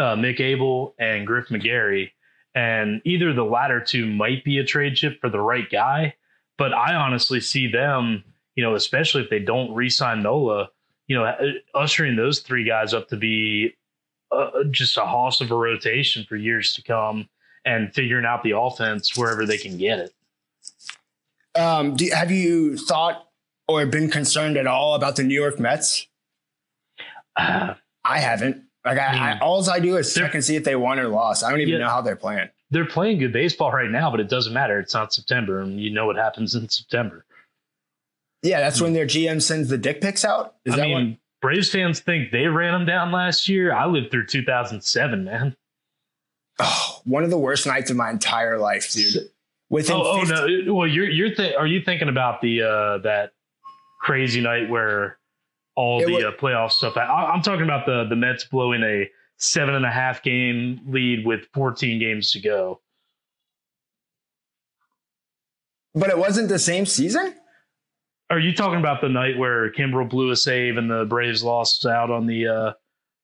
uh, 0.01 0.15
Mick 0.15 0.39
Abel, 0.39 0.95
and 0.97 1.27
Griff 1.27 1.49
McGarry, 1.49 2.09
and 2.55 3.01
either 3.05 3.33
the 3.33 3.45
latter 3.45 3.79
two 3.79 4.07
might 4.07 4.43
be 4.43 4.57
a 4.57 4.65
trade 4.65 4.95
chip 4.95 5.21
for 5.21 5.29
the 5.29 5.39
right 5.39 5.69
guy, 5.71 6.15
but 6.57 6.73
I 6.73 6.95
honestly 6.95 7.39
see 7.39 7.71
them, 7.71 8.23
you 8.55 8.63
know, 8.63 8.73
especially 8.73 9.21
if 9.21 9.29
they 9.29 9.39
don't 9.39 9.73
re-sign 9.75 10.23
Nola, 10.23 10.69
you 11.11 11.17
know, 11.17 11.29
ushering 11.75 12.15
those 12.15 12.39
three 12.39 12.63
guys 12.63 12.93
up 12.93 13.09
to 13.09 13.17
be 13.17 13.75
uh, 14.31 14.49
just 14.71 14.95
a 14.95 15.01
hoss 15.05 15.41
of 15.41 15.51
a 15.51 15.55
rotation 15.55 16.23
for 16.23 16.37
years 16.37 16.73
to 16.73 16.81
come 16.81 17.27
and 17.65 17.93
figuring 17.93 18.23
out 18.25 18.43
the 18.43 18.57
offense 18.57 19.17
wherever 19.17 19.45
they 19.45 19.57
can 19.57 19.77
get 19.77 19.99
it. 19.99 20.13
Um, 21.59 21.97
do, 21.97 22.09
have 22.15 22.31
you 22.31 22.77
thought 22.77 23.27
or 23.67 23.85
been 23.85 24.09
concerned 24.09 24.55
at 24.55 24.67
all 24.67 24.95
about 24.95 25.17
the 25.17 25.23
New 25.23 25.35
York 25.35 25.59
Mets? 25.59 26.07
Uh, 27.35 27.73
I 28.05 28.19
haven't. 28.19 28.63
Like 28.85 28.97
I, 28.97 29.07
I, 29.07 29.33
Hmm. 29.35 29.43
all 29.43 29.69
I 29.69 29.81
do 29.81 29.97
is 29.97 30.13
check 30.13 30.33
and 30.33 30.41
see 30.41 30.55
if 30.55 30.63
they 30.63 30.77
won 30.77 30.97
or 30.97 31.09
lost. 31.09 31.43
I 31.43 31.49
don't 31.51 31.59
even 31.59 31.73
Yeah. 31.73 31.79
know 31.79 31.89
how 31.89 31.99
they're 32.01 32.15
playing. 32.15 32.47
they're 32.73 32.85
playing 32.85 33.19
good 33.19 33.33
baseball 33.33 33.69
right 33.73 33.91
now, 33.91 34.09
but 34.09 34.21
it 34.21 34.29
doesn't 34.29 34.53
matter. 34.53 34.79
It's 34.79 34.93
not 34.93 35.13
September, 35.13 35.59
and 35.59 35.77
you 35.77 35.89
know 35.89 36.05
what 36.05 36.15
happens 36.15 36.55
in 36.55 36.69
September. 36.69 37.25
Yeah, 38.43 38.59
that's 38.59 38.81
when 38.81 38.93
their 38.93 39.05
GM 39.05 39.41
sends 39.41 39.69
the 39.69 39.77
dick 39.77 40.01
pics 40.01 40.25
out. 40.25 40.55
Is 40.65 40.73
I 40.73 40.77
that 40.77 40.81
mean, 40.83 40.93
when? 40.95 41.17
Braves 41.41 41.69
fans 41.71 41.99
think 41.99 42.31
they 42.31 42.47
ran 42.47 42.73
them 42.73 42.85
down 42.85 43.11
last 43.11 43.47
year. 43.49 43.73
I 43.73 43.85
lived 43.85 44.11
through 44.11 44.27
2007, 44.27 45.23
man. 45.23 45.55
Oh, 46.59 47.01
one 47.05 47.23
of 47.23 47.29
the 47.31 47.37
worst 47.37 47.65
nights 47.65 47.89
of 47.89 47.97
my 47.97 48.09
entire 48.11 48.57
life, 48.59 48.91
dude. 48.91 49.29
Within 49.69 49.95
Oh, 49.95 50.21
oh 50.21 50.21
no. 50.23 50.73
Well, 50.73 50.87
you're 50.87 51.09
you're 51.09 51.33
th- 51.33 51.55
are 51.55 51.65
you 51.65 51.81
thinking 51.81 52.09
about 52.09 52.41
the 52.41 52.61
uh 52.61 52.97
that 52.99 53.31
crazy 54.01 54.41
night 54.41 54.69
where 54.69 55.17
all 55.75 56.01
It 56.01 56.07
the 56.07 56.11
wa- 56.13 56.19
uh, 56.19 56.31
playoff 56.37 56.71
stuff? 56.71 56.97
I, 56.97 57.03
I'm 57.05 57.41
talking 57.41 57.63
about 57.63 57.85
the 57.85 58.05
the 58.09 58.15
Mets 58.15 58.43
blowing 58.45 58.83
a 58.83 59.09
seven 59.37 59.73
and 59.73 59.85
a 59.85 59.89
half 59.91 60.21
game 60.21 60.81
lead 60.87 61.25
with 61.25 61.47
14 61.53 61.99
games 61.99 62.31
to 62.33 62.39
go. 62.39 62.81
but 65.95 66.09
it 66.09 66.17
wasn't 66.17 66.49
the 66.49 66.59
same 66.59 66.85
season. 66.85 67.33
Are 68.31 68.39
you 68.39 68.53
talking 68.55 68.79
about 68.79 69.01
the 69.01 69.09
night 69.09 69.37
where 69.37 69.71
Kimbrel 69.71 70.09
blew 70.09 70.31
a 70.31 70.35
save 70.35 70.77
and 70.77 70.89
the 70.89 71.05
Braves 71.05 71.43
lost 71.43 71.85
out 71.85 72.09
on 72.09 72.25
the 72.25 72.47
uh 72.47 72.73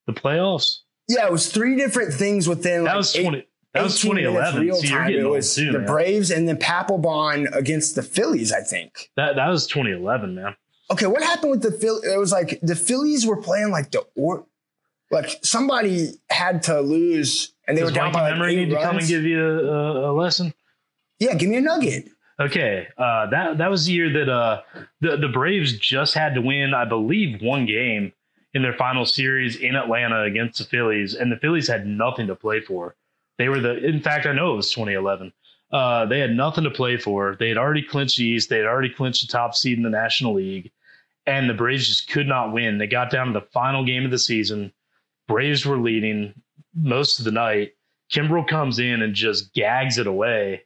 the 0.05 0.13
playoffs? 0.13 0.79
Yeah, 1.07 1.25
it 1.25 1.31
was 1.31 1.51
three 1.51 1.75
different 1.77 2.13
things 2.13 2.47
within 2.49 2.83
That 2.83 2.91
like 2.91 2.97
was 2.97 3.15
eight- 3.15 3.23
20. 3.23 3.47
That 3.73 3.83
was 3.83 4.01
2011. 4.01 4.61
real 4.61 4.75
So 4.75 4.81
you're 4.87 4.97
time. 4.99 5.07
getting 5.11 5.25
It 5.25 5.29
was 5.29 5.55
too, 5.55 5.71
the 5.71 5.79
man. 5.79 5.87
Braves 5.87 6.31
and 6.31 6.47
then 6.47 6.57
Papelbon 6.57 7.55
against 7.55 7.95
the 7.95 8.01
Phillies, 8.01 8.51
I 8.51 8.61
think. 8.61 9.09
That 9.15 9.35
that 9.35 9.47
was 9.49 9.67
2011, 9.67 10.35
man. 10.35 10.55
Okay, 10.91 11.05
what 11.05 11.21
happened 11.21 11.51
with 11.51 11.61
the 11.61 11.71
Phillies? 11.71 12.03
It 12.05 12.17
was 12.17 12.31
like 12.31 12.59
the 12.61 12.75
Phillies 12.75 13.25
were 13.25 13.41
playing 13.41 13.69
like 13.71 13.91
the 13.91 14.03
or 14.15 14.45
like 15.11 15.29
somebody 15.43 16.09
had 16.29 16.63
to 16.63 16.81
lose 16.81 17.53
and 17.67 17.77
they 17.77 17.83
were 17.83 17.91
down 17.91 18.11
by 18.11 18.23
like 18.23 18.33
Memory 18.33 18.53
eight 18.53 18.65
need 18.67 18.69
to 18.71 18.81
come 18.81 18.97
and 18.97 19.07
give 19.07 19.23
you 19.23 19.41
a, 19.41 20.11
a 20.11 20.13
lesson? 20.13 20.53
yeah, 21.19 21.33
give 21.35 21.49
me 21.49 21.57
a 21.57 21.61
nugget. 21.61 22.09
Okay, 22.39 22.87
uh, 22.97 23.27
that 23.31 23.57
that 23.57 23.69
was 23.69 23.85
the 23.85 23.93
year 23.93 24.13
that 24.13 24.29
uh, 24.29 24.61
the 25.01 25.17
the 25.17 25.27
Braves 25.27 25.77
just 25.79 26.13
had 26.13 26.35
to 26.35 26.41
win, 26.41 26.73
I 26.73 26.85
believe, 26.85 27.41
one 27.41 27.65
game 27.65 28.13
in 28.53 28.61
their 28.61 28.73
final 28.73 29.05
series 29.05 29.55
in 29.55 29.75
Atlanta 29.75 30.23
against 30.23 30.59
the 30.59 30.65
Phillies, 30.65 31.15
and 31.15 31.31
the 31.31 31.37
Phillies 31.37 31.67
had 31.67 31.87
nothing 31.87 32.27
to 32.27 32.35
play 32.35 32.61
for. 32.61 32.95
They 33.39 33.49
were 33.49 33.59
the, 33.59 33.83
in 33.83 34.01
fact, 34.01 34.27
I 34.27 34.33
know 34.33 34.53
it 34.53 34.57
was 34.57 34.71
2011. 34.71 35.33
Uh, 35.71 36.05
they 36.05 36.19
had 36.19 36.31
nothing 36.31 36.63
to 36.63 36.71
play 36.71 36.97
for. 36.97 37.35
They 37.39 37.49
had 37.49 37.57
already 37.57 37.81
clinched 37.81 38.17
the 38.17 38.25
East. 38.25 38.49
They 38.49 38.57
had 38.57 38.67
already 38.67 38.89
clinched 38.89 39.21
the 39.21 39.31
top 39.31 39.55
seed 39.55 39.77
in 39.77 39.83
the 39.83 39.89
National 39.89 40.35
League, 40.35 40.71
and 41.25 41.49
the 41.49 41.55
Braves 41.55 41.87
just 41.87 42.09
could 42.09 42.27
not 42.27 42.53
win. 42.53 42.77
They 42.77 42.87
got 42.87 43.09
down 43.09 43.27
to 43.27 43.33
the 43.33 43.47
final 43.47 43.83
game 43.83 44.05
of 44.05 44.11
the 44.11 44.19
season. 44.19 44.71
Braves 45.27 45.65
were 45.65 45.77
leading 45.79 46.35
most 46.75 47.17
of 47.17 47.25
the 47.25 47.31
night. 47.31 47.73
Kimbrel 48.13 48.47
comes 48.47 48.77
in 48.77 49.01
and 49.01 49.15
just 49.15 49.53
gags 49.53 49.97
it 49.97 50.07
away 50.07 50.63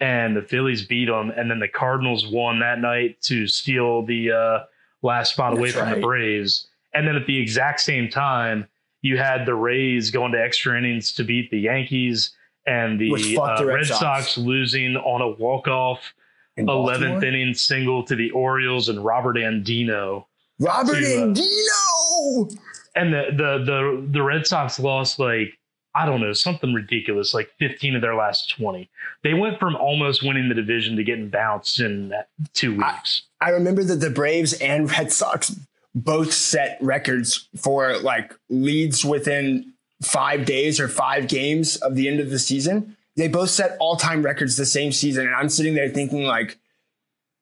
and 0.00 0.36
the 0.36 0.42
Phillies 0.42 0.84
beat 0.84 1.06
them, 1.06 1.30
and 1.30 1.50
then 1.50 1.58
the 1.58 1.68
Cardinals 1.68 2.26
won 2.26 2.58
that 2.60 2.80
night 2.80 3.20
to 3.22 3.46
steal 3.46 4.04
the 4.04 4.32
uh, 4.32 4.58
last 5.02 5.32
spot 5.32 5.54
away 5.54 5.70
That's 5.70 5.88
from 5.88 5.94
the. 5.94 6.00
Braves. 6.00 6.68
And 6.94 7.06
then 7.06 7.16
at 7.16 7.26
the 7.26 7.38
exact 7.38 7.80
same 7.80 8.08
time, 8.08 8.66
you 9.02 9.18
had 9.18 9.46
the 9.46 9.54
Rays 9.54 10.10
going 10.10 10.32
to 10.32 10.40
extra 10.40 10.76
innings 10.76 11.12
to 11.12 11.24
beat 11.24 11.50
the 11.50 11.60
Yankees, 11.60 12.32
and 12.66 13.00
the, 13.00 13.38
uh, 13.40 13.58
the 13.58 13.66
Red 13.66 13.74
Red 13.74 13.86
Sox. 13.86 14.00
Sox. 14.00 14.38
losing 14.38 14.96
on 14.96 15.20
a 15.20 15.28
walk 15.28 15.68
off 15.68 16.12
11th 16.58 17.22
inning 17.22 17.54
single 17.54 18.02
to 18.04 18.16
the 18.16 18.30
Orioles 18.30 18.88
and 18.88 19.04
Robert 19.04 19.36
Andino. 19.36 20.24
Robert 20.58 20.94
to, 20.94 21.22
uh, 21.22 21.26
Andino. 21.26 22.58
And 22.96 23.12
the, 23.12 23.26
the 23.32 23.64
the 23.64 24.08
the 24.10 24.22
Red 24.22 24.46
Sox 24.46 24.80
lost 24.80 25.18
like 25.18 25.58
I 25.96 26.04
don't 26.04 26.20
know 26.20 26.34
something 26.34 26.74
ridiculous, 26.74 27.32
like 27.32 27.50
15 27.58 27.96
of 27.96 28.02
their 28.02 28.14
last 28.14 28.54
20. 28.58 28.90
They 29.24 29.32
went 29.32 29.58
from 29.58 29.76
almost 29.76 30.22
winning 30.22 30.50
the 30.50 30.54
division 30.54 30.94
to 30.96 31.04
getting 31.04 31.30
bounced 31.30 31.80
in 31.80 32.10
that 32.10 32.28
two 32.52 32.76
weeks. 32.76 33.22
I 33.40 33.48
remember 33.50 33.82
that 33.82 33.96
the 33.96 34.10
Braves 34.10 34.52
and 34.54 34.90
Red 34.90 35.10
Sox 35.10 35.56
both 35.94 36.34
set 36.34 36.76
records 36.82 37.48
for 37.56 37.96
like 37.96 38.34
leads 38.50 39.06
within 39.06 39.72
five 40.02 40.44
days 40.44 40.78
or 40.78 40.88
five 40.88 41.28
games 41.28 41.76
of 41.76 41.94
the 41.94 42.08
end 42.08 42.20
of 42.20 42.28
the 42.28 42.38
season. 42.38 42.94
They 43.16 43.28
both 43.28 43.48
set 43.48 43.78
all 43.80 43.96
time 43.96 44.22
records 44.22 44.56
the 44.56 44.66
same 44.66 44.92
season, 44.92 45.26
and 45.26 45.34
I'm 45.34 45.48
sitting 45.48 45.74
there 45.74 45.88
thinking 45.88 46.24
like, 46.24 46.58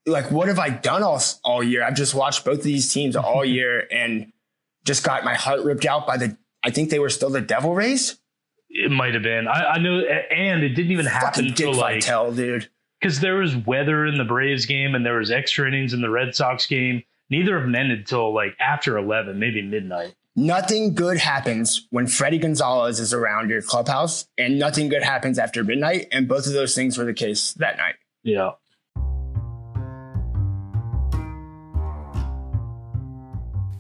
like 0.07 0.31
what 0.31 0.47
have 0.47 0.61
I 0.61 0.71
done 0.71 1.03
all 1.03 1.21
all 1.43 1.65
year? 1.65 1.83
I've 1.83 1.97
just 1.97 2.15
watched 2.15 2.45
both 2.45 2.59
of 2.59 2.65
these 2.65 2.93
teams 2.93 3.17
all 3.17 3.45
year 3.45 3.89
and 3.91 4.33
just 4.85 5.03
got 5.03 5.25
my 5.25 5.35
heart 5.35 5.65
ripped 5.65 5.87
out 5.87 6.07
by 6.07 6.19
the. 6.19 6.37
I 6.63 6.71
think 6.71 6.91
they 6.91 7.01
were 7.01 7.11
still 7.11 7.31
the 7.31 7.41
Devil 7.41 7.75
Rays. 7.75 8.21
It 8.77 8.91
might 8.91 9.15
have 9.15 9.23
been. 9.23 9.47
I, 9.47 9.75
I 9.75 9.79
know, 9.79 10.01
and 10.01 10.65
it 10.65 10.71
didn't 10.71 10.91
even 10.91 11.07
happen 11.07 11.45
Fucking 11.45 11.55
Dick 11.55 11.67
until 11.67 11.81
like 11.81 12.03
Vitale, 12.03 12.33
dude. 12.35 12.69
because 13.01 13.21
there 13.21 13.37
was 13.37 13.55
weather 13.57 14.05
in 14.05 14.19
the 14.19 14.25
Braves 14.25 14.67
game 14.67 14.95
and 14.97 15.07
there 15.07 15.17
was 15.19 15.31
extra 15.31 15.67
innings 15.69 15.95
in 15.95 16.01
the 16.01 16.11
Red 16.11 16.35
Sox 16.35 16.67
game. 16.67 17.03
Neither 17.31 17.57
of 17.57 17.63
them 17.63 17.75
ended 17.77 18.01
until 18.01 18.35
like 18.35 18.57
after 18.59 18.99
11, 18.99 19.39
maybe 19.39 19.63
midnight. 19.63 20.15
Nothing 20.37 20.95
good 20.95 21.19
happens 21.19 21.87
when 21.91 22.07
Fredi 22.07 22.43
Gonzalez 22.43 22.99
is 22.99 23.15
around 23.15 23.49
your 23.51 23.63
clubhouse, 23.63 24.27
and 24.37 24.59
nothing 24.59 24.89
good 24.89 25.05
happens 25.05 25.39
after 25.39 25.63
midnight. 25.63 26.09
And 26.11 26.27
both 26.27 26.49
of 26.49 26.53
those 26.53 26.75
things 26.75 26.99
were 26.99 27.05
the 27.05 27.15
case 27.15 27.53
that 27.55 27.77
night. 27.77 27.95
Yeah. 28.25 28.51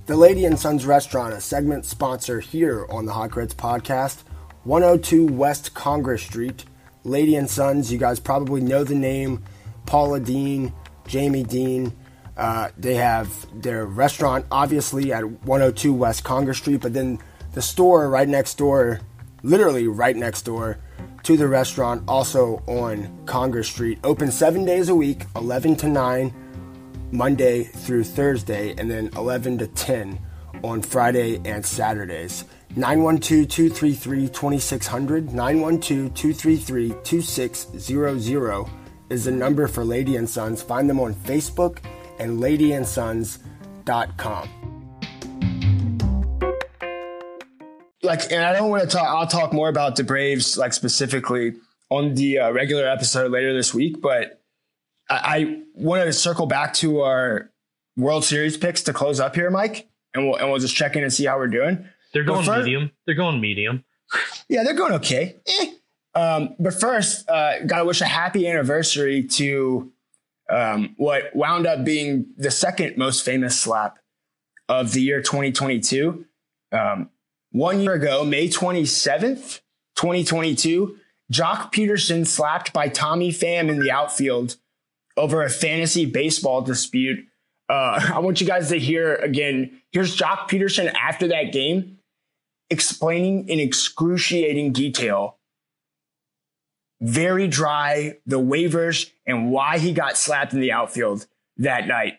The 0.06 0.16
Lady 0.16 0.44
and 0.44 0.58
Sons 0.58 0.84
Restaurant, 0.84 1.32
a 1.32 1.40
segment 1.40 1.86
sponsor 1.86 2.40
here 2.40 2.86
on 2.90 3.06
the 3.06 3.12
Hot 3.12 3.30
Grits 3.30 3.54
podcast, 3.54 4.22
102 4.64 5.26
West 5.26 5.74
Congress 5.74 6.22
Street. 6.22 6.64
Lady 7.04 7.36
and 7.36 7.48
Sons, 7.48 7.92
you 7.92 7.98
guys 7.98 8.18
probably 8.18 8.62
know 8.62 8.82
the 8.82 8.94
name 8.94 9.44
Paula 9.84 10.20
Deen, 10.20 10.72
Jamie 11.06 11.42
Deen. 11.42 11.92
Uh, 12.36 12.70
they 12.78 12.94
have 12.94 13.30
their 13.60 13.84
restaurant, 13.84 14.46
obviously, 14.50 15.12
at 15.12 15.24
102 15.24 15.92
West 15.92 16.24
Congress 16.24 16.58
Street, 16.58 16.80
but 16.80 16.94
then 16.94 17.18
the 17.52 17.62
store 17.62 18.08
right 18.08 18.26
next 18.26 18.56
door, 18.56 19.00
literally 19.42 19.86
right 19.86 20.16
next 20.16 20.42
door 20.42 20.78
to 21.24 21.36
the 21.36 21.46
restaurant, 21.46 22.02
also 22.08 22.62
on 22.66 23.24
Congress 23.26 23.68
Street. 23.68 23.98
Open 24.02 24.32
seven 24.32 24.64
days 24.64 24.88
a 24.88 24.94
week, 24.94 25.26
11 25.36 25.76
to 25.76 25.88
9. 25.88 26.34
Monday 27.12 27.62
through 27.62 28.02
Thursday, 28.02 28.74
and 28.76 28.90
then 28.90 29.08
11 29.14 29.58
to 29.58 29.68
10 29.68 30.18
on 30.64 30.82
Friday 30.82 31.40
and 31.44 31.64
Saturdays. 31.64 32.44
912 32.76 33.48
233 33.48 34.28
2600, 34.28 35.32
912 35.32 36.14
233 36.14 36.94
2600 37.04 38.66
is 39.10 39.26
the 39.26 39.30
number 39.30 39.68
for 39.68 39.84
Lady 39.84 40.16
and 40.16 40.28
Sons. 40.28 40.60
Find 40.60 40.90
them 40.90 40.98
on 40.98 41.14
Facebook 41.14 41.78
and 42.18 42.40
ladyandsons.com. 42.40 44.48
Like, 48.02 48.32
and 48.32 48.44
I 48.44 48.52
don't 48.52 48.70
want 48.70 48.82
to 48.82 48.88
talk, 48.88 49.06
I'll 49.06 49.28
talk 49.28 49.52
more 49.52 49.68
about 49.68 49.94
the 49.96 50.04
Braves, 50.04 50.58
like 50.58 50.72
specifically 50.72 51.52
on 51.90 52.14
the 52.14 52.40
uh, 52.40 52.50
regular 52.50 52.88
episode 52.88 53.30
later 53.30 53.54
this 53.54 53.72
week, 53.72 54.02
but 54.02 54.42
I, 55.08 55.38
I 55.38 55.62
wanted 55.74 56.06
to 56.06 56.12
circle 56.12 56.46
back 56.46 56.74
to 56.74 57.02
our 57.02 57.52
World 57.96 58.24
Series 58.24 58.56
picks 58.56 58.82
to 58.82 58.92
close 58.92 59.20
up 59.20 59.36
here, 59.36 59.48
Mike, 59.50 59.88
and 60.12 60.26
we'll 60.26 60.34
and 60.36 60.50
we'll 60.50 60.58
just 60.58 60.74
check 60.74 60.96
in 60.96 61.04
and 61.04 61.12
see 61.12 61.26
how 61.26 61.38
we're 61.38 61.46
doing. 61.46 61.88
They're 62.14 62.24
going 62.24 62.44
fir- 62.44 62.58
medium. 62.58 62.90
They're 63.06 63.14
going 63.14 63.40
medium. 63.40 63.84
Yeah, 64.48 64.62
they're 64.62 64.74
going 64.74 64.92
okay. 64.92 65.36
Eh. 65.46 65.72
Um, 66.14 66.54
but 66.60 66.74
first, 66.74 67.28
uh, 67.28 67.64
gotta 67.64 67.84
wish 67.84 68.02
a 68.02 68.06
happy 68.06 68.46
anniversary 68.46 69.24
to 69.24 69.90
um, 70.50 70.94
what 70.98 71.34
wound 71.34 71.66
up 71.66 71.84
being 71.84 72.26
the 72.36 72.50
second 72.50 72.96
most 72.96 73.24
famous 73.24 73.58
slap 73.58 73.98
of 74.68 74.92
the 74.92 75.00
year 75.00 75.22
2022. 75.22 76.24
Um, 76.72 77.10
one 77.50 77.80
year 77.80 77.94
ago, 77.94 78.24
May 78.24 78.48
27th, 78.48 79.60
2022, 79.96 80.96
Joc 81.32 81.72
Pederson 81.72 82.26
slapped 82.26 82.72
by 82.72 82.88
Tommy 82.88 83.30
Pham 83.30 83.68
in 83.68 83.80
the 83.80 83.90
outfield 83.90 84.56
over 85.16 85.42
a 85.42 85.48
fantasy 85.48 86.04
baseball 86.04 86.60
dispute. 86.60 87.26
Uh, 87.68 88.10
I 88.14 88.18
want 88.18 88.40
you 88.40 88.46
guys 88.46 88.68
to 88.68 88.78
hear 88.78 89.16
again. 89.16 89.80
Here's 89.90 90.16
Joc 90.16 90.48
Pederson 90.48 90.92
after 90.94 91.28
that 91.28 91.52
game 91.52 91.93
explaining 92.74 93.48
in 93.48 93.58
excruciating 93.58 94.72
detail, 94.72 95.38
very 97.00 97.48
dry, 97.48 98.18
the 98.26 98.38
waivers 98.38 99.10
and 99.26 99.50
why 99.50 99.78
he 99.78 99.92
got 99.92 100.18
slapped 100.18 100.52
in 100.52 100.60
the 100.60 100.72
outfield 100.72 101.26
that 101.56 101.86
night. 101.86 102.18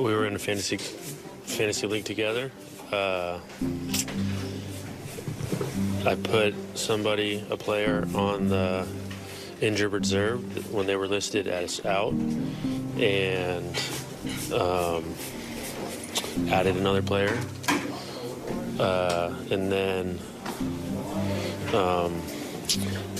we 0.00 0.14
were 0.14 0.26
in 0.26 0.34
a 0.34 0.38
fantasy 0.38 0.78
fantasy 0.78 1.86
league 1.86 2.04
together. 2.04 2.50
Uh, 2.90 3.38
I 6.06 6.14
put 6.14 6.54
somebody, 6.74 7.44
a 7.50 7.56
player, 7.56 8.08
on 8.14 8.48
the 8.48 8.86
injured 9.60 9.92
reserve 9.92 10.72
when 10.72 10.86
they 10.86 10.96
were 10.96 11.06
listed 11.06 11.46
as 11.46 11.84
out, 11.84 12.14
and 12.96 13.76
um, 14.52 15.14
added 16.50 16.76
another 16.76 17.02
player, 17.02 17.38
uh, 18.78 19.34
and 19.50 19.70
then 19.70 20.18
um, 21.74 22.20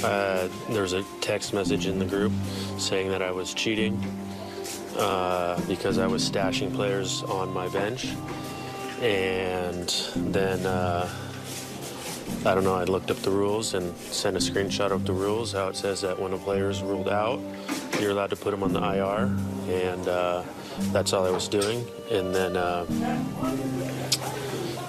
uh, 0.02 0.48
there 0.70 0.82
was 0.82 0.92
a 0.92 1.04
text 1.20 1.52
message 1.52 1.86
in 1.86 1.98
the 1.98 2.04
group 2.04 2.32
saying 2.78 3.10
that 3.10 3.22
I 3.22 3.30
was 3.30 3.52
cheating 3.54 4.02
uh, 4.96 5.60
because 5.66 5.98
I 5.98 6.06
was 6.06 6.28
stashing 6.28 6.74
players 6.74 7.22
on 7.24 7.52
my 7.52 7.68
bench. 7.68 8.08
And 9.00 9.88
then, 10.32 10.66
uh, 10.66 11.08
I 12.44 12.54
don't 12.54 12.64
know, 12.64 12.74
I 12.74 12.84
looked 12.84 13.10
up 13.10 13.16
the 13.18 13.30
rules 13.30 13.74
and 13.74 13.96
sent 13.96 14.36
a 14.36 14.40
screenshot 14.40 14.90
of 14.90 15.06
the 15.06 15.12
rules, 15.12 15.52
how 15.52 15.68
it 15.68 15.76
says 15.76 16.00
that 16.02 16.18
when 16.18 16.32
a 16.32 16.38
player 16.38 16.68
is 16.70 16.82
ruled 16.82 17.08
out, 17.08 17.40
you're 17.98 18.10
allowed 18.10 18.30
to 18.30 18.36
put 18.36 18.52
him 18.52 18.62
on 18.62 18.72
the 18.72 18.80
IR. 18.80 19.34
And 19.68 20.08
uh, 20.08 20.42
that's 20.92 21.12
all 21.12 21.26
I 21.26 21.30
was 21.30 21.48
doing. 21.48 21.86
And 22.10 22.34
then 22.34 22.56
uh, 22.56 22.86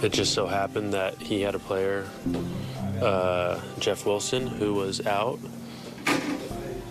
it 0.01 0.11
just 0.11 0.33
so 0.33 0.47
happened 0.47 0.93
that 0.93 1.21
he 1.21 1.41
had 1.41 1.55
a 1.55 1.59
player, 1.59 2.07
uh, 3.01 3.59
Jeff 3.79 4.05
Wilson, 4.05 4.47
who 4.47 4.73
was 4.73 5.05
out 5.05 5.39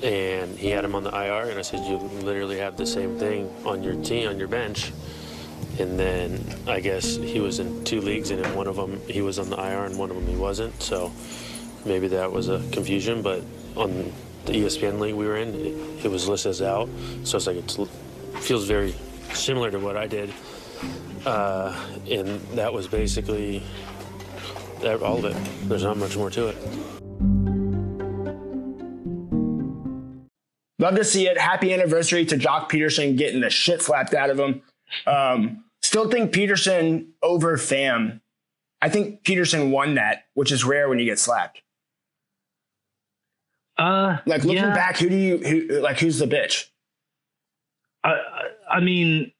and 0.02 0.58
he 0.58 0.70
had 0.70 0.84
him 0.84 0.94
on 0.94 1.04
the 1.04 1.10
IR, 1.10 1.50
and 1.50 1.58
I 1.58 1.62
said, 1.62 1.84
"You 1.86 1.96
literally 1.96 2.58
have 2.58 2.76
the 2.76 2.86
same 2.86 3.18
thing 3.18 3.52
on 3.64 3.82
your 3.82 3.94
team, 3.96 4.28
on 4.28 4.38
your 4.38 4.48
bench." 4.48 4.92
And 5.78 5.98
then 5.98 6.44
I 6.66 6.80
guess 6.80 7.16
he 7.16 7.40
was 7.40 7.58
in 7.58 7.84
two 7.84 8.00
leagues, 8.00 8.30
and 8.30 8.44
in 8.44 8.54
one 8.54 8.66
of 8.66 8.76
them 8.76 9.00
he 9.08 9.22
was 9.22 9.38
on 9.38 9.50
the 9.50 9.56
IR, 9.56 9.84
and 9.84 9.98
one 9.98 10.10
of 10.10 10.16
them 10.16 10.26
he 10.26 10.36
wasn't. 10.36 10.82
So 10.82 11.12
maybe 11.84 12.08
that 12.08 12.32
was 12.32 12.48
a 12.48 12.62
confusion. 12.72 13.22
But 13.22 13.42
on 13.76 14.12
the 14.46 14.52
ESPN 14.52 15.00
league 15.00 15.14
we 15.14 15.26
were 15.26 15.36
in, 15.36 15.54
it, 15.54 16.04
it 16.06 16.10
was 16.10 16.28
listed 16.28 16.50
as 16.50 16.62
out. 16.62 16.88
So 17.24 17.36
it's 17.36 17.46
like 17.46 17.56
it 17.56 17.78
feels 18.38 18.66
very 18.66 18.94
similar 19.32 19.70
to 19.70 19.78
what 19.78 19.96
I 19.96 20.06
did, 20.06 20.32
uh, 21.26 21.74
and 22.10 22.40
that 22.56 22.72
was 22.72 22.86
basically 22.88 23.62
that, 24.80 25.02
all 25.02 25.24
of 25.24 25.36
it. 25.36 25.68
There's 25.68 25.84
not 25.84 25.96
much 25.96 26.16
more 26.16 26.30
to 26.30 26.48
it. 26.48 26.56
Love 30.78 30.94
to 30.96 31.04
see 31.04 31.28
it. 31.28 31.36
Happy 31.36 31.74
anniversary 31.74 32.24
to 32.24 32.36
Joc 32.36 32.70
Pederson 32.70 33.16
getting 33.18 33.42
the 33.42 33.50
shit 33.50 33.82
slapped 33.82 34.14
out 34.14 34.30
of 34.30 34.40
him. 34.40 34.62
Um, 35.06 35.64
still 35.82 36.08
think 36.08 36.32
Pederson 36.32 37.08
over 37.22 37.58
Pham. 37.58 38.20
I 38.80 38.88
think 38.88 39.22
Pederson 39.22 39.70
won 39.70 39.96
that, 39.96 40.24
which 40.32 40.50
is 40.50 40.64
rare 40.64 40.88
when 40.88 40.98
you 40.98 41.04
get 41.04 41.18
slapped. 41.18 41.60
Uh, 43.76 44.18
Like 44.24 44.42
looking 44.44 44.62
yeah, 44.62 44.74
back, 44.74 44.96
who 44.96 45.10
do 45.10 45.16
you 45.16 45.36
who 45.38 45.80
like 45.80 45.98
who's 45.98 46.18
the 46.18 46.26
bitch? 46.26 46.69
I, 48.04 48.16
I- 48.70 48.80
mean, 48.80 49.32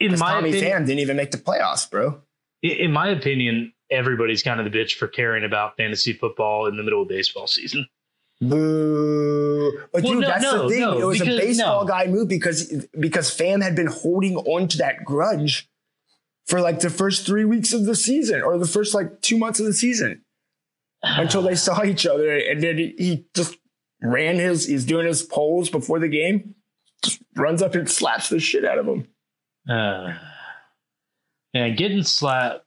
in 0.00 0.12
my 0.18 0.32
Tommy 0.34 0.50
opinion, 0.50 0.72
Pham 0.82 0.86
didn't 0.86 1.00
even 1.00 1.16
make 1.16 1.30
the 1.30 1.38
playoffs, 1.38 1.90
bro. 1.90 2.20
in- 2.62 2.92
my 2.92 3.08
opinion, 3.08 3.72
everybody's 3.90 4.42
kind 4.42 4.60
of 4.60 4.70
the 4.70 4.76
bitch 4.78 4.94
for 4.94 5.06
caring 5.08 5.44
about 5.44 5.76
fantasy 5.76 6.12
football 6.12 6.66
in 6.66 6.76
the 6.76 6.82
middle 6.82 7.02
of 7.02 7.08
baseball 7.08 7.46
season. 7.46 7.86
Boo! 8.40 9.78
But 9.92 10.02
Well, 10.02 10.12
dude, 10.12 10.22
no, 10.22 10.26
that's 10.28 10.42
no, 10.42 10.62
the 10.64 10.68
thing. 10.70 10.80
no, 10.80 10.98
it 10.98 11.04
was 11.04 11.18
because- 11.20 11.38
a 11.38 11.40
baseball 11.40 11.84
guy 11.84 12.06
move 12.06 12.28
because 12.28 12.86
because 12.98 13.30
Pham 13.36 13.62
had 13.62 13.74
been 13.76 13.86
holding 13.86 14.36
on 14.36 14.68
to 14.68 14.78
that 14.78 15.04
grudge 15.04 15.68
for 16.46 16.60
like 16.60 16.80
the 16.80 16.90
first 16.90 17.24
three 17.26 17.44
weeks 17.44 17.72
of 17.72 17.84
the 17.86 17.94
season 17.94 18.42
or 18.42 18.58
the 18.58 18.66
first 18.66 18.94
like 18.94 19.20
two 19.22 19.38
months 19.38 19.60
of 19.60 19.66
the 19.66 19.72
season 19.72 20.22
until 21.02 21.42
they 21.42 21.54
saw 21.54 21.84
each 21.84 22.06
other, 22.06 22.36
and 22.36 22.62
then 22.62 22.76
he, 22.78 22.94
he 22.98 23.26
just 23.34 23.56
ran 24.02 24.36
his. 24.36 24.66
He's 24.66 24.84
doing 24.84 25.06
his 25.06 25.22
polls 25.22 25.70
before 25.70 25.98
the 25.98 26.08
game. 26.08 26.54
Runs 27.36 27.62
up 27.62 27.74
and 27.74 27.90
slaps 27.90 28.28
the 28.28 28.40
shit 28.40 28.64
out 28.64 28.78
of 28.78 28.86
him. 28.86 29.08
Uh, 29.68 30.14
yeah, 31.52 31.68
getting 31.70 32.02
slapped, 32.02 32.64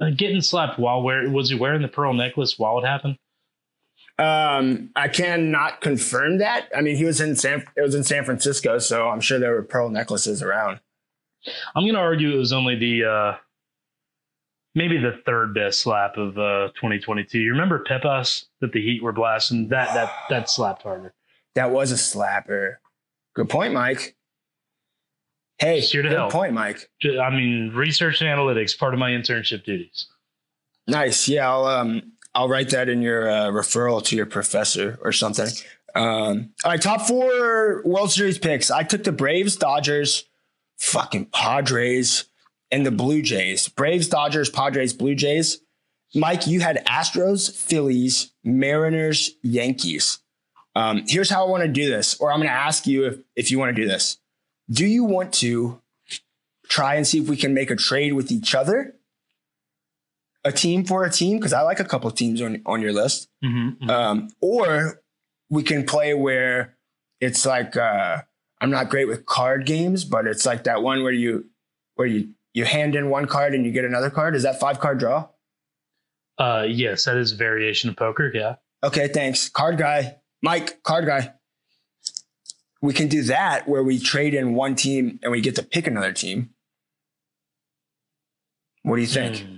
uh, 0.00 0.10
getting 0.10 0.40
slapped 0.40 0.78
while 0.78 1.02
wearing 1.02 1.32
was 1.32 1.50
he 1.50 1.56
wearing 1.56 1.82
the 1.82 1.88
pearl 1.88 2.12
necklace 2.12 2.58
while 2.58 2.78
it 2.78 2.86
happened? 2.86 3.18
Um, 4.18 4.90
I 4.94 5.08
cannot 5.08 5.80
confirm 5.80 6.38
that. 6.38 6.68
I 6.76 6.80
mean, 6.80 6.96
he 6.96 7.04
was 7.04 7.20
in 7.20 7.34
San. 7.34 7.64
It 7.76 7.80
was 7.80 7.94
in 7.94 8.04
San 8.04 8.24
Francisco, 8.24 8.78
so 8.78 9.08
I'm 9.08 9.20
sure 9.20 9.38
there 9.38 9.54
were 9.54 9.62
pearl 9.62 9.88
necklaces 9.90 10.42
around. 10.42 10.80
I'm 11.74 11.86
gonna 11.86 11.98
argue 11.98 12.32
it 12.32 12.38
was 12.38 12.52
only 12.52 12.76
the 12.76 13.04
uh, 13.04 13.36
maybe 14.74 14.98
the 14.98 15.20
third 15.26 15.54
best 15.54 15.80
slap 15.80 16.16
of 16.16 16.38
uh, 16.38 16.68
2022. 16.76 17.38
You 17.38 17.50
remember 17.50 17.84
Pepas 17.84 18.46
that 18.60 18.72
the 18.72 18.80
Heat 18.80 19.02
were 19.02 19.12
blasting? 19.12 19.68
That 19.68 19.92
that 19.94 20.12
that 20.30 20.50
slapped 20.50 20.82
harder. 20.82 21.12
That 21.54 21.70
was 21.70 21.90
a 21.90 21.96
slapper. 21.96 22.76
Good 23.34 23.48
point, 23.48 23.74
Mike. 23.74 24.16
Hey, 25.58 25.80
here 25.80 26.02
to 26.02 26.08
good 26.08 26.18
help. 26.18 26.32
point, 26.32 26.52
Mike. 26.52 26.88
I 27.04 27.30
mean, 27.30 27.72
research 27.74 28.20
and 28.20 28.28
analytics 28.28 28.76
part 28.76 28.92
of 28.94 29.00
my 29.00 29.10
internship 29.10 29.64
duties. 29.64 30.08
Nice. 30.86 31.28
Yeah, 31.28 31.48
I'll 31.50 31.64
um 31.66 32.12
I'll 32.34 32.48
write 32.48 32.70
that 32.70 32.88
in 32.88 33.00
your 33.02 33.30
uh, 33.30 33.46
referral 33.50 34.04
to 34.06 34.16
your 34.16 34.26
professor 34.26 34.98
or 35.02 35.12
something. 35.12 35.48
Um, 35.94 36.50
all 36.64 36.72
right, 36.72 36.82
top 36.82 37.02
four 37.02 37.82
World 37.84 38.10
Series 38.10 38.38
picks. 38.38 38.70
I 38.70 38.82
took 38.82 39.04
the 39.04 39.12
Braves, 39.12 39.56
Dodgers, 39.56 40.24
fucking 40.78 41.26
Padres, 41.26 42.24
and 42.72 42.84
the 42.84 42.90
Blue 42.90 43.22
Jays. 43.22 43.68
Braves, 43.68 44.08
Dodgers, 44.08 44.50
Padres, 44.50 44.92
Blue 44.92 45.14
Jays. 45.14 45.60
Mike, 46.16 46.46
you 46.46 46.60
had 46.60 46.84
Astros, 46.86 47.50
Phillies, 47.54 48.32
Mariners, 48.42 49.32
Yankees. 49.42 50.18
Um, 50.74 51.04
here's 51.06 51.30
how 51.30 51.46
I 51.46 51.48
want 51.48 51.62
to 51.62 51.68
do 51.68 51.88
this, 51.88 52.18
or 52.20 52.32
I'm 52.32 52.38
going 52.38 52.48
to 52.48 52.54
ask 52.54 52.86
you 52.86 53.06
if, 53.06 53.18
if 53.36 53.50
you 53.50 53.58
want 53.58 53.74
to 53.74 53.80
do 53.80 53.86
this. 53.86 54.18
Do 54.70 54.86
you 54.86 55.04
want 55.04 55.32
to 55.34 55.80
try 56.68 56.94
and 56.94 57.06
see 57.06 57.20
if 57.20 57.28
we 57.28 57.36
can 57.36 57.54
make 57.54 57.70
a 57.70 57.76
trade 57.76 58.14
with 58.14 58.32
each 58.32 58.54
other? 58.54 58.96
A 60.44 60.52
team 60.52 60.84
for 60.84 61.04
a 61.04 61.10
team? 61.10 61.38
Because 61.38 61.52
I 61.52 61.62
like 61.62 61.80
a 61.80 61.84
couple 61.84 62.08
of 62.08 62.16
teams 62.16 62.42
on, 62.42 62.60
on 62.66 62.82
your 62.82 62.92
list. 62.92 63.28
Mm-hmm. 63.44 63.88
Um, 63.88 64.28
or 64.40 65.00
we 65.48 65.62
can 65.62 65.84
play 65.84 66.12
where 66.14 66.76
it's 67.20 67.46
like 67.46 67.76
uh, 67.76 68.22
I'm 68.60 68.70
not 68.70 68.90
great 68.90 69.06
with 69.06 69.26
card 69.26 69.66
games, 69.66 70.04
but 70.04 70.26
it's 70.26 70.44
like 70.44 70.64
that 70.64 70.82
one 70.82 71.02
where 71.02 71.12
you 71.12 71.46
where 71.94 72.06
you 72.06 72.30
you 72.52 72.64
hand 72.64 72.94
in 72.94 73.10
one 73.10 73.26
card 73.26 73.54
and 73.54 73.64
you 73.64 73.72
get 73.72 73.84
another 73.84 74.10
card. 74.10 74.34
Is 74.34 74.42
that 74.42 74.60
five 74.60 74.80
card 74.80 74.98
draw? 74.98 75.28
Uh, 76.38 76.66
yes, 76.68 77.04
that 77.04 77.16
is 77.16 77.32
a 77.32 77.36
variation 77.36 77.90
of 77.90 77.96
poker. 77.96 78.30
Yeah. 78.34 78.56
Okay, 78.82 79.08
thanks. 79.08 79.48
Card 79.48 79.78
guy. 79.78 80.16
Mike, 80.44 80.82
card 80.82 81.06
guy. 81.06 81.32
We 82.82 82.92
can 82.92 83.08
do 83.08 83.22
that 83.22 83.66
where 83.66 83.82
we 83.82 83.98
trade 83.98 84.34
in 84.34 84.54
one 84.54 84.74
team 84.74 85.18
and 85.22 85.32
we 85.32 85.40
get 85.40 85.54
to 85.56 85.62
pick 85.62 85.86
another 85.86 86.12
team. 86.12 86.50
What 88.82 88.96
do 88.96 89.00
you 89.00 89.08
think? 89.08 89.38
Hmm. 89.38 89.56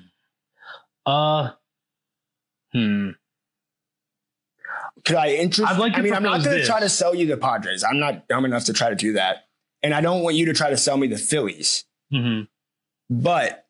Uh, 1.05 1.51
hmm. 2.73 3.11
Could 5.05 5.17
I 5.17 5.31
interest? 5.31 5.73
I'd 5.73 5.81
like 5.81 5.99
I 5.99 6.03
mean, 6.03 6.15
I'm 6.15 6.23
not 6.23 6.45
going 6.45 6.61
to 6.61 6.65
try 6.65 6.79
to 6.79 6.89
sell 6.89 7.17
you 7.17 7.27
the 7.27 7.37
Padres. 7.37 7.83
I'm 7.83 7.99
not 7.99 8.29
dumb 8.29 8.45
enough 8.45 8.67
to 8.67 8.73
try 8.73 8.89
to 8.89 8.95
do 8.95 9.15
that, 9.15 9.49
and 9.83 9.93
I 9.93 10.01
don't 10.01 10.23
want 10.23 10.37
you 10.37 10.47
to 10.47 10.53
try 10.53 10.71
to 10.71 10.77
sell 10.77 10.97
me 10.97 11.09
the 11.09 11.19
Phillies. 11.19 11.85
hmm 12.13 12.43
But 13.11 13.67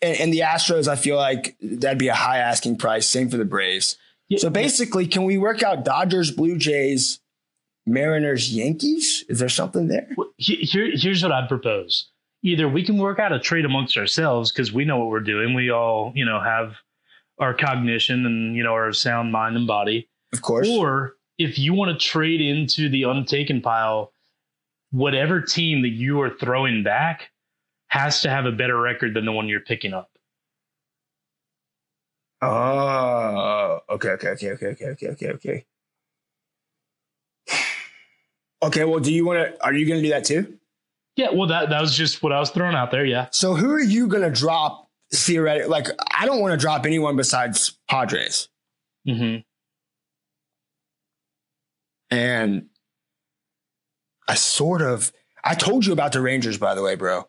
and, 0.00 0.20
and 0.20 0.32
the 0.32 0.40
Astros, 0.40 0.86
I 0.86 0.94
feel 0.94 1.16
like 1.16 1.56
that'd 1.60 1.98
be 1.98 2.06
a 2.06 2.14
high 2.14 2.38
asking 2.38 2.78
price. 2.78 3.08
Same 3.08 3.28
for 3.28 3.36
the 3.36 3.44
Braves. 3.44 3.96
Yeah, 4.28 4.38
So 4.38 4.50
basically, 4.50 5.06
can 5.06 5.24
we 5.24 5.38
work 5.38 5.62
out 5.62 5.84
Dodgers, 5.84 6.30
Blue 6.30 6.56
Jays, 6.56 7.20
Mariners, 7.86 8.54
Yankees? 8.54 9.24
Is 9.28 9.38
there 9.38 9.48
something 9.48 9.88
there? 9.88 10.08
Well, 10.16 10.30
Here, 10.36 10.90
here's 10.94 11.22
what 11.22 11.32
I'd 11.32 11.48
propose. 11.48 12.10
Either 12.42 12.68
we 12.68 12.84
can 12.84 12.98
work 12.98 13.18
out 13.18 13.32
a 13.32 13.40
trade 13.40 13.64
amongst 13.64 13.96
ourselves 13.96 14.52
because 14.52 14.72
we 14.72 14.84
know 14.84 14.98
what 14.98 15.08
we're 15.08 15.20
doing. 15.20 15.54
We 15.54 15.70
all, 15.70 16.12
you 16.14 16.24
know, 16.24 16.40
have 16.40 16.74
our 17.38 17.54
cognition 17.54 18.26
and 18.26 18.56
you 18.56 18.62
know 18.62 18.72
our 18.72 18.92
sound 18.92 19.32
mind 19.32 19.56
and 19.56 19.66
body. 19.66 20.08
Of 20.32 20.42
course. 20.42 20.68
Or 20.68 21.14
if 21.38 21.58
you 21.58 21.72
want 21.72 21.98
to 21.98 22.06
trade 22.06 22.40
into 22.40 22.88
the 22.88 23.04
untaken 23.04 23.60
pile, 23.60 24.12
whatever 24.90 25.40
team 25.40 25.82
that 25.82 25.88
you 25.88 26.20
are 26.20 26.30
throwing 26.30 26.82
back 26.82 27.30
has 27.88 28.20
to 28.22 28.30
have 28.30 28.44
a 28.44 28.52
better 28.52 28.78
record 28.78 29.14
than 29.14 29.24
the 29.24 29.32
one 29.32 29.48
you're 29.48 29.60
picking 29.60 29.94
up. 29.94 30.07
Oh, 32.42 33.80
okay, 33.90 34.10
okay, 34.10 34.28
okay, 34.28 34.50
okay, 34.52 34.66
okay, 34.66 34.86
okay, 34.86 35.08
okay, 35.08 35.28
okay. 35.30 35.66
Okay, 38.60 38.84
well, 38.84 38.98
do 38.98 39.12
you 39.12 39.24
want 39.24 39.38
to? 39.38 39.64
Are 39.64 39.72
you 39.72 39.86
going 39.86 40.00
to 40.00 40.02
do 40.02 40.10
that 40.12 40.24
too? 40.24 40.58
Yeah, 41.14 41.28
well, 41.32 41.46
that 41.46 41.70
that 41.70 41.80
was 41.80 41.96
just 41.96 42.22
what 42.24 42.32
I 42.32 42.40
was 42.40 42.50
throwing 42.50 42.74
out 42.74 42.90
there. 42.90 43.04
Yeah, 43.04 43.28
So, 43.30 43.54
who 43.54 43.70
are 43.70 43.80
you 43.80 44.08
going 44.08 44.24
to 44.24 44.30
drop 44.36 44.88
theoretically? 45.14 45.68
Like, 45.70 45.86
I 46.12 46.26
don't 46.26 46.40
want 46.40 46.52
to 46.52 46.56
drop 46.58 46.84
anyone 46.84 47.14
besides 47.16 47.78
Padres, 47.88 48.48
Mm-hmm. 49.08 49.42
and 52.10 52.66
I 54.26 54.34
sort 54.34 54.82
of. 54.82 55.12
I 55.44 55.54
told 55.54 55.86
you 55.86 55.92
about 55.92 56.10
the 56.12 56.20
Rangers, 56.20 56.58
by 56.58 56.74
the 56.74 56.82
way, 56.82 56.96
bro. 56.96 57.28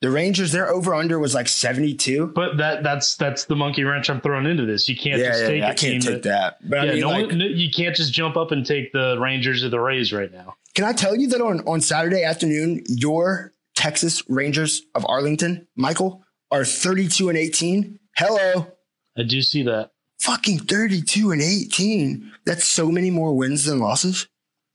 The 0.00 0.10
Rangers, 0.10 0.52
their 0.52 0.68
over 0.68 0.94
under 0.94 1.18
was 1.18 1.34
like 1.34 1.48
seventy 1.48 1.94
two. 1.94 2.28
but 2.28 2.56
that 2.58 2.82
that's 2.84 3.16
that's 3.16 3.46
the 3.46 3.56
monkey 3.56 3.82
wrench 3.82 4.08
I'm 4.08 4.20
throwing 4.20 4.46
into 4.46 4.64
this. 4.64 4.88
You 4.88 4.96
can't 4.96 5.20
Yeah, 5.20 5.28
just 5.28 5.40
yeah, 5.42 5.46
take 5.48 5.60
yeah, 5.60 5.66
a 5.66 5.70
I 5.70 5.74
can't 5.74 6.02
take 6.02 6.22
that. 6.22 6.56
But 6.68 6.76
yeah, 6.76 6.82
I 6.82 6.86
mean, 6.94 7.00
no 7.00 7.08
like, 7.08 7.30
no, 7.32 7.44
you 7.44 7.70
can't 7.70 7.96
just 7.96 8.12
jump 8.12 8.36
up 8.36 8.52
and 8.52 8.64
take 8.64 8.92
the 8.92 9.18
Rangers 9.20 9.64
or 9.64 9.70
the 9.70 9.80
Rays 9.80 10.12
right 10.12 10.30
now. 10.32 10.54
Can 10.76 10.84
I 10.84 10.92
tell 10.92 11.16
you 11.16 11.26
that 11.28 11.40
on, 11.40 11.60
on 11.66 11.80
Saturday 11.80 12.22
afternoon, 12.22 12.84
your 12.86 13.52
Texas 13.74 14.22
Rangers 14.28 14.82
of 14.94 15.04
Arlington, 15.08 15.66
Michael, 15.74 16.22
are 16.52 16.64
32 16.64 17.28
and 17.28 17.36
18? 17.36 17.98
Hello. 18.16 18.68
I 19.16 19.24
do 19.24 19.42
see 19.42 19.64
that. 19.64 19.90
Fucking 20.20 20.60
32 20.60 21.32
and 21.32 21.42
18. 21.42 22.32
That's 22.46 22.64
so 22.64 22.92
many 22.92 23.10
more 23.10 23.34
wins 23.34 23.64
than 23.64 23.80
losses. 23.80 24.28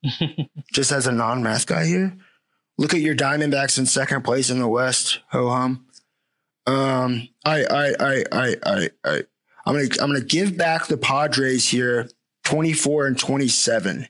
Just 0.73 0.91
as 0.91 1.07
a 1.07 1.11
non 1.13 1.41
math 1.43 1.65
guy 1.65 1.85
here. 1.85 2.17
Look 2.77 2.93
at 2.93 3.01
your 3.01 3.15
Diamondbacks 3.15 3.77
in 3.77 3.85
second 3.85 4.23
place 4.23 4.49
in 4.49 4.59
the 4.59 4.67
West. 4.67 5.19
Ho 5.29 5.49
hum. 5.49 5.85
Um, 6.65 7.29
I, 7.45 7.63
I, 7.65 7.93
I, 7.99 8.23
I, 8.31 8.55
I, 8.63 8.89
I, 9.03 9.23
I'm 9.65 9.75
gonna, 9.75 9.87
I'm 10.01 10.07
gonna 10.07 10.21
give 10.21 10.57
back 10.57 10.87
the 10.87 10.97
Padres 10.97 11.69
here, 11.69 12.09
24 12.43 13.07
and 13.07 13.17
27. 13.17 14.07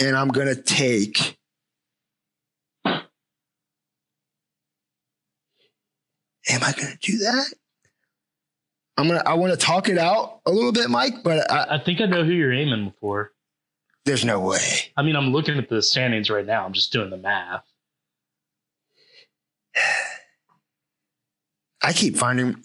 and 0.00 0.16
I'm 0.16 0.28
gonna 0.28 0.54
take. 0.54 1.36
Am 6.48 6.62
I 6.64 6.72
gonna 6.72 6.96
do 7.00 7.18
that? 7.18 7.52
I'm 9.00 9.08
gonna. 9.08 9.22
I 9.24 9.32
want 9.34 9.50
to 9.52 9.56
talk 9.58 9.88
it 9.88 9.96
out 9.96 10.40
a 10.44 10.50
little 10.52 10.72
bit, 10.72 10.90
Mike, 10.90 11.22
but 11.24 11.50
I, 11.50 11.76
I 11.76 11.78
think 11.78 12.02
I 12.02 12.04
know 12.04 12.22
who 12.22 12.32
you're 12.32 12.52
aiming 12.52 12.92
for. 13.00 13.32
there's 14.04 14.26
no 14.26 14.40
way. 14.40 14.92
I 14.96 15.02
mean, 15.02 15.16
I'm 15.16 15.32
looking 15.32 15.56
at 15.56 15.70
the 15.70 15.80
standings 15.80 16.28
right 16.28 16.44
now. 16.44 16.66
I'm 16.66 16.74
just 16.74 16.92
doing 16.92 17.08
the 17.08 17.16
math. 17.16 17.64
I 21.82 21.94
keep 21.94 22.16
finding. 22.18 22.62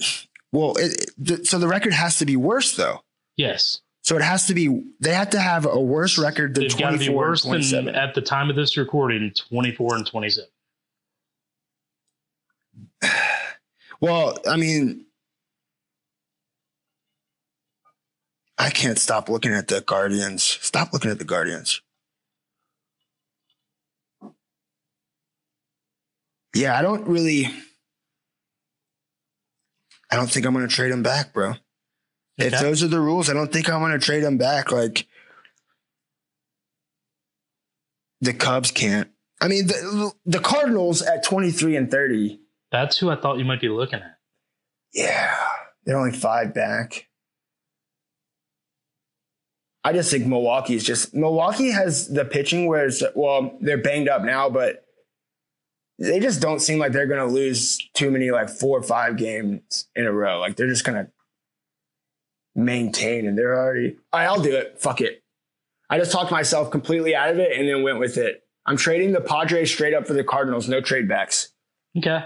Well, 0.52 0.74
it, 0.78 1.10
it, 1.26 1.48
so 1.48 1.58
the 1.58 1.70
record 1.70 1.94
has 1.94 2.18
to 2.20 2.26
be 2.26 2.36
worse 2.36 2.76
though. 2.76 3.02
Yes, 3.38 3.80
So 4.02 4.18
it 4.18 4.22
has 4.22 4.48
to 4.48 4.54
be. 4.54 4.84
They 5.00 5.14
have 5.14 5.30
to 5.30 5.40
have 5.40 5.66
a 5.66 5.80
worse 5.80 6.18
record 6.18 6.54
than 6.56 6.64
they've 6.64 6.78
got 6.78 6.92
to 6.92 6.98
24 6.98 7.00
be 7.00 7.08
and 7.08 7.16
worse 7.16 7.44
than 7.44 7.52
27. 7.52 7.96
at 7.96 8.14
the 8.14 8.22
time 8.22 8.50
of 8.50 8.58
this 8.58 8.76
recording, 8.76 9.32
24 9.50 9.96
and 9.96 10.06
27. 10.06 10.50
Well, 14.02 14.38
I 14.46 14.58
mean, 14.58 15.06
I 18.58 18.70
can't 18.70 18.98
stop 18.98 19.30
looking 19.30 19.54
at 19.54 19.68
the 19.68 19.82
Guardians. 19.82 20.44
Stop 20.44 20.94
looking 20.94 21.12
at 21.12 21.20
the 21.20 21.26
Guardians. 21.26 21.82
Yeah, 26.56 26.78
I 26.78 26.82
don't 26.82 27.06
really. 27.08 27.50
I 30.10 30.16
don't 30.16 30.32
think 30.32 30.46
I'm 30.46 30.54
going 30.54 30.68
to 30.68 30.74
trade 30.74 30.92
him 30.92 31.04
back, 31.04 31.34
bro. 31.34 31.56
If 32.38 32.60
those 32.60 32.84
are 32.84 32.88
the 32.88 33.00
rules, 33.00 33.30
I 33.30 33.34
don't 33.34 33.52
think 33.52 33.70
I'm 33.70 33.80
going 33.80 33.92
to 33.92 34.00
trade 34.00 34.24
him 34.24 34.38
back. 34.38 34.72
Like 34.72 35.08
the 38.22 38.34
Cubs 38.34 38.72
can't. 38.72 39.10
I 39.42 39.50
mean, 39.50 39.68
the 39.68 40.12
the 40.26 40.40
Cardinals 40.40 41.02
at 41.02 41.24
23 41.24 41.76
and 41.76 41.92
30. 41.92 42.40
That's 42.72 42.98
who 42.98 43.10
I 43.10 43.16
thought 43.16 43.38
you 43.38 43.46
might 43.46 43.62
be 43.62 43.70
looking 43.70 44.00
at. 44.00 44.18
Yeah, 44.94 45.36
they're 45.86 45.98
only 45.98 46.18
five 46.18 46.54
back. 46.54 47.08
I 49.86 49.94
just 49.94 50.10
think 50.10 50.26
Milwaukee's 50.26 50.84
just 50.84 51.14
Milwaukee 51.14 51.70
has 51.70 52.08
the 52.08 52.26
pitching 52.26 52.66
where 52.66 52.88
it's 52.88 53.04
well, 53.14 53.56
they're 53.62 53.78
banged 53.78 54.10
up 54.10 54.24
now, 54.24 54.50
but 54.50 54.84
they 56.00 56.20
just 56.20 56.42
don't 56.42 56.60
seem 56.60 56.80
like 56.80 56.92
they're 56.92 57.06
gonna 57.06 57.28
lose 57.28 57.78
too 57.94 58.10
many 58.10 58.32
like 58.32 58.50
four 58.50 58.80
or 58.80 58.82
five 58.82 59.16
games 59.16 59.88
in 59.96 60.08
a 60.08 60.12
row. 60.12 60.40
Like 60.40 60.56
they're 60.56 60.68
just 60.68 60.86
gonna 60.86 61.10
maintain 62.56 63.28
and 63.28 63.38
they're 63.38 63.56
already 63.56 63.98
all 64.12 64.20
right, 64.20 64.26
I'll 64.26 64.42
do 64.42 64.56
it. 64.56 64.82
Fuck 64.82 65.02
it. 65.02 65.22
I 65.88 66.00
just 66.00 66.12
talked 66.12 66.32
myself 66.32 66.72
completely 66.72 67.16
out 67.16 67.30
of 67.30 67.38
it 67.38 67.56
and 67.56 67.70
then 67.70 67.84
went 67.84 68.00
with 68.00 68.18
it. 68.18 68.42
I'm 68.66 68.78
trading 68.78 69.12
the 69.12 69.22
Padres 69.22 69.72
straight 69.72 69.94
up 69.94 70.08
for 70.08 70.14
the 70.14 70.24
Cardinals, 70.24 70.68
no 70.68 70.82
trade 70.82 71.08
backs. 71.08 71.52
Okay. 71.96 72.24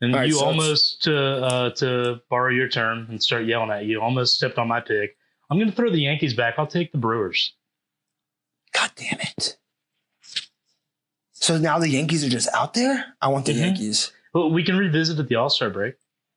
And 0.00 0.12
right, 0.12 0.26
you 0.26 0.34
so 0.34 0.44
almost 0.44 1.04
to 1.04 1.16
uh, 1.16 1.70
to 1.76 2.20
borrow 2.28 2.50
your 2.50 2.68
term 2.68 3.06
and 3.10 3.22
start 3.22 3.44
yelling 3.44 3.70
at 3.70 3.84
you. 3.84 4.00
Almost 4.00 4.34
stepped 4.34 4.58
on 4.58 4.66
my 4.66 4.80
pick. 4.80 5.14
I'm 5.50 5.58
going 5.58 5.68
to 5.70 5.74
throw 5.76 5.90
the 5.90 6.00
Yankees 6.00 6.34
back. 6.34 6.54
I'll 6.58 6.66
take 6.66 6.92
the 6.92 6.98
Brewers. 6.98 7.54
God 8.72 8.90
damn 8.96 9.18
it. 9.20 9.56
So 11.32 11.58
now 11.58 11.78
the 11.78 11.88
Yankees 11.88 12.24
are 12.24 12.28
just 12.28 12.48
out 12.54 12.74
there? 12.74 13.04
I 13.20 13.28
want 13.28 13.46
the 13.46 13.52
Mhm. 13.52 13.60
Yankees. 13.60 14.12
Well, 14.32 14.50
we 14.50 14.62
can 14.62 14.76
revisit 14.78 15.18
at 15.18 15.28
the 15.28 15.34
All 15.36 15.50
Star 15.50 15.70
break. 15.70 15.94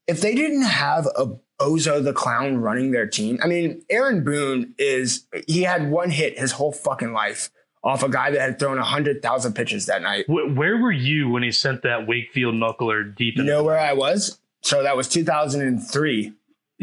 If 0.07 0.21
they 0.21 0.33
didn't 0.33 0.63
have 0.63 1.05
a 1.15 1.35
Ozo 1.61 2.03
the 2.03 2.13
Clown 2.13 2.57
running 2.57 2.91
their 2.91 3.05
team, 3.07 3.39
I 3.43 3.47
mean, 3.47 3.83
Aaron 3.89 4.23
Boone 4.23 4.73
is, 4.77 5.25
he 5.47 5.61
had 5.63 5.89
one 5.91 6.09
hit 6.09 6.39
his 6.39 6.53
whole 6.53 6.71
fucking 6.71 7.13
life 7.13 7.51
off 7.83 8.01
a 8.01 8.09
guy 8.09 8.31
that 8.31 8.39
had 8.41 8.59
thrown 8.59 8.77
100,000 8.79 9.53
pitches 9.53 9.85
that 9.85 10.01
night. 10.01 10.25
Wh- 10.27 10.57
where 10.57 10.77
were 10.77 10.91
you 10.91 11.29
when 11.29 11.43
he 11.43 11.51
sent 11.51 11.83
that 11.83 12.07
Wakefield 12.07 12.55
knuckler 12.55 13.15
deep 13.15 13.37
You 13.37 13.43
know 13.43 13.63
where 13.63 13.77
I 13.79 13.93
was? 13.93 14.39
So 14.61 14.81
that 14.83 14.95
was 14.97 15.07
2003. 15.09 16.33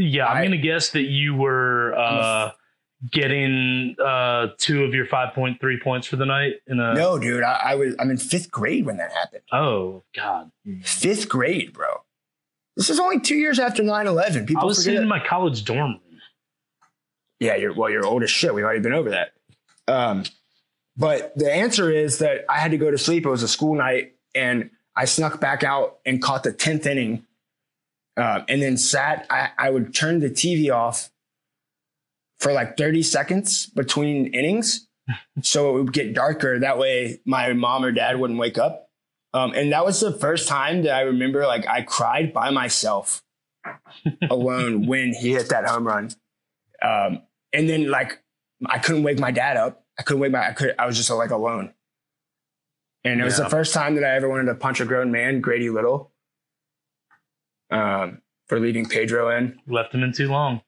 Yeah, 0.00 0.26
I'm 0.26 0.36
I- 0.38 0.40
going 0.40 0.52
to 0.52 0.58
guess 0.58 0.90
that 0.90 1.02
you 1.02 1.34
were 1.34 1.94
uh, 1.94 2.50
getting 3.10 3.96
uh, 4.02 4.48
two 4.58 4.84
of 4.84 4.94
your 4.94 5.06
5.3 5.06 5.82
points 5.82 6.06
for 6.06 6.16
the 6.16 6.26
night. 6.26 6.54
In 6.66 6.78
a 6.80 6.94
No, 6.94 7.18
dude, 7.18 7.42
I, 7.42 7.60
I 7.64 7.74
was, 7.76 7.94
I'm 7.98 8.10
in 8.10 8.16
fifth 8.18 8.50
grade 8.50 8.84
when 8.86 8.96
that 8.98 9.12
happened. 9.12 9.42
oh 9.52 10.04
God, 10.14 10.50
Fifth 10.82 11.28
grade, 11.28 11.72
bro. 11.72 11.88
This 12.76 12.88
is 12.90 12.98
only 13.00 13.20
two 13.20 13.34
years 13.36 13.58
after 13.58 13.82
9 13.82 14.06
11. 14.06 14.46
People 14.46 14.62
I 14.62 14.66
was 14.66 14.82
sitting 14.82 15.00
it. 15.00 15.02
in 15.02 15.08
my 15.08 15.22
college 15.24 15.64
dorm 15.64 15.92
room. 15.92 16.00
Yeah, 17.40 17.56
you're 17.56 17.72
well, 17.74 17.90
you're 17.90 18.04
old 18.06 18.22
as 18.22 18.30
shit. 18.30 18.54
We've 18.54 18.64
already 18.64 18.80
been 18.80 18.92
over 18.92 19.10
that. 19.10 19.32
Um, 19.88 20.24
but 20.96 21.32
the 21.36 21.50
answer 21.52 21.90
is 21.90 22.18
that 22.18 22.44
I 22.50 22.58
had 22.58 22.70
to 22.72 22.76
go 22.78 22.90
to 22.90 22.98
sleep. 22.98 23.24
It 23.24 23.30
was 23.30 23.42
a 23.42 23.48
school 23.48 23.74
night, 23.76 24.14
and 24.34 24.70
I 24.94 25.06
snuck 25.06 25.40
back 25.40 25.64
out 25.64 25.98
and 26.04 26.20
caught 26.22 26.42
the 26.42 26.52
tenth 26.52 26.86
inning, 26.86 27.24
uh, 28.20 28.44
and 28.48 28.60
then 28.60 28.76
sat. 28.76 29.26
I, 29.30 29.50
I 29.58 29.70
would 29.70 29.94
turn 29.94 30.20
the 30.20 30.30
TV 30.30 30.72
off 30.72 31.10
for 32.38 32.52
like 32.52 32.76
thirty 32.76 33.02
seconds 33.02 33.66
between 33.66 34.26
innings, 34.34 34.88
so 35.42 35.70
it 35.70 35.82
would 35.82 35.92
get 35.92 36.14
darker. 36.14 36.58
That 36.58 36.78
way, 36.78 37.20
my 37.24 37.52
mom 37.52 37.84
or 37.84 37.92
dad 37.92 38.20
wouldn't 38.20 38.38
wake 38.38 38.58
up. 38.58 38.88
Um, 39.32 39.52
and 39.54 39.72
that 39.72 39.84
was 39.84 40.00
the 40.00 40.12
first 40.12 40.48
time 40.48 40.82
that 40.82 40.94
I 40.94 41.02
remember 41.02 41.46
like 41.46 41.66
I 41.66 41.82
cried 41.82 42.32
by 42.32 42.50
myself 42.50 43.22
alone 44.30 44.86
when 44.86 45.14
he 45.14 45.32
hit 45.32 45.48
that 45.50 45.66
home 45.66 45.86
run. 45.86 46.10
Um, 46.82 47.22
and 47.52 47.68
then 47.68 47.90
like 47.90 48.22
I 48.66 48.78
couldn't 48.78 49.02
wake 49.02 49.18
my 49.18 49.30
dad 49.30 49.56
up. 49.56 49.84
I 49.98 50.02
couldn't 50.02 50.20
wake 50.20 50.32
my. 50.32 50.48
I 50.48 50.52
could. 50.52 50.74
I 50.78 50.86
was 50.86 50.96
just 50.96 51.10
like 51.10 51.30
alone. 51.30 51.72
And 53.02 53.20
it 53.20 53.24
was 53.24 53.38
the 53.38 53.48
first 53.48 53.72
time 53.72 53.94
that 53.94 54.04
I 54.04 54.14
ever 54.16 54.28
wanted 54.28 54.46
to 54.46 54.54
punch 54.54 54.78
a 54.80 54.84
grown 54.84 55.10
man, 55.10 55.40
Grady 55.40 55.70
Little, 55.70 56.12
um, 57.70 58.20
for 58.46 58.60
leaving 58.60 58.86
Pedro 58.86 59.36
in. 59.36 59.58
Left 59.66 59.94
him 59.94 60.02
in 60.02 60.12
too 60.12 60.28
long. 60.28 60.62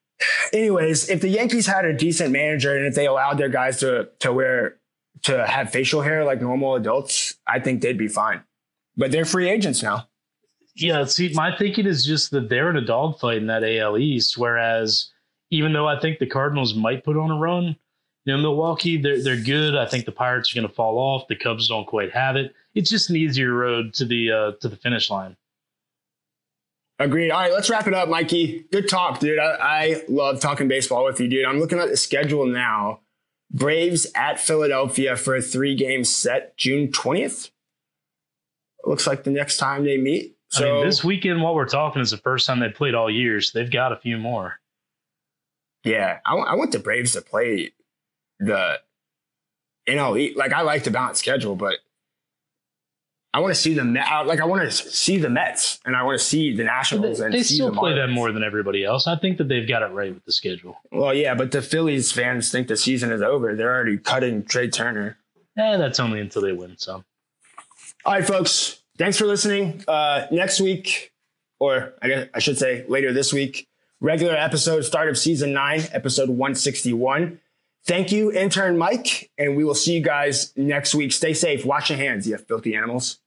Anyways, 0.53 1.09
if 1.09 1.21
the 1.21 1.29
Yankees 1.29 1.67
had 1.67 1.85
a 1.85 1.93
decent 1.93 2.31
manager 2.33 2.77
and 2.77 2.87
if 2.87 2.95
they 2.95 3.07
allowed 3.07 3.39
their 3.39 3.49
guys 3.49 3.81
to 3.81 4.09
to 4.21 4.33
wear 4.33 4.79
to 5.23 5.47
have 5.47 5.71
facial 5.71 6.03
hair 6.03 6.25
like 6.25 6.41
normal 6.41 6.75
adults, 6.75 7.35
I 7.47 7.61
think 7.61 7.81
they'd 7.81 7.99
be 7.99 8.09
fine. 8.09 8.43
But 8.97 9.13
they're 9.13 9.25
free 9.25 9.49
agents 9.49 9.83
now. 9.83 10.09
Yeah, 10.75 11.05
see, 11.05 11.31
my 11.35 11.57
thinking 11.57 11.87
is 11.87 12.05
just 12.05 12.31
that 12.31 12.49
they're 12.49 12.71
in 12.71 12.77
a 12.77 12.85
dogfight 12.85 13.39
in 13.39 13.47
that 13.47 13.65
AL 13.65 13.99
East. 13.99 14.39
Whereas, 14.39 15.11
even 15.51 15.73
though 15.73 15.87
I 15.87 16.01
think 16.01 16.19
the 16.19 16.27
Cardinals 16.27 16.75
might 16.75 17.05
put 17.05 17.17
on 17.17 17.31
a 17.31 17.37
run, 17.37 17.77
you 18.25 18.37
know, 18.37 18.39
Milwaukee, 18.39 19.01
they're 19.01 19.23
they're 19.23 19.43
good. 19.43 19.77
I 19.77 19.87
think 19.87 20.05
the 20.05 20.13
Pirates 20.13 20.53
are 20.53 20.55
going 20.55 20.69
to 20.69 20.75
fall 20.75 20.97
off. 20.99 21.29
The 21.29 21.37
Cubs 21.37 21.69
don't 21.69 21.87
quite 21.87 22.13
have 22.13 22.37
it. 22.37 22.55
It's 22.75 22.89
just 22.89 23.11
an 23.11 23.17
easier 23.17 23.53
road 23.53 23.93
to 23.95 24.05
the 24.05 24.31
uh, 24.31 24.53
to 24.61 24.69
the 24.69 24.77
finish 24.77 25.11
line. 25.11 25.37
Agreed. 26.99 27.31
All 27.31 27.41
right, 27.41 27.53
let's 27.53 27.69
wrap 27.69 27.87
it 27.87 27.95
up, 27.95 28.09
Mikey. 28.09 28.67
Good 28.71 28.89
talk, 28.89 29.19
dude. 29.19 29.39
I, 29.39 29.57
I 29.61 30.03
love 30.09 30.41
talking 30.41 30.69
baseball 30.69 31.05
with 31.05 31.19
you, 31.21 31.29
dude. 31.29 31.45
I'm 31.45 31.59
looking 31.59 31.79
at 31.79 31.89
the 31.89 31.97
schedule 31.97 32.47
now. 32.47 33.01
Braves 33.51 34.07
at 34.15 34.39
Philadelphia 34.41 35.17
for 35.17 35.35
a 35.35 35.43
three 35.43 35.75
game 35.75 36.05
set, 36.05 36.57
June 36.57 36.89
20th. 36.89 37.51
Looks 38.85 39.07
like 39.07 39.25
the 39.25 39.31
next 39.31 39.59
time 39.59 39.85
they 39.85 39.97
meet. 39.99 40.37
So 40.49 40.69
I 40.69 40.73
mean, 40.79 40.87
this 40.87 41.03
weekend, 41.05 41.43
while 41.43 41.55
we're 41.55 41.67
talking, 41.67 42.03
is 42.03 42.11
the 42.11 42.17
first 42.19 42.47
time 42.47 42.61
they 42.61 42.69
played 42.69 42.95
all 42.95 43.11
year, 43.11 43.41
so 43.41 43.59
they've 43.59 43.71
got 43.71 43.93
a 43.93 43.97
few 43.97 44.17
more. 44.19 44.61
yeah, 45.85 46.19
I 46.25 46.35
want 46.35 46.49
I 46.51 46.55
want 46.55 46.73
the 46.73 46.79
Braves 46.79 47.13
to 47.13 47.23
play 47.23 47.73
the 48.39 48.81
NL. 49.89 50.37
Like 50.37 50.53
I 50.53 50.63
like 50.63 50.85
the 50.85 50.91
balanced 50.91 51.21
schedule, 51.21 51.57
but 51.57 51.77
I 53.35 53.41
want 53.41 53.55
to 53.55 53.61
see 53.61 53.73
the 53.73 53.85
Met. 53.85 54.27
Like 54.27 54.41
I 54.41 54.45
want 54.45 54.63
to 54.63 54.71
see 54.71 55.17
the 55.17 55.31
Mets, 55.31 55.81
and 55.87 55.97
I 55.97 56.03
want 56.03 56.19
to 56.19 56.25
see 56.25 56.51
the 56.51 56.59
They, 56.59 56.65
Nationals, 56.65 57.21
and 57.21 57.33
they 57.33 57.43
still 57.43 57.71
the 57.71 57.79
play 57.79 57.95
them 57.95 58.11
more 58.11 58.31
than 58.31 58.43
everybody 58.45 58.85
else. 58.85 59.07
I 59.07 59.17
think 59.17 59.39
that 59.39 59.49
they've 59.49 59.67
got 59.67 59.83
it 59.83 59.87
right 59.87 60.13
with 60.13 60.25
the 60.25 60.33
schedule. 60.33 60.77
Well, 60.91 61.15
yeah, 61.15 61.35
but 61.35 61.51
the 61.51 61.63
Phillies 61.63 62.13
fans 62.13 62.53
think 62.53 62.69
the 62.69 62.77
season 62.77 63.11
is 63.11 63.23
over. 63.23 63.55
They're 63.55 63.75
already 63.75 63.97
cutting 63.97 64.45
Trea 64.45 64.69
Turner. 64.69 65.17
Eh, 65.57 65.77
that's 65.79 65.99
only 65.99 66.21
until 66.21 66.43
they 66.43 66.53
win 66.53 66.77
some. 66.77 67.05
All 68.05 68.13
right, 68.15 68.27
folks. 68.27 68.83
Thanks 68.99 69.17
for 69.17 69.27
listening. 69.27 69.83
Uh, 69.89 70.27
next 70.31 70.61
week, 70.61 71.13
or 71.59 71.95
I 72.03 72.09
guess 72.09 72.29
I 72.35 72.39
should 72.39 72.59
say 72.59 72.85
later 72.87 73.15
this 73.15 73.33
week, 73.33 73.67
regular 74.01 74.35
episode, 74.35 74.83
start 74.83 75.09
of 75.09 75.17
season 75.17 75.55
nine, 75.55 75.83
episode 75.93 76.29
161. 76.29 77.41
Thank 77.85 78.13
you, 78.13 78.31
intern 78.31 78.77
Mike, 78.77 79.31
and 79.39 79.57
we 79.57 79.65
will 79.65 79.75
see 79.75 79.95
you 79.95 80.03
guys 80.03 80.53
next 80.57 80.95
week. 80.95 81.13
Stay 81.13 81.35
safe. 81.35 81.65
Wash 81.65 81.91
your 81.91 81.99
hands, 81.99 82.29
you 82.29 82.37
filthy 82.37 82.75
animals. 82.77 83.19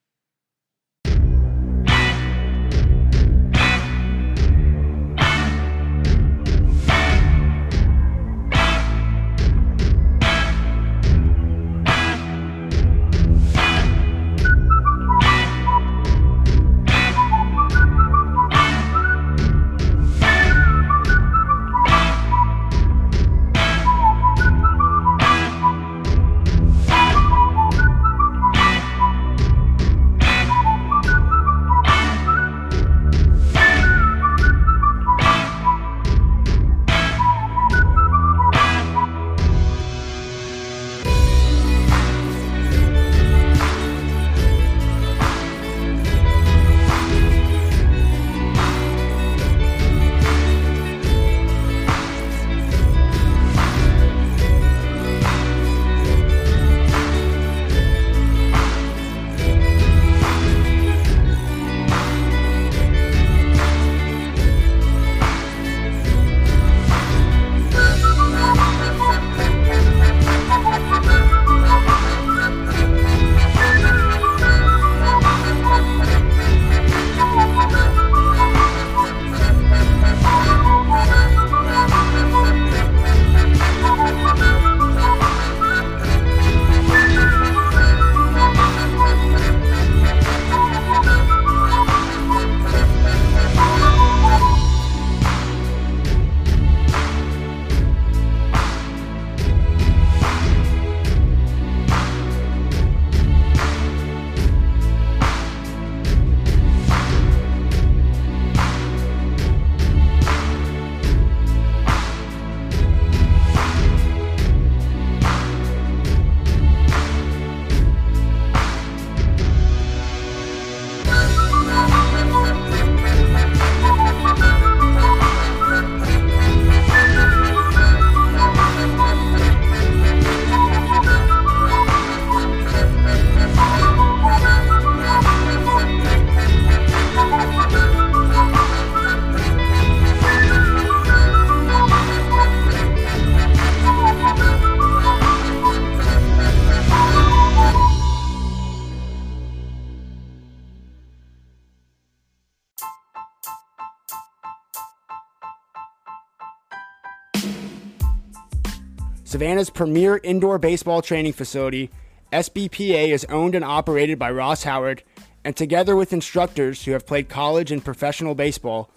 Savannah's 159.45 159.69
premier 159.69 160.19
indoor 160.23 160.57
baseball 160.57 161.03
training 161.03 161.33
facility, 161.33 161.91
SBPA 162.33 163.09
is 163.09 163.25
owned 163.25 163.53
and 163.53 163.63
operated 163.63 164.17
by 164.17 164.31
Ross 164.31 164.63
Howard, 164.63 165.03
and 165.43 165.55
together 165.55 165.95
with 165.95 166.11
instructors 166.11 166.83
who 166.83 166.93
have 166.93 167.05
played 167.05 167.29
college 167.29 167.71
and 167.71 167.85
professional 167.85 168.33
baseball, 168.33 168.89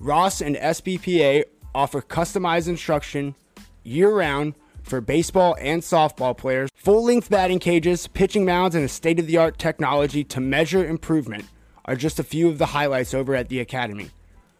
Ross 0.00 0.40
and 0.40 0.56
SBPA 0.56 1.44
offer 1.72 2.02
customized 2.02 2.66
instruction 2.66 3.36
year 3.84 4.12
round 4.12 4.54
for 4.82 5.00
baseball 5.00 5.56
and 5.60 5.82
softball 5.82 6.36
players, 6.36 6.68
full 6.74 7.04
length 7.04 7.30
batting 7.30 7.60
cages, 7.60 8.08
pitching 8.08 8.44
mounds, 8.44 8.74
and 8.74 8.90
state 8.90 9.20
of 9.20 9.28
the 9.28 9.36
art 9.36 9.56
technology 9.56 10.24
to 10.24 10.40
measure 10.40 10.84
improvement 10.84 11.44
are 11.84 11.94
just 11.94 12.18
a 12.18 12.24
few 12.24 12.48
of 12.48 12.58
the 12.58 12.66
highlights 12.66 13.14
over 13.14 13.36
at 13.36 13.48
the 13.48 13.60
Academy. 13.60 14.10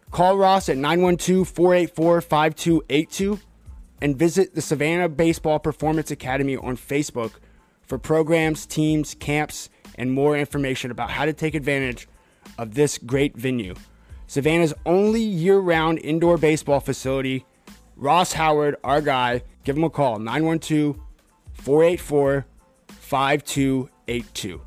Call 0.09 0.37
Ross 0.37 0.69
at 0.69 0.77
912 0.77 1.49
484 1.49 2.21
5282 2.21 3.39
and 4.03 4.17
visit 4.17 4.53
the 4.53 4.61
Savannah 4.61 5.07
Baseball 5.07 5.59
Performance 5.59 6.11
Academy 6.11 6.57
on 6.57 6.75
Facebook 6.75 7.31
for 7.83 7.97
programs, 7.97 8.65
teams, 8.65 9.15
camps, 9.15 9.69
and 9.95 10.11
more 10.11 10.37
information 10.37 10.91
about 10.91 11.09
how 11.09 11.23
to 11.23 11.31
take 11.31 11.55
advantage 11.55 12.09
of 12.57 12.73
this 12.73 12.97
great 12.97 13.37
venue. 13.37 13.73
Savannah's 14.27 14.73
only 14.85 15.21
year 15.21 15.57
round 15.57 15.99
indoor 15.99 16.37
baseball 16.37 16.81
facility. 16.81 17.45
Ross 17.95 18.33
Howard, 18.33 18.75
our 18.83 18.99
guy, 18.99 19.41
give 19.63 19.77
him 19.77 19.85
a 19.85 19.89
call 19.89 20.19
912 20.19 20.97
484 21.53 22.45
5282. 22.87 24.61